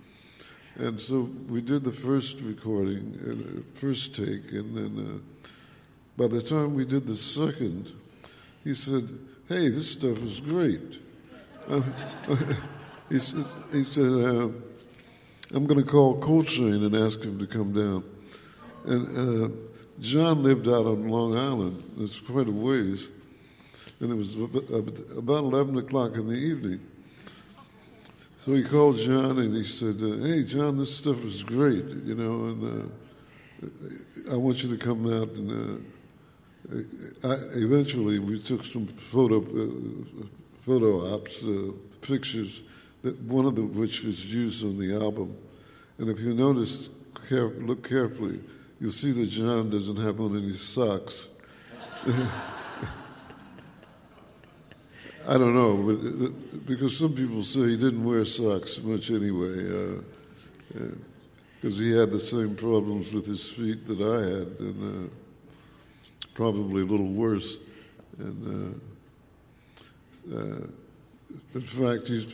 And 0.77 0.99
so 0.99 1.29
we 1.47 1.61
did 1.61 1.83
the 1.85 1.91
first 1.91 2.41
recording, 2.41 3.17
uh, 3.25 3.79
first 3.79 4.13
take, 4.13 4.51
and 4.51 4.75
then 4.75 5.23
uh, 5.23 5.49
by 6.17 6.27
the 6.27 6.41
time 6.41 6.75
we 6.75 6.83
did 6.83 7.07
the 7.07 7.15
second, 7.15 7.93
he 8.63 8.73
said, 8.73 9.09
"Hey, 9.47 9.69
this 9.69 9.91
stuff 9.91 10.19
is 10.19 10.39
great." 10.39 10.99
He 13.07 13.19
said, 13.19 13.45
he 13.71 13.83
said 13.83 14.03
uh, 14.03 14.49
"I'm 15.53 15.67
going 15.67 15.79
to 15.79 15.83
call 15.83 16.17
Coltrane 16.17 16.83
and 16.83 16.95
ask 16.95 17.21
him 17.21 17.37
to 17.37 17.45
come 17.45 17.71
down." 17.71 18.03
And 18.85 19.05
uh, 19.45 19.55
John 19.99 20.41
lived 20.41 20.67
out 20.67 20.87
on 20.87 21.07
Long 21.07 21.35
Island. 21.35 21.83
It's 21.99 22.19
quite 22.19 22.47
a 22.47 22.51
ways, 22.51 23.09
and 23.99 24.11
it 24.11 24.15
was 24.15 24.35
about 24.37 25.43
11 25.43 25.77
o'clock 25.77 26.15
in 26.15 26.27
the 26.27 26.35
evening. 26.35 26.79
So 28.45 28.53
he 28.53 28.61
called 28.63 28.97
John 28.97 29.39
and 29.39 29.55
he 29.55 29.63
said, 29.63 29.95
uh, 30.03 30.23
"Hey, 30.23 30.43
John, 30.43 30.77
this 30.77 30.95
stuff 30.95 31.25
is 31.25 31.41
great, 31.41 31.83
you 32.05 32.13
know, 32.13 32.45
and 32.45 32.91
uh, 33.63 34.33
I 34.33 34.35
want 34.35 34.61
you 34.61 34.69
to 34.69 34.77
come 34.77 35.11
out 35.11 35.29
and." 35.29 35.51
Uh, 35.51 35.81
I, 37.23 37.37
eventually, 37.55 38.19
we 38.19 38.39
took 38.39 38.63
some 38.63 38.85
photo 38.85 39.39
uh, 39.39 40.25
photo 40.63 41.11
ops 41.15 41.43
uh, 41.43 41.71
pictures, 42.01 42.61
that 43.01 43.19
one 43.21 43.45
of 43.47 43.55
the 43.55 43.63
which 43.63 44.03
was 44.03 44.23
used 44.31 44.63
on 44.63 44.77
the 44.77 44.93
album. 44.93 45.35
And 45.97 46.09
if 46.09 46.19
you 46.19 46.35
notice, 46.35 46.89
care, 47.27 47.47
look 47.47 47.87
carefully, 47.87 48.41
you'll 48.79 48.91
see 48.91 49.11
that 49.11 49.25
John 49.25 49.71
doesn't 49.71 49.97
have 49.97 50.19
on 50.19 50.37
any 50.37 50.53
socks. 50.53 51.29
I 55.27 55.39
don't 55.39 55.55
know, 55.55 55.75
but 55.77 56.25
uh, 56.25 56.29
because 56.67 56.97
some 56.97 57.13
people 57.13 57.41
say 57.41 57.61
he 57.61 57.77
didn't 57.77 58.03
wear 58.03 58.25
socks 58.25 58.79
much 58.83 59.09
anyway, 59.09 59.99
because 61.59 61.79
uh, 61.79 61.83
he 61.83 61.91
had 61.91 62.11
the 62.11 62.19
same 62.19 62.55
problems 62.55 63.11
with 63.11 63.25
his 63.25 63.49
feet 63.49 63.87
that 63.87 64.01
I 64.01 64.21
had, 64.21 64.59
and 64.59 65.07
uh, 65.07 65.09
probably 66.35 66.83
a 66.83 66.85
little 66.85 67.11
worse. 67.11 67.57
And 68.19 68.79
uh, 70.31 70.37
uh, 70.37 70.67
in 71.55 71.61
fact, 71.61 72.07
he, 72.07 72.27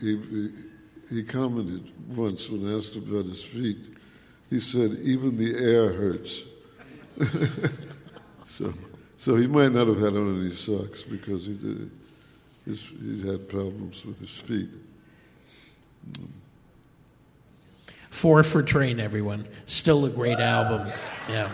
he, 0.00 0.50
he 1.10 1.22
commented 1.22 1.92
once 2.16 2.50
when 2.50 2.76
asked 2.76 2.96
about 2.96 3.26
his 3.26 3.44
feet. 3.44 3.86
He 4.50 4.58
said, 4.58 4.98
"Even 5.04 5.36
the 5.36 5.54
air 5.56 5.92
hurts." 5.92 6.42
so, 8.46 8.74
so 9.16 9.36
he 9.36 9.46
might 9.46 9.70
not 9.70 9.86
have 9.86 10.00
had 10.00 10.16
on 10.16 10.44
any 10.44 10.56
socks 10.56 11.04
because 11.04 11.46
he 11.46 11.54
did 11.54 12.01
his, 12.64 12.90
he's 13.00 13.24
had 13.24 13.48
problems 13.48 14.04
with 14.04 14.20
his 14.20 14.36
feet. 14.36 14.68
Four 18.10 18.42
for 18.42 18.62
Trane, 18.62 19.00
everyone. 19.00 19.46
Still 19.66 20.04
a 20.04 20.10
great 20.10 20.38
album. 20.38 20.92
Yeah. 21.28 21.48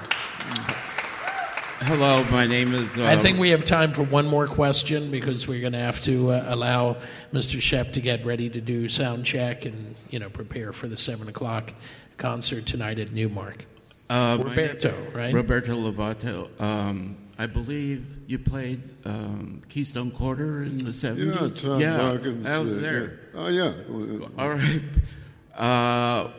Hello, 1.81 2.25
my 2.33 2.45
name 2.47 2.75
is. 2.75 2.99
Uh, 2.99 3.05
I 3.05 3.17
think 3.17 3.39
we 3.39 3.51
have 3.51 3.65
time 3.65 3.93
for 3.93 4.03
one 4.03 4.27
more 4.27 4.49
question 4.49 5.13
because 5.13 5.47
we're 5.47 5.61
going 5.61 5.75
to 5.75 5.79
have 5.79 6.01
to 6.03 6.33
uh, 6.33 6.45
allow 6.49 6.97
Mr. 7.33 7.59
Shepp 7.61 7.93
to 7.93 8.01
get 8.01 8.25
ready 8.25 8.51
to 8.51 8.61
do 8.61 8.89
sound 8.89 9.25
check 9.25 9.65
and 9.65 9.95
you 10.11 10.19
know 10.19 10.29
prepare 10.29 10.73
for 10.73 10.89
the 10.89 10.97
seven 10.97 11.29
o'clock 11.29 11.73
concert 12.17 12.67
tonight 12.67 12.99
at 12.99 13.13
Newmark. 13.13 13.65
Uh, 14.11 14.39
Roberto, 14.41 14.93
right? 15.15 15.33
Roberto 15.33 15.77
Lovato. 15.77 16.61
Um, 16.61 17.17
I 17.41 17.47
believe 17.47 18.05
you 18.27 18.41
played 18.41 18.83
um, 19.05 19.63
Keystone 19.69 20.11
Korner 20.11 20.67
in 20.67 20.85
the 20.85 20.91
70s. 20.91 21.41
Yeah, 21.41 21.49
Tom 21.63 21.81
yeah, 21.81 21.97
Hawkins, 21.97 22.45
I 22.47 22.59
was 22.59 22.77
uh, 22.77 22.81
there. 22.81 23.21
yeah. 23.33 23.73
Oh, 23.89 24.05
yeah. 24.05 24.27
All 24.37 24.51
right. 24.51 24.81
Uh, 25.57 26.31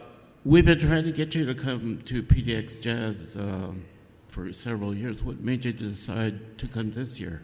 we've 0.43 0.65
been 0.65 0.79
trying 0.79 1.05
to 1.05 1.13
get 1.13 1.33
you 1.35 1.45
to 1.45 1.55
come 1.55 2.01
to 2.03 2.21
PDX 2.21 2.81
Jazz 2.81 3.37
um, 3.37 3.85
for 4.27 4.51
several 4.51 4.93
years. 4.93 5.23
What 5.23 5.39
made 5.39 5.63
you 5.63 5.71
decide 5.71 6.57
to 6.57 6.67
come 6.67 6.91
this 6.91 7.17
year? 7.17 7.43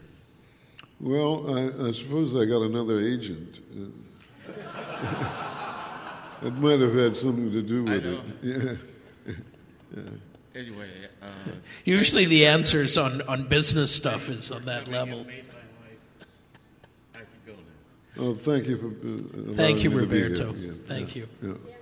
Well, 1.00 1.56
I, 1.56 1.88
I 1.88 1.92
suppose 1.92 2.36
I 2.36 2.44
got 2.44 2.60
another 2.60 3.00
agent. 3.00 3.60
it 6.42 6.54
might 6.54 6.80
have 6.80 6.94
had 6.94 7.16
something 7.16 7.50
to 7.52 7.62
do 7.62 7.84
with 7.84 8.04
it. 8.04 8.20
Yeah. 8.42 9.34
yeah. 9.96 10.02
Anyway, 10.56 10.88
uh, 11.20 11.26
Usually 11.84 12.24
the 12.24 12.46
answers 12.46 12.96
on, 12.96 13.20
on 13.22 13.46
business 13.46 13.94
stuff 13.94 14.30
is 14.30 14.50
on 14.50 14.64
that 14.64 14.88
level. 14.88 15.26
Oh, 18.18 18.34
thank 18.34 18.66
you 18.66 18.78
for. 18.78 18.86
Uh, 18.86 19.54
Thank 19.56 19.84
you, 19.84 19.90
allowing 19.90 19.94
me 19.94 20.06
to 20.06 20.06
be 20.06 20.16
here. 20.16 20.28
Roberto. 20.30 20.54
Yeah, 20.54 20.72
Thank 20.86 21.16
yeah, 21.16 21.24
you. 21.42 21.48
yeah. 21.50 21.75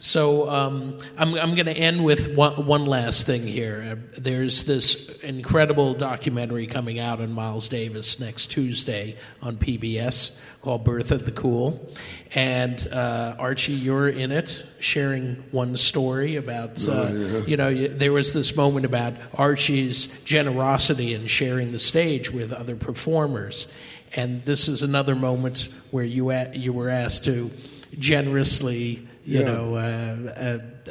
So 0.00 0.48
um, 0.48 0.98
I'm, 1.16 1.34
I'm 1.34 1.54
going 1.56 1.66
to 1.66 1.72
end 1.76 2.04
with 2.04 2.36
one, 2.36 2.66
one 2.66 2.86
last 2.86 3.26
thing 3.26 3.44
here. 3.44 3.98
Uh, 3.98 4.20
there's 4.20 4.62
this 4.64 5.08
incredible 5.22 5.92
documentary 5.94 6.68
coming 6.68 7.00
out 7.00 7.20
on 7.20 7.32
Miles 7.32 7.68
Davis 7.68 8.20
next 8.20 8.46
Tuesday 8.52 9.16
on 9.42 9.56
PBS 9.56 10.38
called 10.62 10.84
Birth 10.84 11.10
of 11.10 11.24
the 11.24 11.32
Cool. 11.32 11.92
And 12.32 12.86
uh, 12.92 13.34
Archie, 13.40 13.72
you're 13.72 14.08
in 14.08 14.30
it, 14.30 14.64
sharing 14.78 15.34
one 15.50 15.76
story 15.76 16.36
about, 16.36 16.86
uh, 16.86 16.92
Oh, 16.92 17.12
yeah. 17.16 17.38
you 17.40 17.56
know, 17.56 17.88
there 17.88 18.12
was 18.12 18.32
this 18.32 18.54
moment 18.54 18.86
about 18.86 19.14
Archie's 19.34 20.06
generosity 20.22 21.12
in 21.12 21.26
sharing 21.26 21.72
the 21.72 21.80
stage 21.80 22.30
with 22.30 22.52
other 22.52 22.76
performers. 22.76 23.72
And 24.14 24.44
this 24.44 24.68
is 24.68 24.82
another 24.84 25.16
moment 25.16 25.68
where 25.90 26.04
you, 26.04 26.32
you 26.52 26.72
were 26.72 26.88
asked 26.88 27.24
to 27.24 27.50
generously 27.98 29.07
you 29.28 29.40
Yeah. 29.40 29.44
know, 29.44 29.74
uh, 29.74 30.32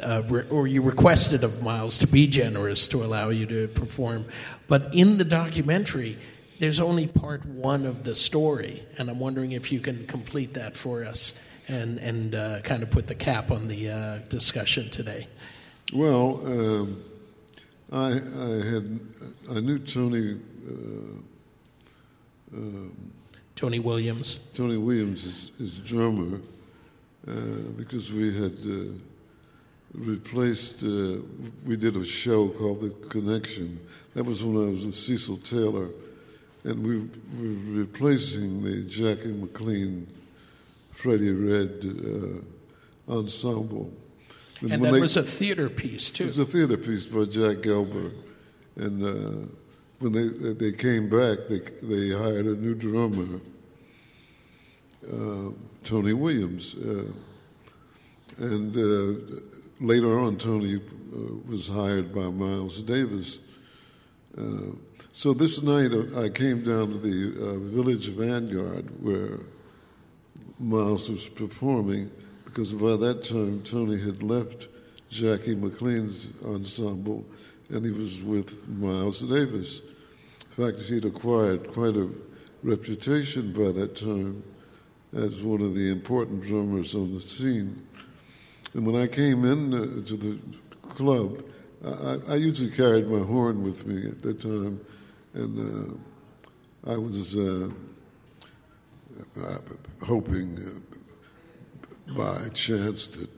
uh, 0.00 0.22
re- 0.28 0.48
or 0.48 0.68
you 0.68 0.80
requested 0.80 1.42
of 1.42 1.60
Miles 1.60 1.98
to 1.98 2.06
be 2.06 2.28
generous 2.28 2.86
to 2.86 3.02
allow 3.02 3.30
you 3.30 3.46
to 3.46 3.66
perform. 3.68 4.26
But 4.68 4.94
in 4.94 5.18
the 5.18 5.24
documentary, 5.24 6.16
there's 6.60 6.78
only 6.78 7.08
part 7.08 7.44
one 7.44 7.84
of 7.84 8.04
the 8.04 8.14
story, 8.14 8.84
and 8.96 9.10
I'm 9.10 9.18
wondering 9.18 9.50
if 9.52 9.72
you 9.72 9.80
can 9.80 10.06
complete 10.06 10.54
that 10.54 10.76
for 10.76 11.04
us 11.04 11.40
and 11.66 11.98
and 11.98 12.34
uh, 12.36 12.60
kind 12.62 12.84
of 12.84 12.90
put 12.90 13.08
the 13.08 13.14
cap 13.16 13.50
on 13.50 13.66
the 13.66 13.90
uh, 13.90 14.18
discussion 14.28 14.88
today. 14.88 15.26
Well, 15.92 16.40
um, 16.46 17.02
I, 17.90 18.06
I 18.12 18.50
had 18.72 19.00
I 19.50 19.60
knew 19.60 19.78
Tony 19.80 20.36
uh, 20.70 22.56
um, 22.56 22.92
Tony 23.56 23.80
Williams. 23.80 24.38
Tony 24.54 24.76
Williams 24.76 25.24
is, 25.24 25.50
is 25.58 25.78
drummer 25.78 26.40
because 27.76 28.10
we 28.12 28.34
had 28.34 28.56
uh, 28.66 28.92
replaced. 29.94 30.82
Uh, 30.82 31.18
we 31.66 31.76
did 31.76 31.96
a 31.96 32.04
show 32.04 32.48
called 32.48 32.80
The 32.80 32.90
Connection. 33.08 33.80
That 34.14 34.24
was 34.24 34.42
when 34.42 34.56
I 34.66 34.70
was 34.70 34.84
with 34.84 34.94
Cecil 34.94 35.38
Taylor, 35.38 35.88
and 36.64 36.82
we 36.86 36.98
were 37.00 37.80
replacing 37.80 38.62
the 38.62 38.82
Jackie 38.82 39.32
McLean, 39.32 40.06
Freddie 40.92 41.32
Redd 41.32 41.84
uh, 43.08 43.12
ensemble. 43.12 43.92
And 44.60 44.70
when 44.70 44.80
that 44.82 44.92
they- 44.92 45.00
was 45.00 45.16
a 45.16 45.22
theater 45.22 45.68
piece, 45.68 46.10
too. 46.10 46.24
it 46.24 46.28
was 46.28 46.38
a 46.38 46.44
theater 46.44 46.76
piece 46.76 47.06
by 47.06 47.24
Jack 47.26 47.58
Gelber, 47.58 48.12
and 48.76 49.04
uh, 49.04 49.46
when 50.00 50.12
they 50.12 50.28
they 50.52 50.72
came 50.72 51.08
back, 51.08 51.46
they 51.48 51.60
they 51.82 52.10
hired 52.10 52.46
a 52.46 52.56
new 52.56 52.74
drummer, 52.74 53.40
uh, 55.12 55.50
Tony 55.84 56.12
Williams, 56.12 56.76
uh, 56.76 57.04
and 58.38 58.76
uh, 58.76 59.40
later 59.80 60.18
on, 60.18 60.36
Tony 60.36 60.76
uh, 60.76 60.80
was 61.46 61.68
hired 61.68 62.14
by 62.14 62.28
Miles 62.28 62.82
Davis. 62.82 63.40
So 65.10 65.32
this 65.32 65.62
night, 65.62 65.90
I 66.16 66.28
came 66.28 66.62
down 66.62 66.90
to 66.92 66.98
the 66.98 67.58
village 67.58 68.08
Vanguard 68.08 69.02
where 69.02 69.40
Miles 70.60 71.08
was 71.08 71.28
performing 71.28 72.10
because 72.44 72.72
by 72.72 72.96
that 72.96 73.24
time 73.24 73.62
Tony 73.62 74.00
had 74.00 74.22
left 74.22 74.68
Jackie 75.10 75.54
McLean's 75.54 76.28
ensemble 76.44 77.24
and 77.68 77.84
he 77.84 77.90
was 77.90 78.22
with 78.22 78.68
Miles 78.68 79.20
Davis. 79.20 79.80
In 80.56 80.64
fact, 80.64 80.80
he'd 80.88 81.04
acquired 81.04 81.72
quite 81.72 81.96
a 81.96 82.08
reputation 82.62 83.52
by 83.52 83.70
that 83.72 83.96
time 83.96 84.42
as 85.16 85.42
one 85.42 85.60
of 85.62 85.74
the 85.74 85.90
important 85.90 86.42
drummers 86.44 86.94
on 86.94 87.14
the 87.14 87.20
scene. 87.20 87.86
And 88.74 88.86
when 88.86 88.96
I 89.00 89.06
came 89.06 89.44
in 89.44 89.72
uh, 89.74 90.06
to 90.06 90.16
the 90.16 90.38
club, 90.88 91.42
I, 91.84 92.16
I- 92.32 92.36
usually 92.36 92.70
carried 92.70 93.08
my 93.08 93.20
horn 93.24 93.62
with 93.62 93.86
me 93.86 94.08
at 94.08 94.20
that 94.22 94.40
time, 94.40 94.80
and 95.34 95.98
uh, 96.86 96.92
I 96.92 96.96
was 96.96 97.36
uh, 97.36 97.70
uh, 99.40 99.58
hoping 100.04 100.58
uh, 100.58 102.14
by 102.16 102.48
chance 102.50 103.06
that 103.08 103.28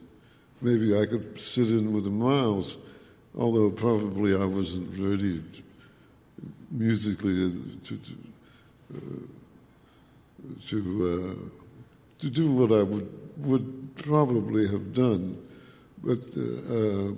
maybe 0.61 0.97
I 0.97 1.05
could 1.05 1.39
sit 1.39 1.69
in 1.69 1.93
with 1.93 2.03
the 2.05 2.09
Miles, 2.09 2.77
although 3.37 3.69
probably 3.69 4.35
I 4.35 4.45
wasn't 4.45 4.89
ready 4.97 5.43
musically 6.71 7.51
to 7.85 7.97
to, 7.97 7.97
to, 10.67 11.60
to 12.21 12.29
do 12.29 12.51
what 12.51 12.71
I 12.71 12.83
would 12.83 13.09
would 13.37 13.95
probably 13.97 14.67
have 14.67 14.93
done, 14.93 15.37
but. 16.03 16.19
Uh, 16.37 16.73
uh, 16.73 17.13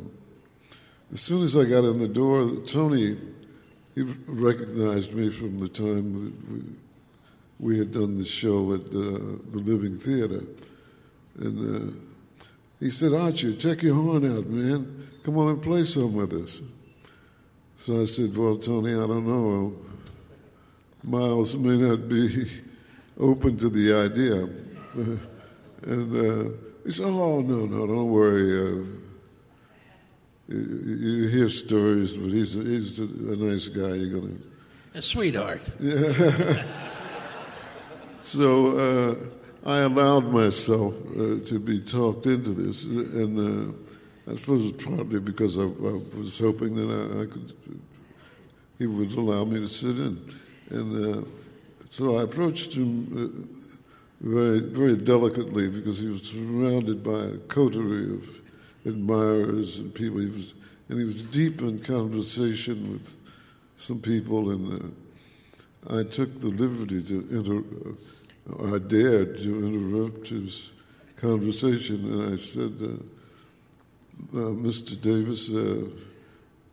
as 1.14 1.22
soon 1.22 1.44
as 1.44 1.56
I 1.56 1.66
got 1.66 1.84
in 1.84 2.00
the 2.00 2.08
door, 2.08 2.50
Tony, 2.66 3.16
he 3.94 4.02
recognized 4.02 5.14
me 5.14 5.30
from 5.30 5.60
the 5.60 5.70
time 5.70 6.14
that 6.26 6.52
we, 6.52 7.74
we 7.74 7.78
had 7.78 7.92
done 7.92 8.18
the 8.18 8.26
show 8.26 8.74
at 8.74 8.82
uh, 8.88 9.38
the 9.52 9.62
Living 9.64 10.00
Theater. 10.00 10.42
And 11.38 11.94
uh, 11.94 11.96
he 12.80 12.90
said, 12.90 13.14
Archie, 13.14 13.56
check 13.58 13.84
your 13.84 13.94
horn 13.94 14.26
out, 14.26 14.48
man. 14.48 15.08
Come 15.22 15.38
on 15.38 15.50
and 15.50 15.62
play 15.62 15.84
some 15.84 16.16
with 16.16 16.34
us. 16.34 16.62
So 17.78 18.02
I 18.02 18.06
said, 18.06 18.36
Well, 18.36 18.58
Tony, 18.58 18.94
I 18.94 19.06
don't 19.06 19.28
know. 19.28 19.76
Miles 21.04 21.56
may 21.56 21.78
not 21.78 22.10
be 22.10 22.50
open 23.20 23.58
to 23.58 23.70
the 23.70 23.94
idea. 23.94 24.50
And 24.94 26.16
uh, 26.16 26.50
he 26.86 26.92
said, 26.92 27.06
Oh, 27.06 27.42
no, 27.42 27.66
no, 27.66 27.88
don't 27.88 28.10
worry. 28.10 28.60
Uh, 28.60 28.86
you, 30.50 30.96
you 30.98 31.28
hear 31.30 31.50
stories, 31.50 32.18
but 32.18 32.32
he's 32.32 32.56
a, 32.56 32.64
he's 32.64 33.00
a, 33.00 33.04
a 33.04 33.36
nice 33.36 33.70
guy. 33.70 33.94
You're 33.96 34.20
gonna. 34.20 34.34
A 34.94 35.02
sweetheart. 35.02 35.72
Yeah. 35.80 36.64
So 38.24 38.78
uh, 38.78 39.70
I 39.70 39.80
allowed 39.80 40.32
myself 40.32 40.96
uh, 41.12 41.44
to 41.46 41.60
be 41.60 41.82
talked 41.82 42.26
into 42.26 42.52
this, 42.52 42.86
and 42.86 43.38
uh, 43.38 44.32
I 44.32 44.36
suppose 44.38 44.72
it's 44.72 44.84
partly 44.84 45.20
because 45.20 45.58
I, 45.58 45.64
I 45.64 46.02
was 46.18 46.40
hoping 46.40 46.74
that 46.76 46.90
I, 46.90 47.24
I 47.24 47.26
could. 47.26 47.54
He 48.80 48.88
would 48.88 49.12
allow 49.14 49.44
me 49.44 49.60
to 49.60 49.68
sit 49.68 49.98
in, 50.00 50.36
and 50.70 51.16
uh, 51.16 51.28
so 51.90 52.18
I 52.18 52.24
approached 52.24 52.74
him 52.74 53.12
uh, 53.14 53.63
very, 54.24 54.62
very 54.62 54.96
delicately 54.96 55.70
because 55.70 56.00
he 56.00 56.08
was 56.08 56.24
surrounded 56.24 57.04
by 57.04 57.26
a 57.26 57.38
coterie 57.50 58.14
of 58.14 58.42
admirers 58.86 59.80
and 59.80 59.94
people. 59.94 60.22
He 60.22 60.28
was, 60.28 60.54
and 60.88 60.98
he 60.98 61.06
was 61.06 61.24
deep 61.24 61.62
in 61.62 61.80
conversation 61.80 62.84
with 62.94 63.16
some 63.76 64.00
people, 64.00 64.50
and 64.52 64.96
uh, 65.90 65.98
I 66.00 66.04
took 66.04 66.40
the 66.40 66.48
liberty 66.48 67.04
to 67.04 67.28
inter, 67.32 67.64
uh, 68.50 68.76
I 68.76 68.80
dared 68.80 69.38
to 69.40 69.68
interrupt 69.68 70.30
his 70.30 70.72
conversation, 71.18 72.06
and 72.14 72.34
I 72.34 72.38
said, 72.38 72.78
uh, 72.82 74.38
uh 74.38 74.54
"Mr. 74.54 75.00
Davis, 75.02 75.50
uh, 75.52 75.90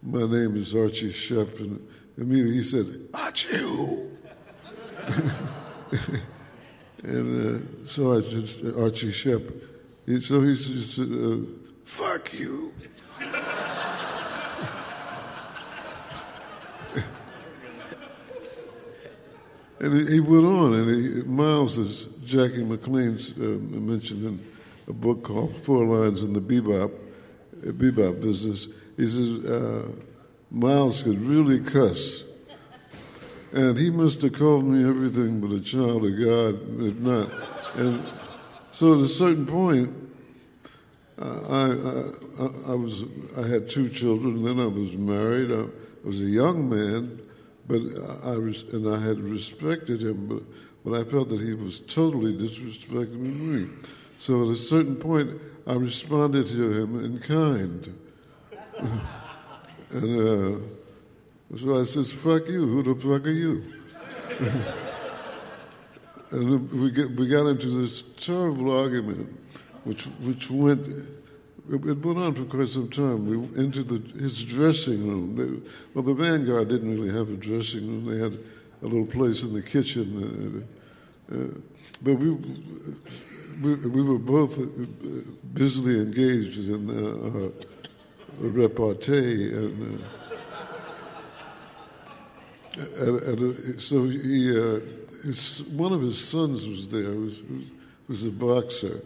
my 0.03 0.21
name 0.21 0.57
is 0.57 0.75
Archie 0.75 1.13
Shepp," 1.13 1.59
and 1.59 1.85
immediately 2.17 2.55
he 2.55 2.63
said, 2.63 3.09
"Archie 3.13 3.57
who?" 3.57 4.11
And 7.03 7.63
uh, 7.83 7.85
so 7.85 8.17
I 8.17 8.21
said, 8.21 8.75
Archie 8.77 9.11
Shepp. 9.11 9.67
He, 10.07 10.21
so 10.21 10.43
he 10.43 10.55
said, 10.55 11.09
uh, 11.11 11.39
fuck 11.85 12.33
you. 12.35 12.73
and 19.81 19.95
he, 19.95 20.15
he, 20.15 20.21
went 20.21 20.45
on, 20.45 20.75
and 20.75 20.91
he, 20.91 21.23
Miles, 21.23 21.79
as 21.79 22.05
Jackie 22.25 22.65
McLean 22.65 23.19
uh, 23.37 23.41
mentioned 23.41 24.25
in 24.25 24.41
a 24.89 24.93
book 24.93 25.23
called 25.23 25.57
Four 25.57 25.85
Lives 25.85 26.23
in 26.23 26.33
the 26.35 26.41
Bebop, 26.41 26.93
uh, 26.93 27.71
Bebop 27.73 28.21
Business, 28.21 28.69
he 28.97 29.07
says, 29.07 29.45
uh, 29.47 29.89
Miles 30.51 31.03
could 31.03 31.21
really 31.21 31.61
cuss. 31.61 32.25
And 33.53 33.77
he 33.77 33.91
must 33.91 34.23
have 34.23 34.33
called 34.33 34.65
me 34.65 34.89
everything 34.89 35.41
but 35.41 35.51
a 35.51 35.61
child 35.61 36.05
of 36.05 36.19
God, 36.19 36.81
if 36.81 36.97
not. 36.97 37.29
And 37.77 38.01
so 38.71 38.95
at 38.95 39.01
a 39.01 39.09
certain 39.09 39.47
point, 39.47 39.93
I, 41.19 41.25
I, 41.25 42.73
I, 42.73 42.75
was 42.75 43.05
I 43.37 43.47
had 43.47 43.69
two 43.69 43.89
children. 43.89 44.43
Then 44.43 44.61
I 44.61 44.67
was 44.67 44.97
married. 44.97 45.53
I, 45.53 45.67
was 46.05 46.21
a 46.21 46.25
young 46.25 46.71
man, 46.71 47.21
but 47.67 47.83
I 48.25 48.39
was, 48.39 48.63
and 48.73 48.89
I 48.89 48.99
had 48.99 49.21
respected 49.21 50.03
him, 50.03 50.27
but 50.29 50.43
but 50.83 50.99
I 50.99 51.05
felt 51.05 51.29
that 51.29 51.43
he 51.43 51.53
was 51.53 51.79
totally 51.81 52.33
disrespecting 52.33 53.19
me. 53.19 53.69
So 54.17 54.45
at 54.45 54.49
a 54.49 54.57
certain 54.57 54.97
point, 54.97 55.39
I 55.67 55.75
responded 55.75 56.47
to 56.47 56.73
him 56.73 57.05
in 57.05 57.19
kind, 57.19 57.99
and. 59.91 60.21
Uh, 60.21 60.80
so 61.57 61.81
I 61.81 61.83
says, 61.83 62.13
fuck 62.13 62.47
you, 62.47 62.67
who 62.67 62.83
the 62.83 62.95
fuck 62.95 63.27
are 63.27 63.31
you? 63.31 63.65
and 66.31 66.71
we, 66.71 66.91
get, 66.91 67.11
we 67.11 67.29
got 67.29 67.47
into 67.47 67.69
this 67.69 68.03
terrible 68.17 68.77
argument, 68.77 69.37
which, 69.85 70.05
which 70.23 70.51
went, 70.51 70.87
it 70.87 72.05
went 72.05 72.19
on 72.19 72.35
for 72.35 72.45
quite 72.45 72.69
some 72.69 72.89
time. 72.89 73.27
We 73.27 73.61
into 73.61 73.83
the, 73.83 73.99
his 74.19 74.45
dressing 74.45 75.07
room. 75.07 75.37
They, 75.37 75.71
well, 75.95 76.05
the 76.05 76.15
Vanguard 76.15 76.69
didn't 76.69 76.91
really 76.91 77.13
have 77.13 77.31
a 77.31 77.37
dressing 77.37 77.87
room. 77.87 78.05
They 78.07 78.23
had 78.23 78.39
a 78.83 78.87
little 78.87 79.07
place 79.07 79.43
in 79.43 79.53
the 79.53 79.63
kitchen. 79.63 80.67
Uh, 81.31 81.35
uh, 81.35 81.47
but 82.03 82.15
we, 82.15 82.31
we, 83.61 83.75
we, 83.75 84.03
were 84.03 84.19
both 84.19 84.59
uh, 84.59 84.67
busily 85.53 86.01
engaged 86.01 86.71
in 86.71 86.91
uh, 86.91 87.47
uh, 87.47 87.51
repartee 88.39 89.53
and 89.53 90.03
and, 92.77 93.23
and 93.23 93.57
uh, 93.57 93.81
so 93.81 94.05
he, 94.05 94.51
uh, 94.51 94.81
his, 95.25 95.63
one 95.65 95.93
of 95.93 96.03
his 96.03 96.23
sons 96.23 96.69
was 96.69 96.89
there, 96.89 97.11
was, 97.11 97.43
was, 98.09 98.25
a 98.25 98.31
boxer, 98.31 99.01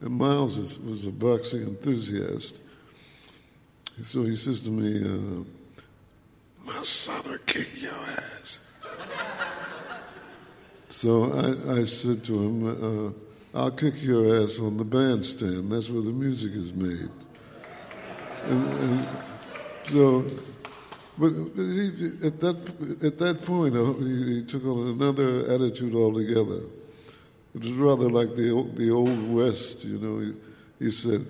and 0.00 0.10
Miles 0.10 0.58
was, 0.58 0.78
was 0.80 1.06
a 1.06 1.10
boxing 1.10 1.62
enthusiast. 1.62 2.58
So 4.02 4.22
he 4.24 4.36
says 4.36 4.62
to 4.62 4.70
me, 4.70 5.04
uh, 5.04 5.44
"My 6.64 6.82
son 6.82 7.22
will 7.28 7.38
kick 7.44 7.82
your 7.82 7.92
ass." 7.92 8.60
so 10.88 11.32
I, 11.32 11.80
I, 11.80 11.84
said 11.84 12.24
to 12.24 12.34
him, 12.34 12.66
uh, 12.66 13.58
"I'll 13.58 13.70
kick 13.70 14.02
your 14.02 14.42
ass 14.42 14.58
on 14.58 14.78
the 14.78 14.84
bandstand. 14.84 15.70
That's 15.70 15.90
where 15.90 16.02
the 16.02 16.12
music 16.12 16.54
is 16.54 16.72
made." 16.72 17.10
And, 18.44 18.66
and 18.66 19.08
so 19.84 20.24
but 21.18 21.32
at 21.32 22.40
that 22.40 22.56
at 23.02 23.18
that 23.18 23.42
point, 23.44 23.76
uh, 23.76 23.92
he, 23.94 24.36
he, 24.36 24.42
took 24.44 24.64
on 24.64 24.88
another 24.88 25.52
attitude 25.52 25.94
altogether. 25.94 26.62
It 27.54 27.62
was 27.62 27.72
rather 27.72 28.08
like 28.08 28.36
the 28.36 28.68
the 28.74 28.90
old 28.90 29.30
west, 29.30 29.84
you 29.84 29.98
know. 29.98 30.20
He, 30.20 30.32
he 30.84 30.90
said, 30.90 31.26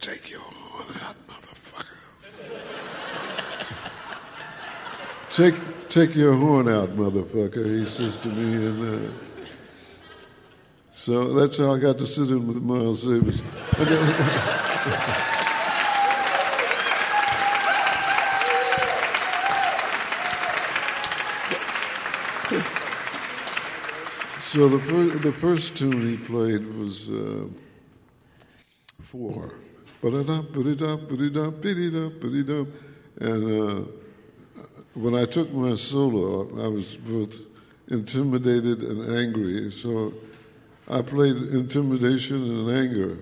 "Take 0.00 0.30
your 0.30 0.40
horn 0.40 0.96
out, 1.02 1.16
motherfucker." 1.26 2.00
take 5.32 5.54
take 5.88 6.14
your 6.14 6.34
horn 6.34 6.68
out, 6.68 6.90
motherfucker. 6.90 7.80
He 7.80 7.86
says 7.86 8.18
to 8.20 8.28
me, 8.28 8.66
and 8.66 9.08
uh, 9.08 9.10
so 10.92 11.32
that's 11.34 11.58
how 11.58 11.74
I 11.74 11.78
got 11.78 11.98
to 11.98 12.06
sit 12.06 12.30
in 12.30 12.46
with 12.46 12.62
Miles 12.62 13.02
Davis. 13.04 13.42
So 24.52 24.68
the, 24.68 24.78
fir- 24.80 25.18
the 25.18 25.32
first 25.32 25.78
tune 25.78 26.06
he 26.06 26.18
played 26.18 26.66
was 26.76 27.08
uh, 27.08 27.46
four. 29.00 29.54
And 30.02 30.28
uh, 30.28 30.42
when 34.92 35.14
I 35.14 35.24
took 35.24 35.50
my 35.54 35.74
solo, 35.74 36.62
I 36.62 36.68
was 36.68 36.96
both 36.98 37.40
intimidated 37.88 38.82
and 38.82 39.16
angry. 39.16 39.70
So 39.70 40.12
I 40.86 41.00
played 41.00 41.36
intimidation 41.36 42.42
and 42.42 42.70
anger. 42.72 43.18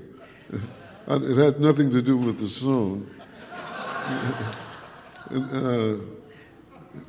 it 1.06 1.36
had 1.36 1.60
nothing 1.60 1.92
to 1.92 2.02
do 2.02 2.16
with 2.16 2.40
the 2.40 2.48
song. 2.48 3.08
and, 5.30 5.44
uh, 5.52 5.96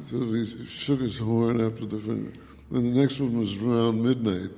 so 0.05 0.19
he 0.33 0.65
shook 0.65 1.01
his 1.01 1.19
horn 1.19 1.59
after 1.61 1.85
the. 1.85 1.97
And 2.73 2.85
the 2.85 3.01
next 3.01 3.19
one 3.19 3.37
was 3.37 3.61
around 3.61 4.01
midnight, 4.01 4.51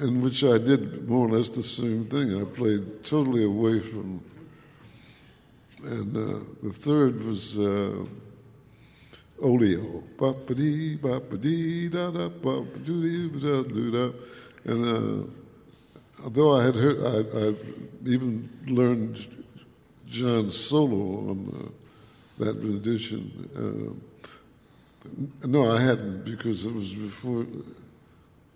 in 0.00 0.22
which 0.22 0.42
I 0.42 0.56
did 0.56 1.06
more 1.06 1.28
or 1.28 1.36
less 1.36 1.50
the 1.50 1.62
same 1.62 2.06
thing. 2.06 2.40
I 2.40 2.44
played 2.44 3.04
totally 3.04 3.44
away 3.44 3.80
from. 3.80 4.22
And 5.82 6.16
uh, 6.16 6.38
the 6.62 6.72
third 6.72 7.22
was 7.24 7.58
uh, 7.58 8.06
Oleo. 9.42 10.02
Ba-ba-dee, 10.16 10.96
ba-ba-dee, 10.96 11.88
da-da, 11.88 12.30
ba-ba-doo-dee, 12.30 13.28
da-da. 13.38 14.12
And 14.64 15.26
uh, 15.26 16.22
although 16.22 16.56
I 16.56 16.64
had 16.64 16.76
heard, 16.76 17.00
I, 17.04 17.18
I 17.38 17.54
even 18.06 18.48
learned 18.66 19.26
John's 20.06 20.56
solo 20.56 21.30
on 21.30 21.52
uh, 21.52 21.83
that 22.38 22.56
rendition. 22.56 23.50
Uh, 23.56 25.46
no, 25.46 25.70
I 25.70 25.80
hadn't 25.80 26.24
because 26.24 26.64
it 26.64 26.72
was 26.72 26.94
before. 26.94 27.46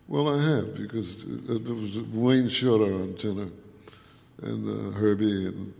Well, 0.08 0.38
I 0.38 0.42
had 0.42 0.74
because 0.74 1.24
it 1.24 1.68
was 1.68 2.00
Wayne 2.00 2.48
Shorter 2.48 2.94
on 2.94 3.14
tenor, 3.14 3.50
and 4.42 4.68
uh, 4.68 4.98
Herbie 4.98 5.46
and 5.46 5.74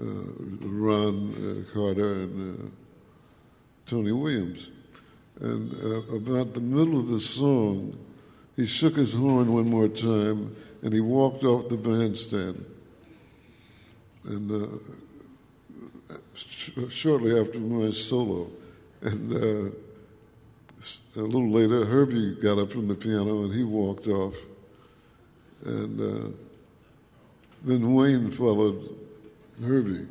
uh, 0.00 0.66
Ron 0.66 1.66
uh, 1.68 1.72
Carter 1.72 2.14
and 2.14 2.58
uh, 2.58 2.68
Tony 3.86 4.12
Williams. 4.12 4.70
And 5.40 5.72
uh, 5.74 6.16
about 6.16 6.54
the 6.54 6.60
middle 6.60 6.98
of 6.98 7.08
the 7.08 7.18
song, 7.18 7.98
he 8.56 8.66
shook 8.66 8.96
his 8.96 9.12
horn 9.12 9.52
one 9.52 9.68
more 9.68 9.88
time 9.88 10.56
and 10.82 10.92
he 10.92 11.00
walked 11.00 11.44
off 11.44 11.68
the 11.68 11.76
bandstand. 11.76 12.64
And 14.24 14.80
sh- 16.34 16.70
shortly 16.88 17.38
after 17.38 17.58
my 17.58 17.90
solo, 17.90 18.48
and 19.02 19.32
uh, 19.32 19.70
a 21.16 21.20
little 21.20 21.50
later, 21.50 21.84
Herbie 21.84 22.34
got 22.34 22.58
up 22.58 22.72
from 22.72 22.86
the 22.86 22.94
piano 22.94 23.44
and 23.44 23.54
he 23.54 23.62
walked 23.62 24.08
off. 24.08 24.34
And 25.64 26.00
uh, 26.00 26.28
then 27.62 27.94
Wayne 27.94 28.30
followed 28.30 28.96
Herbie. 29.62 30.08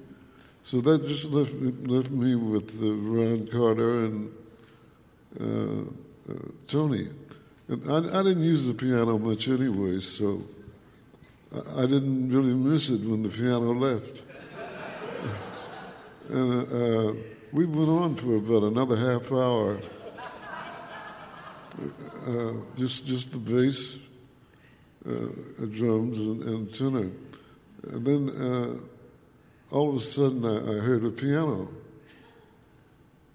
So 0.63 0.79
that 0.81 1.07
just 1.07 1.25
left, 1.25 1.53
left 1.53 2.09
me 2.09 2.35
with 2.35 2.81
uh, 2.81 2.93
Ron 2.95 3.47
Carter 3.47 4.05
and 4.05 4.31
uh, 5.39 6.31
uh, 6.31 6.37
Tony. 6.67 7.09
And 7.67 7.91
I, 7.91 8.19
I, 8.19 8.23
didn't 8.23 8.43
use 8.43 8.65
the 8.65 8.73
piano 8.73 9.17
much 9.17 9.47
anyway, 9.49 9.99
so 9.99 10.41
I, 11.53 11.83
I 11.83 11.85
didn't 11.85 12.29
really 12.29 12.53
miss 12.53 12.89
it 12.89 13.01
when 13.01 13.23
the 13.23 13.29
piano 13.29 13.73
left. 13.73 14.21
and 16.29 16.71
uh, 16.71 17.13
we 17.51 17.65
went 17.65 17.89
on 17.89 18.15
for 18.15 18.35
about 18.35 18.63
another 18.63 18.95
half 18.95 19.31
hour. 19.31 19.79
uh, 22.27 22.53
just 22.75 23.05
just 23.05 23.31
the 23.31 23.37
bass, 23.37 23.97
uh, 25.07 25.65
drums, 25.71 26.17
and, 26.17 26.43
and 26.43 26.73
tenor. 26.73 27.09
And 27.89 28.05
then 28.05 28.29
uh, 28.29 29.75
all 29.75 29.89
of 29.89 29.95
a 29.95 29.99
sudden, 29.99 30.45
I, 30.45 30.77
I 30.77 30.79
heard 30.79 31.03
a 31.03 31.09
piano, 31.09 31.69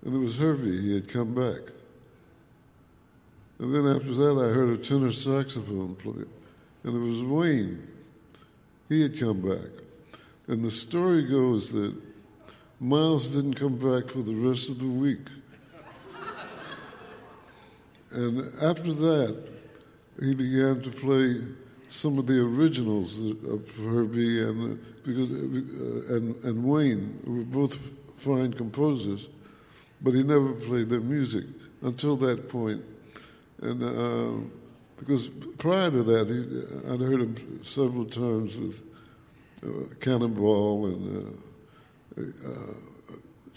and 0.05 0.14
it 0.14 0.18
was 0.18 0.39
Herbie. 0.39 0.80
He 0.80 0.95
had 0.95 1.09
come 1.09 1.34
back. 1.34 1.72
And 3.59 3.74
then 3.74 3.86
after 3.89 4.14
that, 4.14 4.39
I 4.39 4.55
heard 4.55 4.78
a 4.78 4.82
tenor 4.82 5.12
saxophone 5.12 5.97
play, 5.97 6.24
and 6.84 6.95
it 6.95 6.99
was 6.99 7.22
Wayne. 7.22 7.86
He 8.89 9.03
had 9.03 9.18
come 9.18 9.43
back. 9.43 9.70
And 10.47 10.64
the 10.64 10.70
story 10.70 11.24
goes 11.24 11.72
that 11.72 11.95
Miles 12.81 13.31
didn't 13.31 13.55
come 13.55 13.76
back 13.76 14.09
for 14.09 14.22
the 14.22 14.35
rest 14.35 14.68
of 14.68 14.79
the 14.79 14.87
week. 14.87 15.26
And 18.11 18.41
after 18.62 18.93
that, 18.93 19.49
he 20.20 20.35
began 20.35 20.81
to 20.83 20.91
play 20.91 21.43
some 21.89 22.18
of 22.18 22.26
the 22.26 22.41
originals 22.41 23.18
of 23.18 23.76
Herbie 23.76 24.43
and 24.43 24.72
uh, 24.72 24.83
because 25.05 25.31
uh, 25.31 26.14
and 26.14 26.45
and 26.45 26.64
Wayne 26.64 27.18
were 27.24 27.45
both 27.45 27.79
fine 28.18 28.53
composers, 28.53 29.29
but 30.03 30.14
he 30.14 30.22
never 30.22 30.53
played 30.53 30.89
their 30.89 31.01
music 31.01 31.45
until 31.83 32.16
that 32.16 32.49
point. 32.49 32.83
And 33.62 33.83
uh, 33.83 34.45
because 34.99 35.29
prior 35.59 35.91
to 35.91 36.03
that, 36.03 36.29
he, 36.29 36.93
I'd 36.93 37.01
heard 37.01 37.20
him 37.20 37.61
several 37.64 38.05
times 38.05 38.57
with 38.57 38.83
uh, 39.64 39.95
Cannonball 40.01 40.87
and 40.87 41.16
uh, 41.16 41.31
uh, 41.31 41.33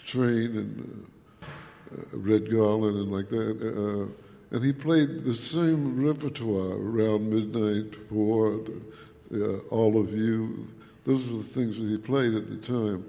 Train 0.04 0.56
and 0.56 1.06
Red 2.12 2.50
Garland 2.50 2.96
and 2.96 3.12
like 3.12 3.28
that 3.28 4.12
and 4.52 4.62
he 4.62 4.72
played 4.72 5.20
the 5.24 5.34
same 5.34 6.04
repertoire 6.04 6.76
around 6.76 7.30
midnight, 7.30 7.96
for 8.10 8.60
uh, 9.34 9.58
all 9.70 9.98
of 9.98 10.12
you. 10.12 10.68
Those 11.06 11.26
were 11.26 11.38
the 11.38 11.42
things 11.42 11.78
that 11.78 11.88
he 11.88 11.96
played 11.96 12.34
at 12.34 12.50
the 12.50 12.56
time. 12.56 13.02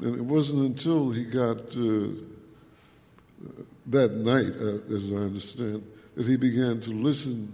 And 0.00 0.14
it 0.14 0.22
wasn't 0.22 0.60
until 0.60 1.10
he 1.10 1.24
got 1.24 1.58
uh, 1.76 2.14
that 3.88 4.12
night, 4.12 4.52
uh, 4.60 4.94
as 4.94 5.10
I 5.10 5.26
understand, 5.26 5.82
that 6.14 6.26
he 6.28 6.36
began 6.36 6.80
to 6.82 6.92
listen 6.92 7.52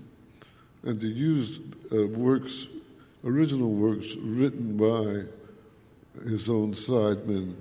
and 0.82 1.00
to 1.00 1.08
use 1.08 1.60
uh, 1.90 2.06
works, 2.08 2.66
original 3.24 3.70
works 3.70 4.14
written 4.16 4.76
by 4.76 5.24
his 6.24 6.48
own 6.48 6.72
sidemen. 6.72 7.54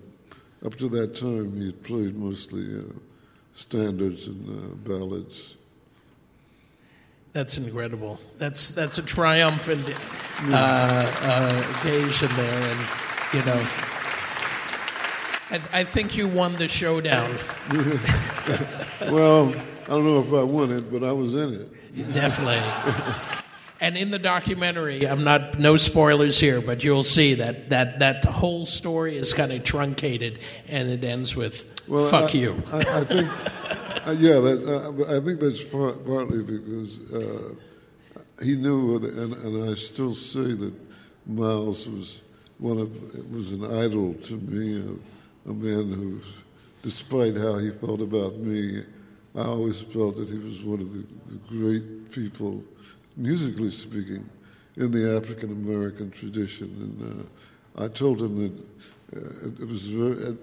Up 0.66 0.76
to 0.76 0.90
that 0.90 1.16
time, 1.16 1.56
he 1.56 1.68
had 1.68 1.84
played 1.84 2.18
mostly 2.18 2.80
uh, 2.80 2.84
standards 3.54 4.28
and 4.28 4.50
uh, 4.50 4.76
ballads. 4.88 5.56
That's 7.34 7.58
incredible. 7.58 8.20
That's 8.38 8.70
that's 8.70 8.98
a 8.98 9.04
triumphant 9.04 9.94
uh, 10.44 11.12
uh, 11.22 11.64
occasion 11.76 12.30
there, 12.38 12.70
and 12.70 12.80
you 13.34 13.46
know, 13.46 13.68
I, 15.52 15.60
I 15.74 15.84
think 15.84 16.16
you 16.16 16.30
won 16.30 16.56
the 16.56 16.70
showdown. 16.70 17.36
well, 19.12 19.50
I 19.84 19.90
don't 19.90 20.06
know 20.06 20.22
if 20.22 20.34
I 20.34 20.44
won 20.44 20.72
it, 20.72 20.90
but 20.90 21.04
I 21.04 21.12
was 21.12 21.34
in 21.34 21.54
it. 21.54 22.14
Definitely. 22.14 22.62
and 23.80 23.98
in 23.98 24.12
the 24.12 24.20
documentary, 24.20 25.08
I'm 25.08 25.24
not 25.24 25.60
no 25.60 25.78
spoilers 25.78 26.40
here, 26.40 26.62
but 26.62 26.84
you'll 26.84 27.04
see 27.04 27.36
that 27.36 27.70
that 27.70 28.00
that 28.00 28.26
whole 28.26 28.66
story 28.66 29.18
is 29.18 29.34
kind 29.34 29.52
of 29.52 29.64
truncated, 29.64 30.40
and 30.68 30.90
it 30.90 31.04
ends 31.04 31.36
with 31.36 31.82
well, 31.88 32.08
"fuck 32.08 32.34
I, 32.34 32.38
you." 32.38 32.64
I, 32.72 32.78
I 32.78 33.04
think, 33.04 33.30
uh, 34.08 34.12
yeah, 34.12 34.40
that, 34.40 34.64
uh, 34.66 35.18
I 35.18 35.20
think 35.20 35.40
that's 35.40 35.64
part, 35.64 36.06
partly 36.06 36.44
because 36.44 37.12
uh, 37.12 37.56
he 38.44 38.56
knew, 38.56 38.96
and, 38.98 39.34
and 39.34 39.70
I 39.70 39.74
still 39.76 40.14
say 40.14 40.54
that 40.54 40.74
Miles 41.26 41.88
was 41.88 42.22
one 42.60 42.80
of 42.80 43.32
was 43.32 43.52
an 43.52 43.66
idol 43.66 44.14
to 44.14 44.36
me, 44.36 44.78
a, 44.78 45.50
a 45.50 45.54
man 45.54 45.92
who, 45.92 46.22
despite 46.82 47.36
how 47.36 47.58
he 47.58 47.72
felt 47.72 48.02
about 48.02 48.38
me, 48.38 48.84
I 49.36 49.42
always 49.42 49.82
felt 49.82 50.16
that 50.18 50.30
he 50.30 50.38
was 50.38 50.64
one 50.64 50.80
of 50.80 50.94
the, 50.94 51.04
the 51.28 51.38
great 51.50 52.12
people 52.12 52.64
musically 53.18 53.72
speaking, 53.72 54.30
in 54.78 54.92
the 54.92 55.16
African 55.16 55.52
American 55.52 56.12
tradition. 56.12 56.68
And 57.00 57.28
uh, 57.80 57.84
I 57.84 57.88
told 57.88 58.22
him 58.22 58.36
that 58.42 58.54
uh, 59.16 59.62
it, 59.62 59.68
was 59.68 59.84
very, 59.84 60.18
it, 60.18 60.38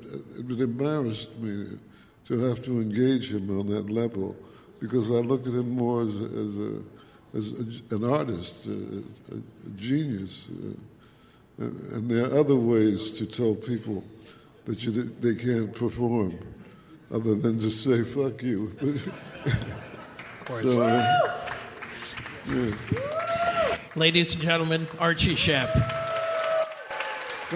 it 0.50 0.60
embarrassed 0.60 1.36
me 1.38 1.78
to 2.26 2.38
have 2.40 2.62
to 2.64 2.80
engage 2.80 3.32
him 3.32 3.58
on 3.58 3.66
that 3.68 3.90
level 3.90 4.36
because 4.80 5.10
I 5.10 5.14
look 5.14 5.46
at 5.46 5.52
him 5.52 5.70
more 5.70 6.02
as 6.02 6.14
as, 6.14 6.56
a, 6.56 6.82
as 7.34 7.52
a, 7.90 7.94
an 7.96 8.04
artist, 8.04 8.66
a, 8.66 8.72
a 9.34 9.70
genius. 9.76 10.48
Uh, 10.50 10.74
and, 11.58 11.92
and, 11.92 12.10
there 12.10 12.24
are 12.24 12.38
other 12.38 12.56
ways 12.56 13.10
to 13.12 13.26
tell 13.26 13.54
people 13.54 14.02
that 14.64 14.82
you, 14.82 14.90
they 14.90 15.34
can't 15.34 15.74
perform 15.74 16.38
other 17.12 17.34
than 17.34 17.60
to 17.60 17.70
say, 17.70 18.02
fuck 18.02 18.42
you. 18.42 18.72
so, 20.62 20.80
Ladies 23.94 24.34
and 24.34 24.42
gentlemen, 24.42 24.86
Archie 24.98 25.34
Shepp. 25.34 25.70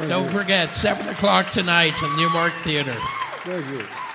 Don't 0.09 0.28
forget, 0.28 0.74
7 0.74 1.09
o'clock 1.09 1.51
tonight 1.51 1.95
in 2.03 2.16
Newmark 2.16 2.53
Theater. 2.62 2.95
Thank 3.45 3.66
you. 3.70 4.05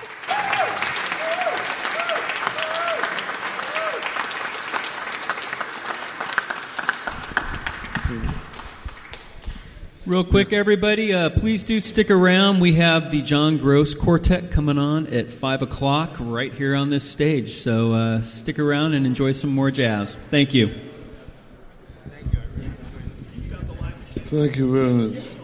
Real 10.12 10.26
quick, 10.26 10.52
everybody, 10.52 11.14
uh, 11.14 11.30
please 11.30 11.64
do 11.64 11.80
stick 11.80 12.12
around. 12.12 12.60
We 12.60 12.74
have 12.74 13.12
the 13.12 13.22
John 13.22 13.58
Gross 13.58 13.94
Quartet 13.94 14.52
coming 14.52 14.78
on 14.78 15.08
at 15.08 15.30
5 15.32 15.62
o'clock 15.62 16.18
right 16.20 16.54
here 16.54 16.76
on 16.76 16.90
this 16.90 17.10
stage. 17.10 17.62
So 17.62 17.94
uh, 17.94 18.20
stick 18.20 18.60
around 18.60 18.94
and 18.94 19.06
enjoy 19.06 19.32
some 19.32 19.52
more 19.52 19.72
jazz. 19.72 20.18
Thank 20.30 20.54
you. 20.54 20.68
Thank 24.06 24.58
you 24.58 24.74
very 24.74 24.90
much. 24.90 25.41